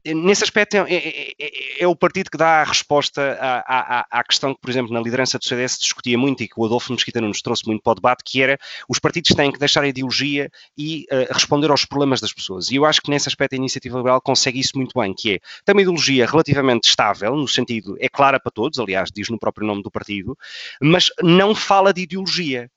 nesse 0.06 0.46
aspecto 0.46 0.76
é, 0.76 0.86
é, 0.88 1.34
é, 1.38 1.84
é, 1.84 1.88
o 1.88 1.94
partido 1.94 2.32
que 2.32 2.38
dá 2.38 2.62
a 2.62 2.64
resposta 2.64 3.38
à, 3.42 4.00
à, 4.00 4.06
à, 4.10 4.24
questão 4.24 4.54
que, 4.54 4.62
por 4.62 4.70
exemplo, 4.70 4.94
na 4.94 5.02
liderança 5.02 5.38
do 5.38 5.44
CDS 5.44 5.74
se 5.74 5.82
discutia 5.82 6.18
muito 6.18 6.42
e 6.42 6.48
que 6.48 6.54
o 6.58 6.66
Adolfo 6.66 6.94
Mesquita 6.94 7.20
nos 7.20 7.42
trouxe 7.42 7.68
muito 7.68 7.84
para 7.84 7.92
o 7.92 7.96
debate, 7.96 8.24
que 8.24 8.42
era 8.42 8.58
os 8.88 8.98
partidos 8.98 9.36
têm 9.36 9.52
que 9.52 9.60
deixar 9.60 9.84
a 9.84 9.88
ideologia 9.90 10.50
e 10.78 11.06
uh, 11.12 11.34
responder 11.34 11.70
aos 11.70 11.84
problemas 11.84 12.22
das 12.22 12.32
pessoas. 12.32 12.72
E 12.72 12.78
eu 12.78 12.86
acho 12.86 13.02
que 13.02 13.10
nesse 13.10 13.28
aspecto 13.28 13.54
a 13.54 13.58
Iniciativa 13.58 13.98
Liberal 13.98 14.22
consegue 14.22 14.58
isso 14.58 14.78
muito 14.78 14.98
bem, 14.98 15.14
que 15.14 15.34
é 15.34 15.40
tem 15.66 15.76
uma 15.76 15.82
ideologia 15.82 16.26
relativamente 16.26 16.88
estável, 16.88 17.36
no 17.36 17.48
sentido, 17.48 17.98
é 18.00 18.08
clara 18.08 18.40
para 18.40 18.52
todos, 18.52 18.80
aliás, 18.80 19.10
diz 19.14 19.28
no 19.30 19.38
próprio 19.38 19.68
nome 19.68 19.84
do 19.84 19.92
partido, 19.92 20.38
mas 20.82 21.10
não 21.22 21.54
fala 21.54 21.94
de 21.94 22.02
ideologia 22.02 22.72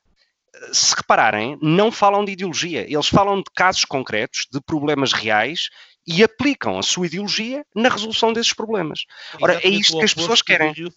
se 0.73 0.95
repararem, 0.95 1.59
não 1.63 1.91
falam 1.91 2.25
de 2.25 2.33
ideologia, 2.33 2.83
eles 2.83 3.09
falam 3.09 3.39
de 3.39 3.51
casos 3.55 3.85
concretos, 3.85 4.47
de 4.53 4.61
problemas 4.61 5.13
reais 5.13 5.69
e 6.07 6.23
aplicam 6.23 6.79
a 6.79 6.83
sua 6.83 7.07
ideologia 7.07 7.65
na 7.75 7.89
resolução 7.89 8.33
desses 8.33 8.53
problemas. 8.53 9.05
Ora, 9.41 9.61
é 9.63 9.69
isto 9.69 9.99
que 9.99 10.05
as 10.05 10.15
pessoas 10.15 10.43
querem. 10.43 10.75
Que 10.75 10.91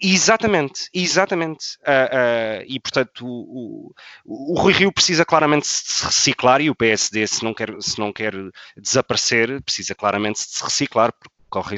exatamente, 0.00 0.88
exatamente. 0.92 1.76
Uh, 1.80 2.60
uh, 2.60 2.64
e, 2.66 2.80
portanto, 2.80 3.24
o, 3.24 3.92
o, 4.24 4.54
o 4.54 4.60
Rui 4.60 4.72
Rio 4.72 4.92
precisa 4.92 5.24
claramente 5.24 5.66
se 5.66 6.04
reciclar 6.04 6.60
e 6.60 6.68
o 6.68 6.74
PSD, 6.74 7.26
se 7.26 7.44
não 7.44 7.54
quer, 7.54 7.70
se 7.80 7.98
não 7.98 8.12
quer 8.12 8.34
desaparecer, 8.76 9.62
precisa 9.62 9.94
claramente 9.94 10.40
se 10.40 10.62
reciclar, 10.64 11.12
porque 11.12 11.34
corre, 11.48 11.76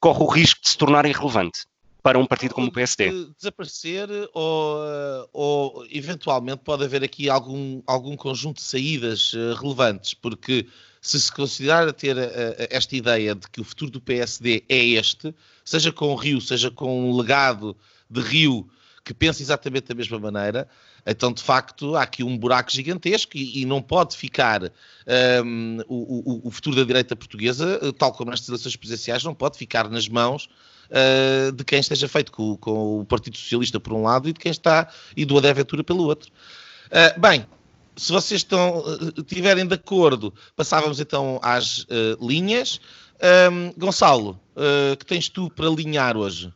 corre 0.00 0.22
o 0.22 0.26
risco 0.26 0.62
de 0.62 0.68
se 0.70 0.78
tornar 0.78 1.04
irrelevante 1.04 1.60
para 2.04 2.18
um 2.18 2.26
partido 2.26 2.54
como 2.54 2.66
o 2.66 2.70
PSD. 2.70 3.10
Desaparecer 3.34 4.10
ou, 4.34 5.30
ou 5.32 5.86
eventualmente 5.90 6.60
pode 6.62 6.84
haver 6.84 7.02
aqui 7.02 7.30
algum, 7.30 7.80
algum 7.86 8.14
conjunto 8.14 8.56
de 8.58 8.62
saídas 8.62 9.32
uh, 9.32 9.54
relevantes, 9.54 10.12
porque 10.12 10.66
se 11.00 11.18
se 11.18 11.32
considerar 11.32 11.90
ter 11.94 12.14
uh, 12.14 12.20
esta 12.68 12.94
ideia 12.94 13.34
de 13.34 13.48
que 13.48 13.58
o 13.58 13.64
futuro 13.64 13.90
do 13.90 14.02
PSD 14.02 14.64
é 14.68 14.84
este, 14.84 15.34
seja 15.64 15.90
com 15.90 16.12
o 16.12 16.14
Rio, 16.14 16.42
seja 16.42 16.70
com 16.70 17.08
um 17.10 17.16
legado 17.16 17.74
de 18.10 18.20
Rio 18.20 18.68
que 19.02 19.14
pensa 19.14 19.40
exatamente 19.40 19.88
da 19.88 19.94
mesma 19.94 20.18
maneira, 20.18 20.68
então 21.06 21.32
de 21.32 21.42
facto 21.42 21.96
há 21.96 22.02
aqui 22.02 22.22
um 22.22 22.36
buraco 22.36 22.70
gigantesco 22.70 23.34
e, 23.34 23.62
e 23.62 23.64
não 23.64 23.80
pode 23.80 24.14
ficar 24.14 24.62
um, 24.62 24.68
ehm, 25.06 25.80
o, 25.88 26.32
o, 26.32 26.48
o, 26.48 26.50
futuro 26.50 26.76
da 26.76 26.84
direita 26.84 27.16
portuguesa, 27.16 27.80
tal 27.98 28.12
como 28.12 28.30
nestas 28.30 28.48
eleições 28.48 28.76
presidenciais, 28.76 29.24
não 29.24 29.34
pode 29.34 29.56
ficar 29.56 29.88
nas 29.90 30.06
mãos 30.08 30.48
uh, 30.90 31.52
de 31.52 31.64
quem 31.64 31.80
esteja 31.80 32.08
feito 32.08 32.32
com, 32.32 32.56
com, 32.56 33.00
o 33.00 33.04
Partido 33.04 33.36
Socialista 33.36 33.78
por 33.80 33.92
um 33.92 34.02
lado 34.02 34.28
e 34.28 34.32
de 34.32 34.40
quem 34.40 34.50
está 34.50 34.88
e 35.16 35.24
do 35.24 35.36
Adé 35.38 35.52
Ventura 35.52 35.84
pelo 35.84 36.04
outro. 36.04 36.30
Uh, 36.86 37.20
bem, 37.20 37.46
se 37.96 38.12
vocês 38.12 38.40
estão, 38.40 38.78
uh, 38.78 39.20
estiverem 39.20 39.66
de 39.66 39.74
acordo, 39.74 40.32
passávamos 40.56 41.00
então 41.00 41.40
às 41.42 41.86
linhas. 42.20 42.80
Um, 43.50 43.72
Gonçalo, 43.78 44.40
uh, 44.56 44.96
que 44.96 45.06
tens 45.06 45.28
tu 45.28 45.48
para 45.50 45.66
alinhar 45.66 46.16
hoje? 46.16 46.52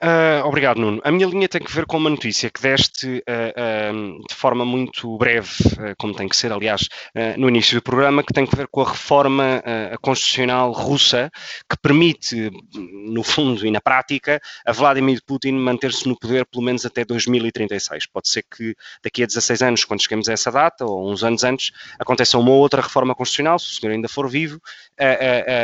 Uh, 0.00 0.46
obrigado, 0.46 0.80
Nuno. 0.80 1.00
A 1.02 1.10
minha 1.10 1.26
linha 1.26 1.48
tem 1.48 1.60
que 1.60 1.74
ver 1.74 1.84
com 1.84 1.96
uma 1.96 2.08
notícia 2.08 2.48
que 2.48 2.62
deste 2.62 3.18
uh, 3.28 3.90
uh, 3.90 4.28
de 4.28 4.34
forma 4.34 4.64
muito 4.64 5.18
breve, 5.18 5.50
como 5.98 6.14
tem 6.14 6.28
que 6.28 6.36
ser, 6.36 6.52
aliás, 6.52 6.88
no 7.36 7.48
início 7.48 7.74
do 7.74 7.82
programa, 7.82 8.22
que 8.22 8.32
tem 8.32 8.46
que 8.46 8.54
ver 8.54 8.68
com 8.68 8.80
a 8.80 8.88
reforma 8.88 9.62
constitucional 10.00 10.72
russa, 10.72 11.30
que 11.68 11.76
permite, 11.80 12.50
no 12.74 13.22
fundo 13.22 13.66
e 13.66 13.70
na 13.70 13.80
prática, 13.80 14.40
a 14.64 14.72
Vladimir 14.72 15.20
Putin 15.26 15.52
manter-se 15.52 16.08
no 16.08 16.18
poder 16.18 16.46
pelo 16.46 16.64
menos 16.64 16.86
até 16.86 17.04
2036. 17.04 18.06
Pode 18.06 18.28
ser 18.28 18.44
que 18.44 18.74
daqui 19.02 19.22
a 19.22 19.26
16 19.26 19.62
anos, 19.62 19.84
quando 19.84 20.02
cheguemos 20.02 20.28
a 20.28 20.32
essa 20.32 20.50
data, 20.50 20.84
ou 20.84 21.10
uns 21.10 21.24
anos 21.24 21.44
antes, 21.44 21.72
aconteça 21.98 22.38
uma 22.38 22.52
outra 22.52 22.82
reforma 22.82 23.14
constitucional, 23.14 23.58
se 23.58 23.72
o 23.72 23.80
senhor 23.80 23.92
ainda 23.92 24.08
for 24.08 24.28
vivo, 24.28 24.60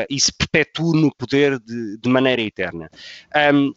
e 0.09 0.21
se 0.21 0.33
perpetue 0.33 1.01
no 1.01 1.15
poder 1.15 1.59
de, 1.61 1.99
de 1.99 2.09
maneira 2.09 2.43
eterna. 2.43 2.91
Um, 3.53 3.73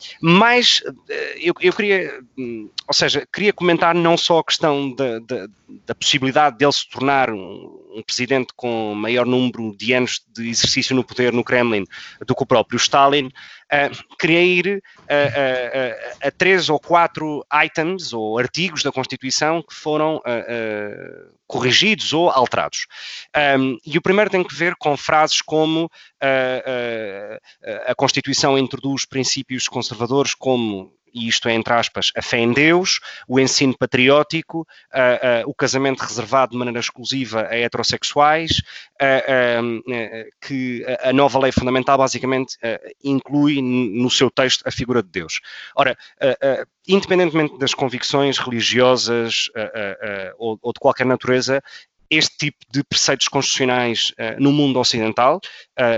eu, 1.39 1.53
eu, 1.59 1.73
queria, 1.73 2.19
hum, 2.37 2.69
ou 2.87 2.93
seja, 2.93 3.27
queria 3.31 3.53
comentar 3.53 3.93
não 3.93 4.17
só 4.17 4.39
a 4.39 4.43
questão 4.43 4.93
da, 4.93 5.19
da, 5.19 5.47
da 5.85 5.95
possibilidade 5.95 6.57
dele 6.57 6.71
se 6.71 6.89
tornar 6.89 7.29
um, 7.29 7.86
um, 7.97 8.03
presidente 8.03 8.53
com 8.55 8.93
maior 8.93 9.25
número 9.25 9.75
de 9.75 9.93
anos 9.93 10.21
de 10.29 10.49
exercício 10.49 10.95
no 10.95 11.03
poder 11.03 11.33
no 11.33 11.43
Kremlin 11.43 11.85
do 12.25 12.35
que 12.35 12.43
o 12.43 12.45
próprio 12.45 12.77
Stalin, 12.77 13.27
uh, 13.27 14.15
queria 14.17 14.43
ir 14.43 14.83
a, 15.09 16.23
a, 16.23 16.27
a, 16.27 16.31
três 16.31 16.69
ou 16.69 16.79
quatro 16.79 17.45
items 17.63 18.13
ou 18.13 18.37
artigos 18.37 18.83
da 18.83 18.91
Constituição 18.91 19.61
que 19.61 19.73
foram 19.73 20.17
uh, 20.17 21.37
corrigidos 21.47 22.13
ou 22.13 22.29
alterados. 22.29 22.87
Um, 23.57 23.77
e 23.85 23.97
o 23.97 24.01
primeiro 24.01 24.29
tem 24.29 24.43
que 24.43 24.53
ver 24.53 24.75
com 24.75 24.97
frases 24.97 25.41
como 25.41 25.89
a 27.85 27.95
Constituição 27.95 28.57
introduz 28.57 29.05
princípios 29.05 29.67
conservadores 29.67 30.33
como 30.33 30.96
e 31.13 31.27
isto 31.27 31.49
é 31.49 31.53
entre 31.53 31.73
aspas, 31.73 32.11
a 32.15 32.21
fé 32.21 32.37
em 32.37 32.51
Deus, 32.53 32.99
o 33.27 33.39
ensino 33.39 33.77
patriótico, 33.77 34.61
uh, 34.93 35.45
uh, 35.45 35.49
o 35.49 35.53
casamento 35.53 36.01
reservado 36.01 36.51
de 36.51 36.57
maneira 36.57 36.79
exclusiva 36.79 37.47
a 37.49 37.55
heterossexuais, 37.55 38.61
uh, 39.01 39.81
que 40.41 40.85
a 41.01 41.11
nova 41.13 41.39
lei 41.39 41.51
fundamental 41.51 41.97
basicamente 41.97 42.57
inclui 43.03 43.61
no 43.61 44.09
seu 44.09 44.29
texto 44.29 44.63
a 44.65 44.71
figura 44.71 45.01
de 45.01 45.09
Deus. 45.09 45.39
Ora, 45.75 45.97
independentemente 46.87 47.57
das 47.57 47.73
convicções 47.73 48.37
religiosas 48.37 49.49
ou, 50.37 50.57
ou 50.61 50.73
de 50.73 50.79
qualquer 50.79 51.05
natureza, 51.05 51.61
este 52.09 52.37
tipo 52.37 52.57
de 52.71 52.83
preceitos 52.83 53.27
constitucionais 53.27 54.13
no 54.39 54.51
mundo 54.51 54.79
ocidental 54.79 55.39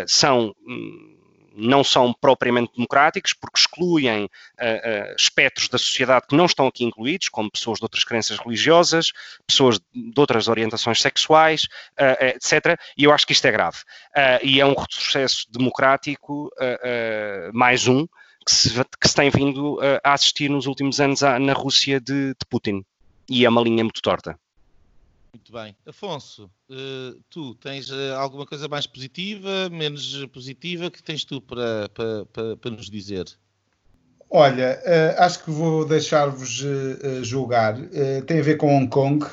são 0.07 0.53
hum, 0.65 1.18
não 1.59 1.83
são 1.83 2.13
propriamente 2.13 2.71
democráticos, 2.75 3.33
porque 3.33 3.59
excluem 3.59 4.25
uh, 4.25 4.27
uh, 4.27 5.15
espectros 5.17 5.67
da 5.69 5.77
sociedade 5.77 6.27
que 6.27 6.35
não 6.35 6.45
estão 6.45 6.67
aqui 6.67 6.83
incluídos, 6.83 7.29
como 7.29 7.51
pessoas 7.51 7.79
de 7.79 7.85
outras 7.85 8.03
crenças 8.03 8.37
religiosas, 8.39 9.11
pessoas 9.45 9.79
de 9.93 10.19
outras 10.19 10.47
orientações 10.47 11.01
sexuais, 11.01 11.63
uh, 11.99 12.25
etc. 12.35 12.79
E 12.97 13.03
eu 13.03 13.11
acho 13.11 13.27
que 13.27 13.33
isto 13.33 13.45
é 13.45 13.51
grave. 13.51 13.77
e 14.43 14.59
é 14.59 14.65
um 14.65 14.73
retrocesso 14.73 15.45
democrático, 15.51 16.49
mais 17.53 17.87
um, 17.87 18.05
que 18.45 18.51
se, 18.51 18.69
que 18.99 19.07
se, 19.07 19.15
tem 19.15 19.29
vindo 19.29 19.79
a 20.03 20.13
assistir 20.13 20.49
nos 20.49 20.65
últimos 20.65 20.99
anos 20.99 21.21
na 21.21 21.53
Rússia 21.53 21.99
de, 21.99 22.29
de 22.29 22.45
Putin. 22.49 22.83
E 23.29 23.45
é 23.45 23.49
uma 23.49 23.61
linha 23.61 23.83
muito 23.83 24.01
torta. 24.01 24.37
Muito 25.33 25.51
bem. 25.51 25.75
Afonso, 25.85 26.51
uh, 26.69 27.21
tu 27.29 27.53
tens 27.55 27.89
uh, 27.91 28.15
alguma 28.17 28.45
coisa 28.45 28.67
mais 28.67 28.87
positiva, 28.87 29.69
menos 29.69 30.25
positiva, 30.27 30.89
que 30.89 31.03
tens 31.03 31.23
tu 31.23 31.39
para, 31.39 31.87
para, 31.89 32.25
para, 32.25 32.57
para 32.57 32.71
nos 32.71 32.89
dizer? 32.89 33.25
Olha, 34.31 34.79
uh, 34.85 35.23
acho 35.23 35.43
que 35.43 35.49
vou 35.49 35.83
deixar-vos 35.83 36.61
uh, 36.61 37.23
julgar. 37.23 37.79
Uh, 37.79 38.21
tem 38.27 38.37
a 38.39 38.43
ver 38.43 38.57
com 38.57 38.77
Hong 38.77 38.87
Kong 38.87 39.25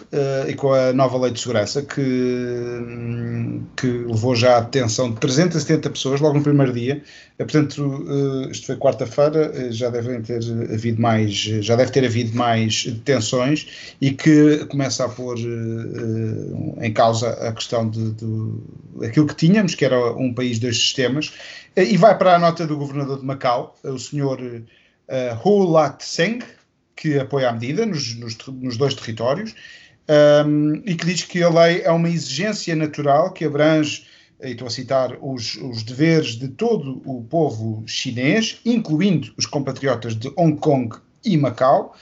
e 0.49 0.55
com 0.55 0.73
a 0.73 0.91
nova 0.95 1.19
lei 1.19 1.33
de 1.33 1.39
segurança 1.39 1.83
que, 1.83 2.01
um, 2.01 3.63
que 3.77 3.87
levou 3.87 4.35
já 4.35 4.57
a 4.57 4.61
detenção 4.61 5.11
de 5.13 5.21
370 5.21 5.91
pessoas 5.91 6.19
logo 6.23 6.39
no 6.39 6.43
primeiro 6.43 6.73
dia. 6.73 7.03
portanto, 7.37 8.07
isto 8.51 8.67
foi 8.69 8.77
quarta-feira, 8.77 9.71
já 9.71 9.91
devem 9.91 10.23
ter 10.23 10.41
havido 10.73 11.01
mais, 11.01 11.35
já 11.35 11.77
deve 11.77 11.91
ter 11.91 12.05
havido 12.07 12.35
mais 12.35 12.87
detenções 12.87 13.95
e 14.01 14.13
que 14.13 14.65
começa 14.67 15.05
a 15.05 15.09
pôr 15.11 15.37
em 16.81 16.93
causa 16.95 17.31
a 17.47 17.53
questão 17.53 17.89
de, 17.91 18.13
de 18.13 19.07
aquilo 19.07 19.27
que 19.27 19.37
tínhamos, 19.37 19.75
que 19.75 19.85
era 19.85 20.13
um 20.13 20.33
país, 20.33 20.59
dois 20.59 20.79
sistemas, 20.79 21.35
e 21.77 21.99
vai 21.99 22.17
para 22.17 22.37
a 22.37 22.39
nota 22.39 22.67
do 22.67 22.79
governador 22.79 23.21
de 23.21 23.27
Macau, 23.27 23.77
o 23.85 23.99
senhor 23.99 24.41
uh, 25.09 25.49
Hu 25.49 25.65
Lat 25.65 26.03
Seng, 26.03 26.41
que 26.95 27.19
apoia 27.19 27.51
a 27.51 27.53
medida 27.53 27.85
nos, 27.85 28.15
nos, 28.17 28.37
nos 28.47 28.77
dois 28.77 28.95
territórios, 28.95 29.55
um, 30.47 30.83
e 30.85 30.95
que 30.95 31.05
diz 31.05 31.23
que 31.23 31.43
a 31.43 31.49
lei 31.49 31.83
é 31.83 31.91
uma 31.91 32.09
exigência 32.09 32.75
natural 32.77 33.33
que 33.33 33.45
abrange, 33.45 34.07
e 34.43 34.51
estou 34.51 34.67
a 34.67 34.71
citar, 34.71 35.17
os, 35.21 35.57
os 35.57 35.83
deveres 35.83 36.37
de 36.37 36.49
todo 36.49 37.03
o 37.05 37.25
povo 37.25 37.83
chinês, 37.87 38.61
incluindo 38.65 39.33
os 39.37 39.47
compatriotas 39.47 40.15
de 40.15 40.33
Hong 40.37 40.57
Kong 40.59 40.97
e 41.25 41.37
Macau, 41.37 41.95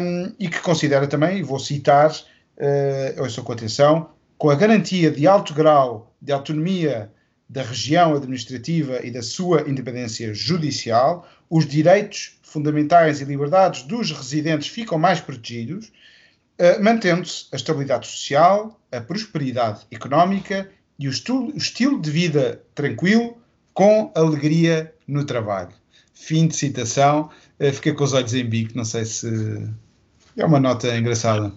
um, 0.00 0.32
e 0.38 0.48
que 0.48 0.60
considera 0.60 1.06
também, 1.06 1.38
e 1.38 1.42
vou 1.42 1.58
citar, 1.58 2.10
uh, 2.10 3.22
ouçam 3.22 3.42
com 3.42 3.52
atenção, 3.52 4.10
com 4.36 4.50
a 4.50 4.54
garantia 4.54 5.10
de 5.10 5.26
alto 5.26 5.54
grau 5.54 6.12
de 6.20 6.32
autonomia 6.32 7.10
da 7.48 7.62
região 7.62 8.14
administrativa 8.14 9.04
e 9.04 9.10
da 9.10 9.22
sua 9.22 9.68
independência 9.68 10.32
judicial, 10.34 11.28
os 11.48 11.66
direitos 11.66 12.38
fundamentais 12.42 13.20
e 13.20 13.24
liberdades 13.24 13.82
dos 13.82 14.10
residentes 14.10 14.68
ficam 14.68 14.98
mais 14.98 15.20
protegidos, 15.20 15.88
uh, 16.58 16.82
mantendo-se 16.82 17.46
a 17.52 17.56
estabilidade 17.56 18.06
social, 18.06 18.80
a 18.90 19.00
prosperidade 19.00 19.86
económica 19.90 20.70
e 20.98 21.08
o, 21.08 21.10
o 21.10 21.56
estilo 21.56 22.00
de 22.00 22.10
vida 22.10 22.62
tranquilo, 22.74 23.36
com 23.72 24.12
alegria 24.14 24.94
no 25.06 25.24
trabalho. 25.24 25.74
Fim 26.14 26.46
de 26.46 26.56
citação. 26.56 27.28
Uh, 27.58 27.72
fiquei 27.72 27.92
com 27.92 28.04
os 28.04 28.12
olhos 28.12 28.32
em 28.34 28.44
bico, 28.44 28.76
não 28.76 28.84
sei 28.84 29.04
se. 29.04 29.68
É 30.36 30.44
uma 30.44 30.58
nota 30.58 30.96
engraçada. 30.96 31.52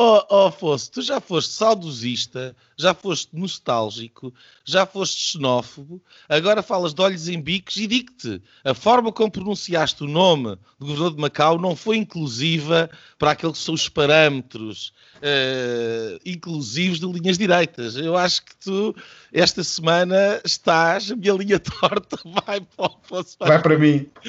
Oh, 0.00 0.22
oh 0.30 0.46
Afonso, 0.46 0.92
tu 0.92 1.02
já 1.02 1.20
foste 1.20 1.54
saudosista, 1.54 2.54
já 2.76 2.94
foste 2.94 3.36
nostálgico, 3.36 4.32
já 4.64 4.86
foste 4.86 5.32
xenófobo, 5.32 6.00
agora 6.28 6.62
falas 6.62 6.94
de 6.94 7.02
olhos 7.02 7.28
em 7.28 7.40
bicos 7.40 7.78
e 7.78 7.88
digo-te, 7.88 8.40
a 8.62 8.74
forma 8.74 9.10
como 9.10 9.28
pronunciaste 9.28 10.04
o 10.04 10.06
nome 10.06 10.56
do 10.78 10.86
governador 10.86 11.16
de 11.16 11.20
Macau 11.20 11.58
não 11.58 11.74
foi 11.74 11.96
inclusiva 11.96 12.88
para 13.18 13.32
aqueles 13.32 13.58
que 13.58 13.64
são 13.64 13.74
os 13.74 13.88
parâmetros 13.88 14.92
uh, 15.16 16.20
inclusivos 16.24 17.00
de 17.00 17.06
linhas 17.06 17.36
direitas. 17.36 17.96
Eu 17.96 18.16
acho 18.16 18.44
que 18.44 18.54
tu, 18.54 18.94
esta 19.32 19.64
semana, 19.64 20.40
estás, 20.44 21.10
a 21.10 21.16
minha 21.16 21.32
linha 21.32 21.58
torta 21.80 22.16
vai 22.24 22.60
para 22.60 22.84
o 22.84 22.86
Afonso. 23.02 23.36
Vai 23.40 23.60
para 23.60 23.76
mim. 23.76 24.08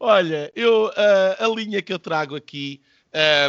Olha, 0.00 0.50
eu, 0.56 0.86
uh, 0.86 1.44
a 1.44 1.46
linha 1.54 1.80
que 1.80 1.92
eu 1.92 1.98
trago 2.00 2.34
aqui 2.34 2.82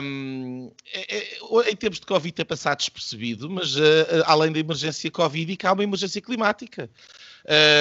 um, 0.01 0.71
é, 0.93 1.17
é, 1.17 1.71
em 1.71 1.75
termos 1.75 1.99
de 1.99 2.05
Covid 2.05 2.31
tem 2.31 2.45
passado 2.45 2.77
despercebido, 2.77 3.49
mas 3.49 3.75
uh, 3.75 3.81
além 4.25 4.51
da 4.51 4.59
emergência 4.59 5.09
Covid, 5.09 5.57
há 5.63 5.73
uma 5.73 5.83
emergência 5.83 6.21
climática. 6.21 6.89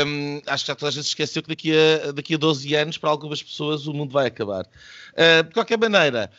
Um, 0.07 0.41
acho 0.47 0.64
que 0.64 0.68
já 0.68 0.74
toda 0.74 0.89
a 0.89 0.93
gente 0.93 1.07
esqueceu 1.07 1.43
que 1.43 1.49
daqui 1.49 1.72
a, 1.72 2.12
daqui 2.12 2.35
a 2.35 2.39
12 2.39 2.74
anos, 2.74 2.99
para 2.99 3.11
algumas 3.11 3.43
pessoas, 3.43 3.87
o 3.87 3.93
mundo 3.93 4.12
vai 4.12 4.26
acabar. 4.26 4.66
Uh, 5.12 5.43
de 5.43 5.53
qualquer 5.53 5.78
maneira, 5.78 6.30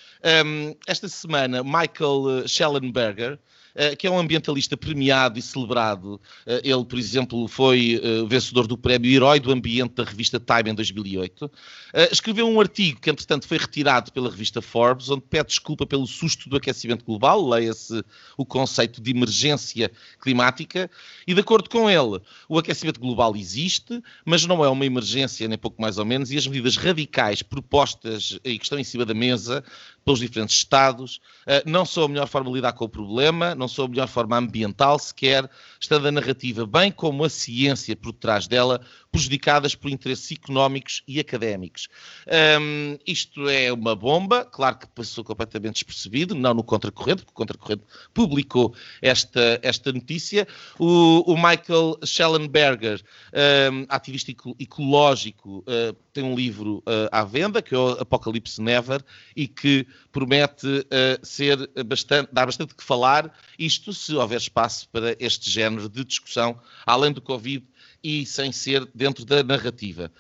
um, 0.46 0.76
esta 0.88 1.08
semana, 1.08 1.64
Michael 1.64 2.48
Schellenberger, 2.48 3.34
eh, 3.34 3.38
que 3.98 4.08
é 4.08 4.12
um 4.12 4.18
ambientalista 4.18 4.78
premiado 4.78 5.38
e 5.38 5.42
celebrado. 5.42 6.20
Eh, 6.46 6.62
ele, 6.64 6.86
por 6.86 6.98
exemplo, 6.98 7.48
foi 7.48 8.00
eh, 8.02 8.26
vencedor 8.28 8.68
do 8.68 8.78
prémio 8.78 9.12
Herói 9.12 9.40
do 9.40 9.52
Ambiente 9.52 9.96
da 9.96 10.04
revista 10.04 10.40
Time 10.40 10.72
em 10.72 10.74
2008. 10.74 11.52
Escreveu 12.12 12.48
um 12.48 12.60
artigo 12.60 13.00
que, 13.00 13.10
entretanto, 13.10 13.48
foi 13.48 13.58
retirado 13.58 14.12
pela 14.12 14.30
revista 14.30 14.62
Forbes, 14.62 15.10
onde 15.10 15.22
pede 15.22 15.50
desculpa 15.50 15.86
pelo 15.86 16.06
susto 16.06 16.50
do 16.50 16.58
aquecimento 16.58 17.06
global, 17.06 17.48
leia-se 17.48 18.04
o 18.38 18.46
conceito 18.46 19.02
de 19.02 19.12
emergência 19.12 19.92
climática, 20.22 20.90
e 21.26 21.34
de 21.34 21.40
acordo 21.40 21.70
com 21.70 21.90
ele, 21.90 22.22
o 22.50 22.58
aquecimento 22.58 23.00
global 23.00 23.36
existe, 23.36 24.02
mas 24.26 24.46
não 24.46 24.64
é 24.64 24.70
uma 24.70 24.86
emergência, 24.86 25.48
nem 25.48 25.58
pouco 25.58 25.82
mais 25.82 25.98
ou 25.98 26.06
menos, 26.06 26.32
e 26.32 26.38
as 26.38 26.48
medidas 26.48 26.76
radicais 26.76 27.42
propostas 27.42 28.38
e 28.44 28.58
que 28.58 28.66
estão 28.66 28.80
em 28.80 28.84
cima 28.84 29.06
da 29.06 29.14
mesa 29.14 29.64
pelos 30.06 30.20
diferentes 30.20 30.56
Estados, 30.56 31.20
não 31.66 31.84
são 31.84 32.04
a 32.04 32.08
melhor 32.08 32.28
forma 32.28 32.50
de 32.50 32.56
lidar 32.56 32.74
com 32.74 32.86
o 32.86 32.90
problema, 32.90 33.56
não 33.56 33.68
sou 33.68 33.86
a 33.86 33.88
melhor 33.88 34.08
forma 34.08 34.38
ambiental 34.38 35.00
sequer, 35.00 35.50
estando 35.80 36.08
a 36.08 36.12
narrativa, 36.12 36.66
bem 36.66 36.92
como 36.92 37.24
a 37.24 37.30
ciência 37.30 37.96
por 37.96 38.14
trás 38.14 38.46
dela, 38.48 38.80
prejudicadas 39.16 39.74
por 39.76 39.90
interesses 39.90 40.30
económicos 40.34 41.02
e 41.08 41.22
académicos. 41.22 41.88
Um, 42.60 42.98
isto 43.08 43.48
é 43.48 43.72
uma 43.72 43.96
bomba, 43.96 44.44
claro 44.44 44.78
que 44.78 44.88
passou 44.88 45.24
completamente 45.24 45.76
despercebido, 45.76 46.36
não 46.36 46.54
no 46.54 46.62
Contracorrente, 46.62 47.22
porque 47.22 47.32
o 47.32 47.34
Contracorrente 47.34 47.84
publicou 48.14 48.76
esta, 49.02 49.58
esta 49.64 49.94
notícia. 49.94 50.46
O, 50.78 51.32
o 51.32 51.36
Michael 51.36 51.98
Schellenberger, 52.04 53.02
um, 53.72 53.86
ativista 53.88 54.34
ecológico, 54.60 55.60
uh, 55.60 55.94
tem 56.12 56.24
um 56.24 56.36
livro 56.36 56.80
uh, 56.80 57.08
à 57.10 57.24
venda, 57.24 57.62
que 57.62 57.74
é 57.74 57.78
o 57.78 57.92
Apocalipse 57.92 58.62
Never, 58.62 59.02
e 59.34 59.48
que 59.48 59.88
promete 60.12 60.68
uh, 60.68 61.26
ser 61.26 61.70
bastante, 61.86 62.30
dar 62.34 62.46
bastante 62.46 62.76
que 62.76 62.84
falar, 62.84 63.34
isto 63.58 63.94
se 63.94 64.14
houver 64.14 64.40
espaço 64.40 64.90
para 64.90 65.16
este 65.20 65.50
género 65.50 65.88
de 65.88 66.04
discussão, 66.04 66.60
além 66.86 67.14
do 67.14 67.22
Covid 67.22 67.66
e 68.06 68.24
sem 68.24 68.52
ser 68.52 68.88
dentro 68.94 69.26
da 69.26 69.42
narrativa. 69.42 70.12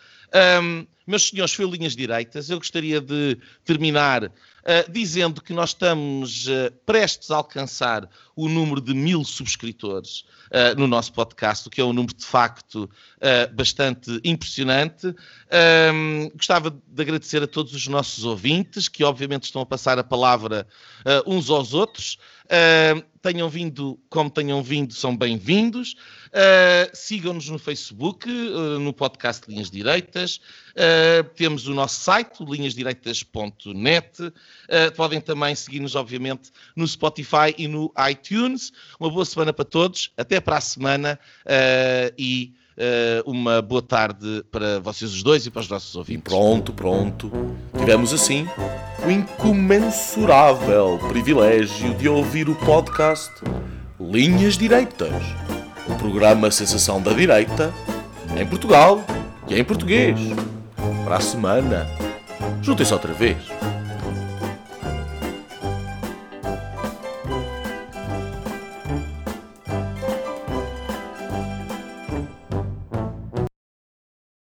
Um, 0.59 0.87
meus 1.05 1.29
senhores 1.29 1.53
linhas 1.53 1.95
direitas, 1.95 2.49
eu 2.49 2.57
gostaria 2.57 2.99
de 2.99 3.37
terminar 3.63 4.23
uh, 4.23 4.31
dizendo 4.91 5.39
que 5.39 5.53
nós 5.53 5.69
estamos 5.69 6.47
uh, 6.47 6.71
prestes 6.83 7.29
a 7.29 7.35
alcançar 7.35 8.09
o 8.35 8.49
número 8.49 8.81
de 8.81 8.93
mil 8.93 9.23
subscritores 9.23 10.25
uh, 10.51 10.77
no 10.77 10.87
nosso 10.87 11.13
podcast, 11.13 11.67
o 11.67 11.71
que 11.71 11.79
é 11.79 11.83
um 11.83 11.93
número 11.93 12.13
de 12.15 12.25
facto 12.25 12.89
bastante 13.55 14.19
impressionante. 14.23 15.07
Um, 15.93 16.29
gostava 16.35 16.69
de 16.69 17.01
agradecer 17.01 17.41
a 17.41 17.47
todos 17.47 17.73
os 17.73 17.87
nossos 17.87 18.23
ouvintes, 18.23 18.87
que 18.87 19.03
obviamente 19.03 19.45
estão 19.45 19.61
a 19.61 19.65
passar 19.65 19.97
a 19.97 20.03
palavra 20.03 20.67
uns 21.25 21.49
aos 21.49 21.73
outros. 21.73 22.19
Uh, 22.45 23.01
tenham 23.23 23.49
vindo, 23.49 23.99
como 24.07 24.29
tenham 24.29 24.61
vindo, 24.61 24.93
são 24.93 25.17
bem-vindos. 25.17 25.95
Uh, 26.27 26.87
Sigam-nos 26.93 27.49
no 27.49 27.57
Facebook, 27.57 28.29
uh, 28.29 28.79
no 28.79 28.93
podcast 28.93 29.49
Linhas 29.49 29.71
Direitas. 29.71 30.39
temos 31.35 31.67
o 31.67 31.73
nosso 31.73 32.01
site, 32.01 32.43
linhasdireitas.net. 32.43 34.31
podem 34.95 35.19
também 35.19 35.55
seguir-nos, 35.55 35.95
obviamente, 35.95 36.51
no 36.75 36.87
Spotify 36.87 37.55
e 37.57 37.67
no 37.67 37.91
iTunes. 38.09 38.24
Uma 38.99 39.09
boa 39.09 39.25
semana 39.25 39.53
para 39.53 39.65
todos. 39.65 40.11
Até 40.17 40.39
para 40.39 40.57
a 40.57 40.61
semana 40.61 41.19
e 42.17 42.53
uh, 42.75 43.29
uma 43.29 43.61
boa 43.61 43.81
tarde 43.81 44.43
para 44.51 44.79
vocês 44.79 45.13
os 45.13 45.23
dois 45.23 45.45
e 45.45 45.51
para 45.51 45.61
os 45.61 45.69
nossos 45.69 45.95
ouvintes. 45.95 46.23
Pronto, 46.23 46.73
pronto. 46.73 47.31
Tivemos 47.77 48.13
assim 48.13 48.47
o 49.05 49.11
incomensurável 49.11 50.99
privilégio 51.09 51.93
de 51.95 52.07
ouvir 52.07 52.49
o 52.49 52.55
podcast 52.55 53.31
Linhas 53.99 54.57
Direitas, 54.57 55.23
o 55.87 55.95
programa 55.95 56.51
Sensação 56.51 57.01
da 57.01 57.13
Direita, 57.13 57.73
em 58.37 58.45
Portugal 58.45 59.05
e 59.47 59.57
em 59.57 59.63
português. 59.63 60.19
Para 61.03 61.17
a 61.17 61.21
semana, 61.21 61.87
juntem-se 62.61 62.93
outra 62.93 63.13
vez. 63.13 63.54